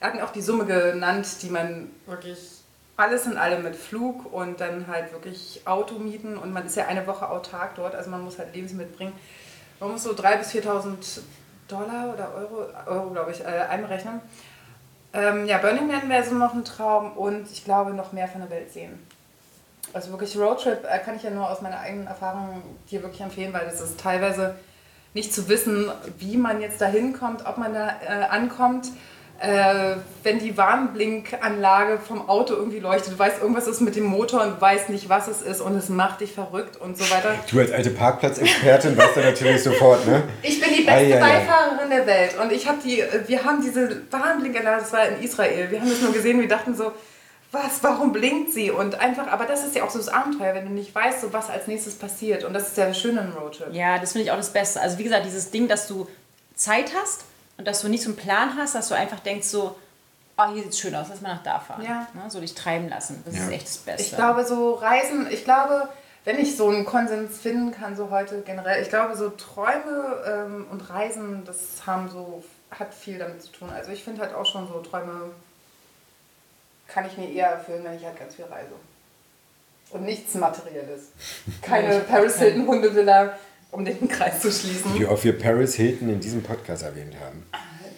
er 0.00 0.08
hat 0.08 0.14
mir 0.14 0.24
auch 0.24 0.32
die 0.32 0.42
Summe 0.42 0.66
genannt, 0.66 1.26
die 1.42 1.50
man 1.50 1.90
wirklich 2.06 2.62
alles 2.96 3.26
in 3.26 3.36
allem 3.36 3.62
mit 3.62 3.76
Flug 3.76 4.32
und 4.32 4.60
dann 4.60 4.86
halt 4.86 5.12
wirklich 5.12 5.62
Auto 5.66 5.98
mieten 5.98 6.36
und 6.36 6.52
man 6.52 6.64
ist 6.66 6.76
ja 6.76 6.86
eine 6.86 7.06
Woche 7.06 7.28
autark 7.28 7.74
dort, 7.74 7.94
also 7.94 8.10
man 8.10 8.24
muss 8.24 8.38
halt 8.38 8.54
Lebensmittel 8.54 8.88
mitbringen. 8.88 9.12
Man 9.80 9.92
muss 9.92 10.04
so 10.04 10.12
3.000 10.12 10.38
bis 10.38 10.50
4.000 10.52 11.20
Dollar 11.68 12.14
oder 12.14 12.32
Euro, 12.34 12.66
Euro 12.86 13.10
glaube 13.10 13.32
ich, 13.32 13.40
äh, 13.40 13.44
einberechnen. 13.44 14.20
Ähm, 15.12 15.46
ja, 15.46 15.58
Burning 15.58 15.86
Man 15.86 16.08
wäre 16.08 16.24
so 16.24 16.34
noch 16.34 16.54
ein 16.54 16.64
Traum 16.64 17.12
und 17.12 17.50
ich 17.50 17.64
glaube 17.64 17.92
noch 17.92 18.12
mehr 18.12 18.28
von 18.28 18.40
der 18.40 18.50
Welt 18.50 18.72
sehen. 18.72 18.98
Also 19.92 20.10
wirklich 20.10 20.36
Roadtrip 20.36 20.84
äh, 20.84 20.98
kann 20.98 21.16
ich 21.16 21.22
ja 21.22 21.30
nur 21.30 21.50
aus 21.50 21.62
meiner 21.62 21.80
eigenen 21.80 22.06
Erfahrung 22.06 22.62
dir 22.90 23.02
wirklich 23.02 23.20
empfehlen, 23.20 23.52
weil 23.52 23.66
es 23.66 23.80
ist 23.80 24.00
teilweise 24.00 24.56
nicht 25.14 25.32
zu 25.32 25.48
wissen, 25.48 25.90
wie 26.18 26.36
man 26.36 26.60
jetzt 26.60 26.80
da 26.80 26.86
hinkommt, 26.86 27.46
ob 27.46 27.56
man 27.58 27.72
da 27.72 27.96
äh, 28.06 28.24
ankommt. 28.28 28.88
Äh, 29.38 29.96
wenn 30.22 30.38
die 30.38 30.56
Warnblinkanlage 30.56 31.98
vom 31.98 32.26
Auto 32.26 32.54
irgendwie 32.54 32.78
leuchtet, 32.78 33.12
du 33.12 33.18
weißt, 33.18 33.42
irgendwas 33.42 33.66
ist 33.66 33.82
mit 33.82 33.94
dem 33.94 34.04
Motor 34.04 34.42
und 34.42 34.60
weißt 34.60 34.88
nicht, 34.88 35.10
was 35.10 35.28
es 35.28 35.42
ist 35.42 35.60
und 35.60 35.76
es 35.76 35.90
macht 35.90 36.22
dich 36.22 36.32
verrückt 36.32 36.80
und 36.80 36.96
so 36.96 37.04
weiter. 37.10 37.34
Du 37.50 37.58
als 37.58 37.70
alte 37.70 37.90
Parkplatzexpertin 37.90 38.96
weißt 38.96 39.16
da 39.16 39.20
natürlich 39.20 39.62
sofort, 39.62 40.06
ne? 40.06 40.22
Ich 40.42 40.58
bin 40.58 40.70
die 40.70 40.84
beste 40.84 40.90
Ei, 40.92 41.14
ei, 41.14 41.22
ei. 41.22 41.38
Beifahrerin 41.40 41.90
der 41.90 42.06
Welt 42.06 42.38
und 42.40 42.50
ich 42.50 42.66
habe 42.66 42.78
die, 42.82 43.02
wir 43.26 43.44
haben 43.44 43.60
diese 43.60 44.02
Warnblinkanlage, 44.10 44.80
das 44.80 44.92
war 44.92 45.06
in 45.06 45.22
Israel, 45.22 45.70
wir 45.70 45.80
haben 45.80 45.90
das 45.90 46.00
nur 46.00 46.12
gesehen, 46.12 46.40
wir 46.40 46.48
dachten 46.48 46.74
so, 46.74 46.92
was, 47.52 47.82
warum 47.82 48.12
blinkt 48.12 48.52
sie? 48.52 48.70
Und 48.70 48.98
einfach, 49.00 49.28
aber 49.28 49.44
das 49.44 49.64
ist 49.64 49.76
ja 49.76 49.84
auch 49.84 49.90
so 49.90 49.98
das 49.98 50.08
Abenteuer, 50.08 50.54
wenn 50.54 50.66
du 50.66 50.72
nicht 50.72 50.94
weißt, 50.94 51.20
so 51.20 51.32
was 51.32 51.48
als 51.48 51.66
nächstes 51.66 51.94
passiert. 51.94 52.44
Und 52.44 52.54
das 52.54 52.68
ist 52.68 52.76
ja 52.76 52.86
das 52.86 52.98
Schöne 52.98 53.20
im 53.20 53.32
Roadtrip. 53.32 53.72
Ja, 53.72 53.98
das 53.98 54.12
finde 54.12 54.24
ich 54.24 54.30
auch 54.30 54.36
das 54.36 54.52
Beste. 54.52 54.80
Also 54.80 54.98
wie 54.98 55.04
gesagt, 55.04 55.24
dieses 55.24 55.50
Ding, 55.50 55.68
dass 55.68 55.86
du 55.86 56.08
Zeit 56.54 56.92
hast 57.00 57.24
und 57.58 57.66
dass 57.66 57.80
du 57.80 57.88
nicht 57.88 58.02
so 58.02 58.10
einen 58.10 58.16
Plan 58.16 58.56
hast, 58.56 58.74
dass 58.74 58.88
du 58.88 58.94
einfach 58.94 59.20
denkst 59.20 59.46
so, 59.46 59.76
oh, 60.38 60.46
hier 60.52 60.62
sieht 60.64 60.72
es 60.72 60.78
schön 60.78 60.94
aus, 60.94 61.06
lass 61.08 61.20
mal 61.20 61.34
nach 61.34 61.42
da 61.42 61.58
fahren. 61.60 61.82
Ja. 61.82 62.06
Ne? 62.14 62.28
So 62.30 62.40
dich 62.40 62.54
treiben 62.54 62.88
lassen. 62.88 63.22
Das 63.24 63.34
Ja. 63.34 63.44
ist 63.44 63.50
echt 63.52 63.66
das 63.66 63.78
Beste. 63.78 64.02
Ich 64.02 64.14
glaube, 64.16 64.44
so 64.44 64.74
Reisen, 64.74 65.26
ich 65.30 65.44
glaube, 65.44 65.88
wenn 66.24 66.38
ich 66.38 66.56
so 66.56 66.68
einen 66.68 66.84
Konsens 66.84 67.38
finden 67.38 67.70
kann, 67.72 67.96
so 67.96 68.10
heute 68.10 68.42
generell, 68.42 68.82
ich 68.82 68.88
glaube, 68.88 69.16
so 69.16 69.30
Träume 69.30 70.22
ähm, 70.26 70.66
und 70.70 70.90
Reisen, 70.90 71.44
das 71.44 71.86
haben 71.86 72.10
so, 72.10 72.44
hat 72.70 72.92
viel 72.92 73.18
damit 73.18 73.42
zu 73.42 73.52
tun. 73.52 73.70
Also 73.70 73.92
ich 73.92 74.02
finde 74.04 74.20
halt 74.22 74.34
auch 74.34 74.44
schon 74.44 74.66
so 74.68 74.80
Träume 74.80 75.30
kann 76.88 77.06
ich 77.06 77.16
mir 77.16 77.30
eher 77.30 77.48
erfüllen, 77.48 77.84
wenn 77.84 77.96
ich 77.96 78.04
halt 78.04 78.18
ganz 78.18 78.34
viel 78.36 78.44
reise. 78.44 78.70
Und 79.90 80.02
nichts 80.02 80.34
Materielles. 80.34 81.08
Keine 81.62 82.00
Paris 82.00 82.38
Hilton 82.38 82.66
Hundevilla, 82.66 83.38
um 83.76 83.84
den 83.84 84.08
Kreis 84.08 84.40
zu 84.40 84.50
schließen. 84.50 84.98
Wie 84.98 85.04
oft 85.04 85.22
wir 85.24 85.38
Paris 85.38 85.74
Hilton 85.74 86.08
in 86.08 86.20
diesem 86.20 86.42
Podcast 86.42 86.82
erwähnt 86.82 87.14
haben. 87.20 87.44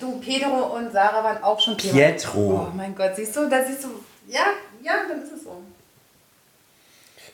Du, 0.01 0.19
Pedro 0.21 0.77
und 0.77 0.93
Sarah 0.93 1.23
waren 1.25 1.43
auch 1.43 1.61
schon 1.61 1.77
Thema. 1.79 1.95
Pietro. 1.95 2.69
Oh 2.71 2.77
mein 2.77 2.95
Gott, 2.95 3.13
siehst 3.17 3.35
du, 3.37 3.49
da 3.49 3.65
siehst 3.65 3.85
du, 3.85 3.89
ja, 4.29 4.47
ja, 4.83 4.93
dann 5.09 5.23
ist 5.23 5.33
es 5.33 5.45
so. 5.45 5.63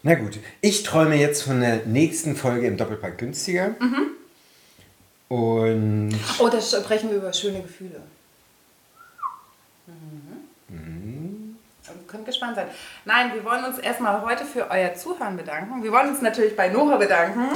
Na 0.02 0.14
gut, 0.14 0.38
ich 0.60 0.82
träume 0.82 1.16
jetzt 1.16 1.42
von 1.42 1.60
der 1.60 1.86
nächsten 1.86 2.36
Folge 2.36 2.66
im 2.66 2.76
Doppelpack 2.76 3.18
günstiger. 3.18 3.74
Und 5.28 6.14
Oh, 6.38 6.48
da 6.48 6.60
sprechen 6.60 7.10
wir 7.10 7.16
über 7.16 7.32
schöne 7.32 7.62
Gefühle. 7.62 8.02
Könnt 12.14 12.26
gespannt 12.26 12.56
sein. 12.56 12.66
Nein, 13.04 13.32
wir 13.34 13.44
wollen 13.44 13.64
uns 13.64 13.78
erstmal 13.78 14.22
heute 14.22 14.44
für 14.44 14.70
euer 14.70 14.94
Zuhören 14.94 15.36
bedanken. 15.36 15.82
Wir 15.82 15.90
wollen 15.90 16.10
uns 16.10 16.22
natürlich 16.22 16.54
bei 16.56 16.68
Nora 16.68 16.96
bedanken. 16.96 17.48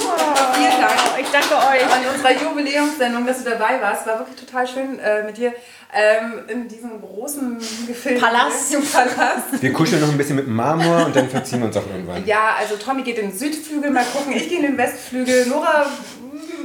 Vielen 0.54 0.80
Dank 0.80 0.98
ich 1.20 1.30
danke 1.30 1.54
euch. 1.54 1.84
an 1.84 2.14
unserer 2.14 2.32
Jubiläumssendung, 2.32 3.26
dass 3.26 3.44
du 3.44 3.50
dabei 3.50 3.80
warst. 3.80 4.06
War 4.06 4.18
wirklich 4.18 4.38
total 4.38 4.66
schön 4.66 4.98
äh, 4.98 5.22
mit 5.22 5.36
dir 5.36 5.52
ähm, 5.92 6.48
in 6.48 6.68
diesem 6.68 7.00
großen 7.00 7.58
gefilmten 7.86 8.28
Palast. 8.28 8.72
Palast. 8.92 9.62
wir 9.62 9.72
kuscheln 9.72 10.00
noch 10.00 10.10
ein 10.10 10.18
bisschen 10.18 10.36
mit 10.36 10.46
dem 10.46 10.54
Marmor 10.54 11.06
und 11.06 11.14
dann 11.14 11.28
verziehen 11.28 11.60
wir 11.60 11.66
uns 11.66 11.76
auch 11.76 11.86
irgendwann. 11.86 12.26
Ja, 12.26 12.56
also 12.58 12.76
Tommy 12.76 13.02
geht 13.02 13.18
in 13.18 13.30
den 13.30 13.38
Südflügel, 13.38 13.90
mal 13.90 14.04
gucken. 14.04 14.32
Ich 14.32 14.48
gehe 14.48 14.58
in 14.58 14.64
den 14.64 14.78
Westflügel. 14.78 15.46
Nora 15.46 15.86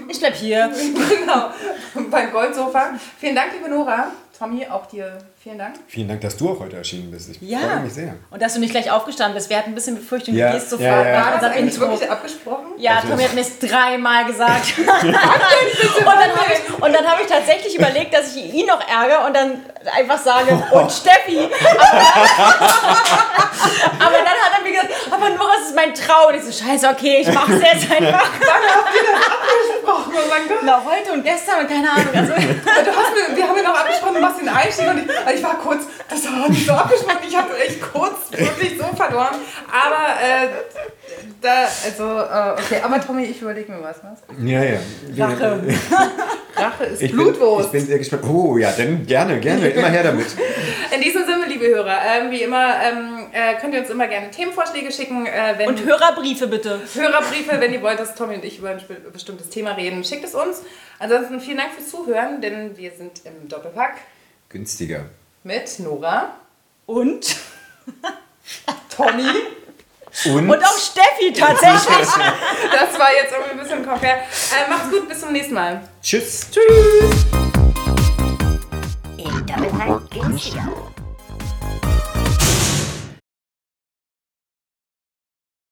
Ich 0.07 0.19
bleib 0.19 0.35
hier. 0.35 0.71
genau, 1.19 1.51
beim 2.09 2.31
Goldsofa. 2.31 2.91
Vielen 3.19 3.35
Dank, 3.35 3.53
liebe 3.53 3.69
Nora. 3.69 4.11
Tommy, 4.43 4.67
auch 4.67 4.85
dir 4.87 5.17
vielen 5.41 5.57
Dank. 5.57 5.75
Vielen 5.87 6.09
Dank, 6.09 6.19
dass 6.19 6.35
du 6.35 6.49
auch 6.49 6.59
heute 6.59 6.75
erschienen 6.75 7.09
bist. 7.11 7.29
Ich 7.29 7.41
Ja. 7.41 7.59
freue 7.59 7.79
mich 7.79 7.93
sehr. 7.93 8.15
Und 8.29 8.41
dass 8.41 8.53
du 8.53 8.59
nicht 8.59 8.71
gleich 8.71 8.91
aufgestanden 8.91 9.35
bist. 9.35 9.49
Wir 9.49 9.57
hatten 9.57 9.69
ein 9.71 9.75
bisschen 9.75 9.95
Befürchtung, 9.95 10.35
Ja, 10.35 10.47
du 10.51 10.55
gehst 10.57 10.69
sofort 10.69 10.85
ja, 10.89 11.05
ja. 11.05 11.19
nach 11.19 11.25
War 11.25 11.39
das 11.39 11.43
unserem 11.55 11.67
Intro. 11.69 11.81
wirklich 11.91 12.11
abgesprochen? 12.11 12.65
Ja, 12.77 12.95
Also- 12.97 13.07
Tommy 13.07 13.23
hat 13.23 13.33
mir 13.35 13.41
es 13.41 13.59
dreimal 13.59 14.25
gesagt. 14.25 14.73
und 14.77 14.85
dann 14.85 15.15
habe 15.15 16.51
ich, 16.53 16.73
und 16.83 16.93
dann 16.93 17.05
hab 17.07 17.21
ich 17.21 17.27
tatsächlich 17.27 17.75
überlegt, 17.77 18.13
dass 18.13 18.35
ich 18.35 18.53
ihn 18.53 18.65
noch 18.65 18.81
ärgere 18.85 19.25
und 19.27 19.33
dann 19.33 19.61
einfach 19.91 20.17
sage, 20.17 20.51
und 20.71 20.91
Steffi. 20.91 21.39
Aber, 21.39 21.49
aber 23.99 24.17
dann 24.17 24.27
hat 24.27 24.51
er 24.57 24.63
mir 24.63 24.71
gesagt, 24.71 24.89
aber 25.11 25.29
Nora, 25.29 25.53
das 25.57 25.67
ist 25.69 25.75
mein 25.75 25.93
Traum. 25.93 26.27
Und 26.29 26.35
ich 26.35 26.43
so, 26.43 26.51
scheiße, 26.65 26.87
okay, 26.89 27.19
ich 27.21 27.31
mache 27.33 27.53
es 27.53 27.61
jetzt 27.61 27.91
einfach. 27.91 28.29
Oh 29.85 29.99
mein 30.29 30.47
Gott. 30.47 30.59
Na, 30.63 30.81
heute 30.83 31.11
und 31.13 31.23
gestern 31.23 31.59
und 31.61 31.69
keine 31.69 31.89
Ahnung. 31.91 32.07
Also, 32.13 32.33
Du 32.33 32.91
hast 32.97 33.11
mir, 33.13 33.35
wir 33.35 33.47
haben 33.47 33.57
ja 33.57 33.63
noch 33.63 33.77
abgesprochen, 33.77 34.15
du 34.15 34.21
machst 34.21 34.39
den 34.41 34.49
Einstieg 34.49 34.87
und 34.89 34.97
ich, 34.99 35.09
also 35.17 35.33
ich 35.37 35.43
war 35.43 35.55
kurz, 35.59 35.83
das 36.09 36.25
war 36.25 36.49
nicht 36.49 36.65
so 36.65 36.73
abgesprochen, 36.73 37.17
ich 37.27 37.35
habe 37.35 37.57
echt 37.57 37.81
kurz 37.81 38.31
wirklich 38.31 38.77
so 38.77 38.85
verloren. 38.95 39.35
Aber 39.71 40.21
äh, 40.21 40.47
da, 41.41 41.67
also, 41.85 42.03
äh, 42.03 42.61
okay, 42.61 42.81
aber 42.83 42.99
Tommy, 43.05 43.25
ich 43.25 43.41
überlege 43.41 43.71
mir 43.71 43.81
was. 43.83 43.97
was? 44.03 44.19
Ja, 44.41 44.63
ja. 44.63 44.79
Rache. 45.25 45.61
Rache 46.55 46.83
ist 46.85 47.01
Ich 47.01 47.11
bin, 47.11 47.17
Blutwurst. 47.19 47.65
ich 47.67 47.71
bin 47.71 47.85
sehr 47.87 47.97
gespannt. 47.97 48.23
Oh 48.31 48.57
ja, 48.57 48.71
dann 48.71 49.05
gerne, 49.05 49.39
gerne, 49.39 49.72
immer 49.75 49.89
her 49.89 50.03
damit. 50.03 50.27
In 50.93 51.01
diesem 51.01 51.25
Sinne, 51.25 51.45
liebe 51.47 51.67
Hörer, 51.67 51.97
ähm, 52.05 52.31
wie 52.31 52.41
immer, 52.41 52.75
ähm, 52.83 53.27
äh, 53.31 53.55
könnt 53.59 53.73
ihr 53.73 53.79
uns 53.81 53.89
immer 53.89 54.07
gerne 54.07 54.29
Themenvorschläge 54.31 54.91
schicken. 54.91 55.25
Äh, 55.25 55.55
wenn 55.57 55.67
und 55.69 55.83
Hörerbriefe 55.83 56.47
bitte. 56.47 56.79
Hörerbriefe, 56.93 57.59
wenn 57.59 57.73
ihr 57.73 57.81
wollt, 57.81 57.99
dass 57.99 58.15
Tommy 58.15 58.35
und 58.35 58.45
ich 58.45 58.59
über 58.59 58.69
ein 58.69 58.81
bestimmtes 59.11 59.49
Thema 59.49 59.71
reden, 59.71 60.03
schickt 60.03 60.23
es 60.25 60.35
uns. 60.35 60.61
Ansonsten 60.99 61.39
vielen 61.39 61.57
Dank 61.57 61.71
fürs 61.73 61.89
Zuhören, 61.89 62.41
denn 62.41 62.77
wir 62.77 62.91
sind 62.91 63.21
im 63.25 63.49
Doppelpack 63.49 63.95
Günstiger. 64.49 65.05
mit 65.43 65.79
Nora, 65.79 66.35
Und? 66.85 67.35
Tommy. 68.95 69.29
Und, 70.25 70.47
Und 70.49 70.63
auch 70.63 70.77
Steffi 70.77 71.33
tatsächlich. 71.33 72.07
Das 72.71 72.99
war 72.99 73.07
jetzt 73.13 73.31
irgendwie 73.31 73.51
ein 73.51 73.59
bisschen 73.59 73.85
konfer. 73.85 74.07
Äh, 74.09 74.69
macht's 74.69 74.89
gut, 74.91 75.07
bis 75.09 75.19
zum 75.21 75.31
nächsten 75.31 75.53
Mal. 75.55 75.81
tschüss. 76.01 76.47
Tschüss. 76.51 77.42
Im 80.13 80.21
Doppelpack 80.21 80.29
günstiger. 80.29 80.92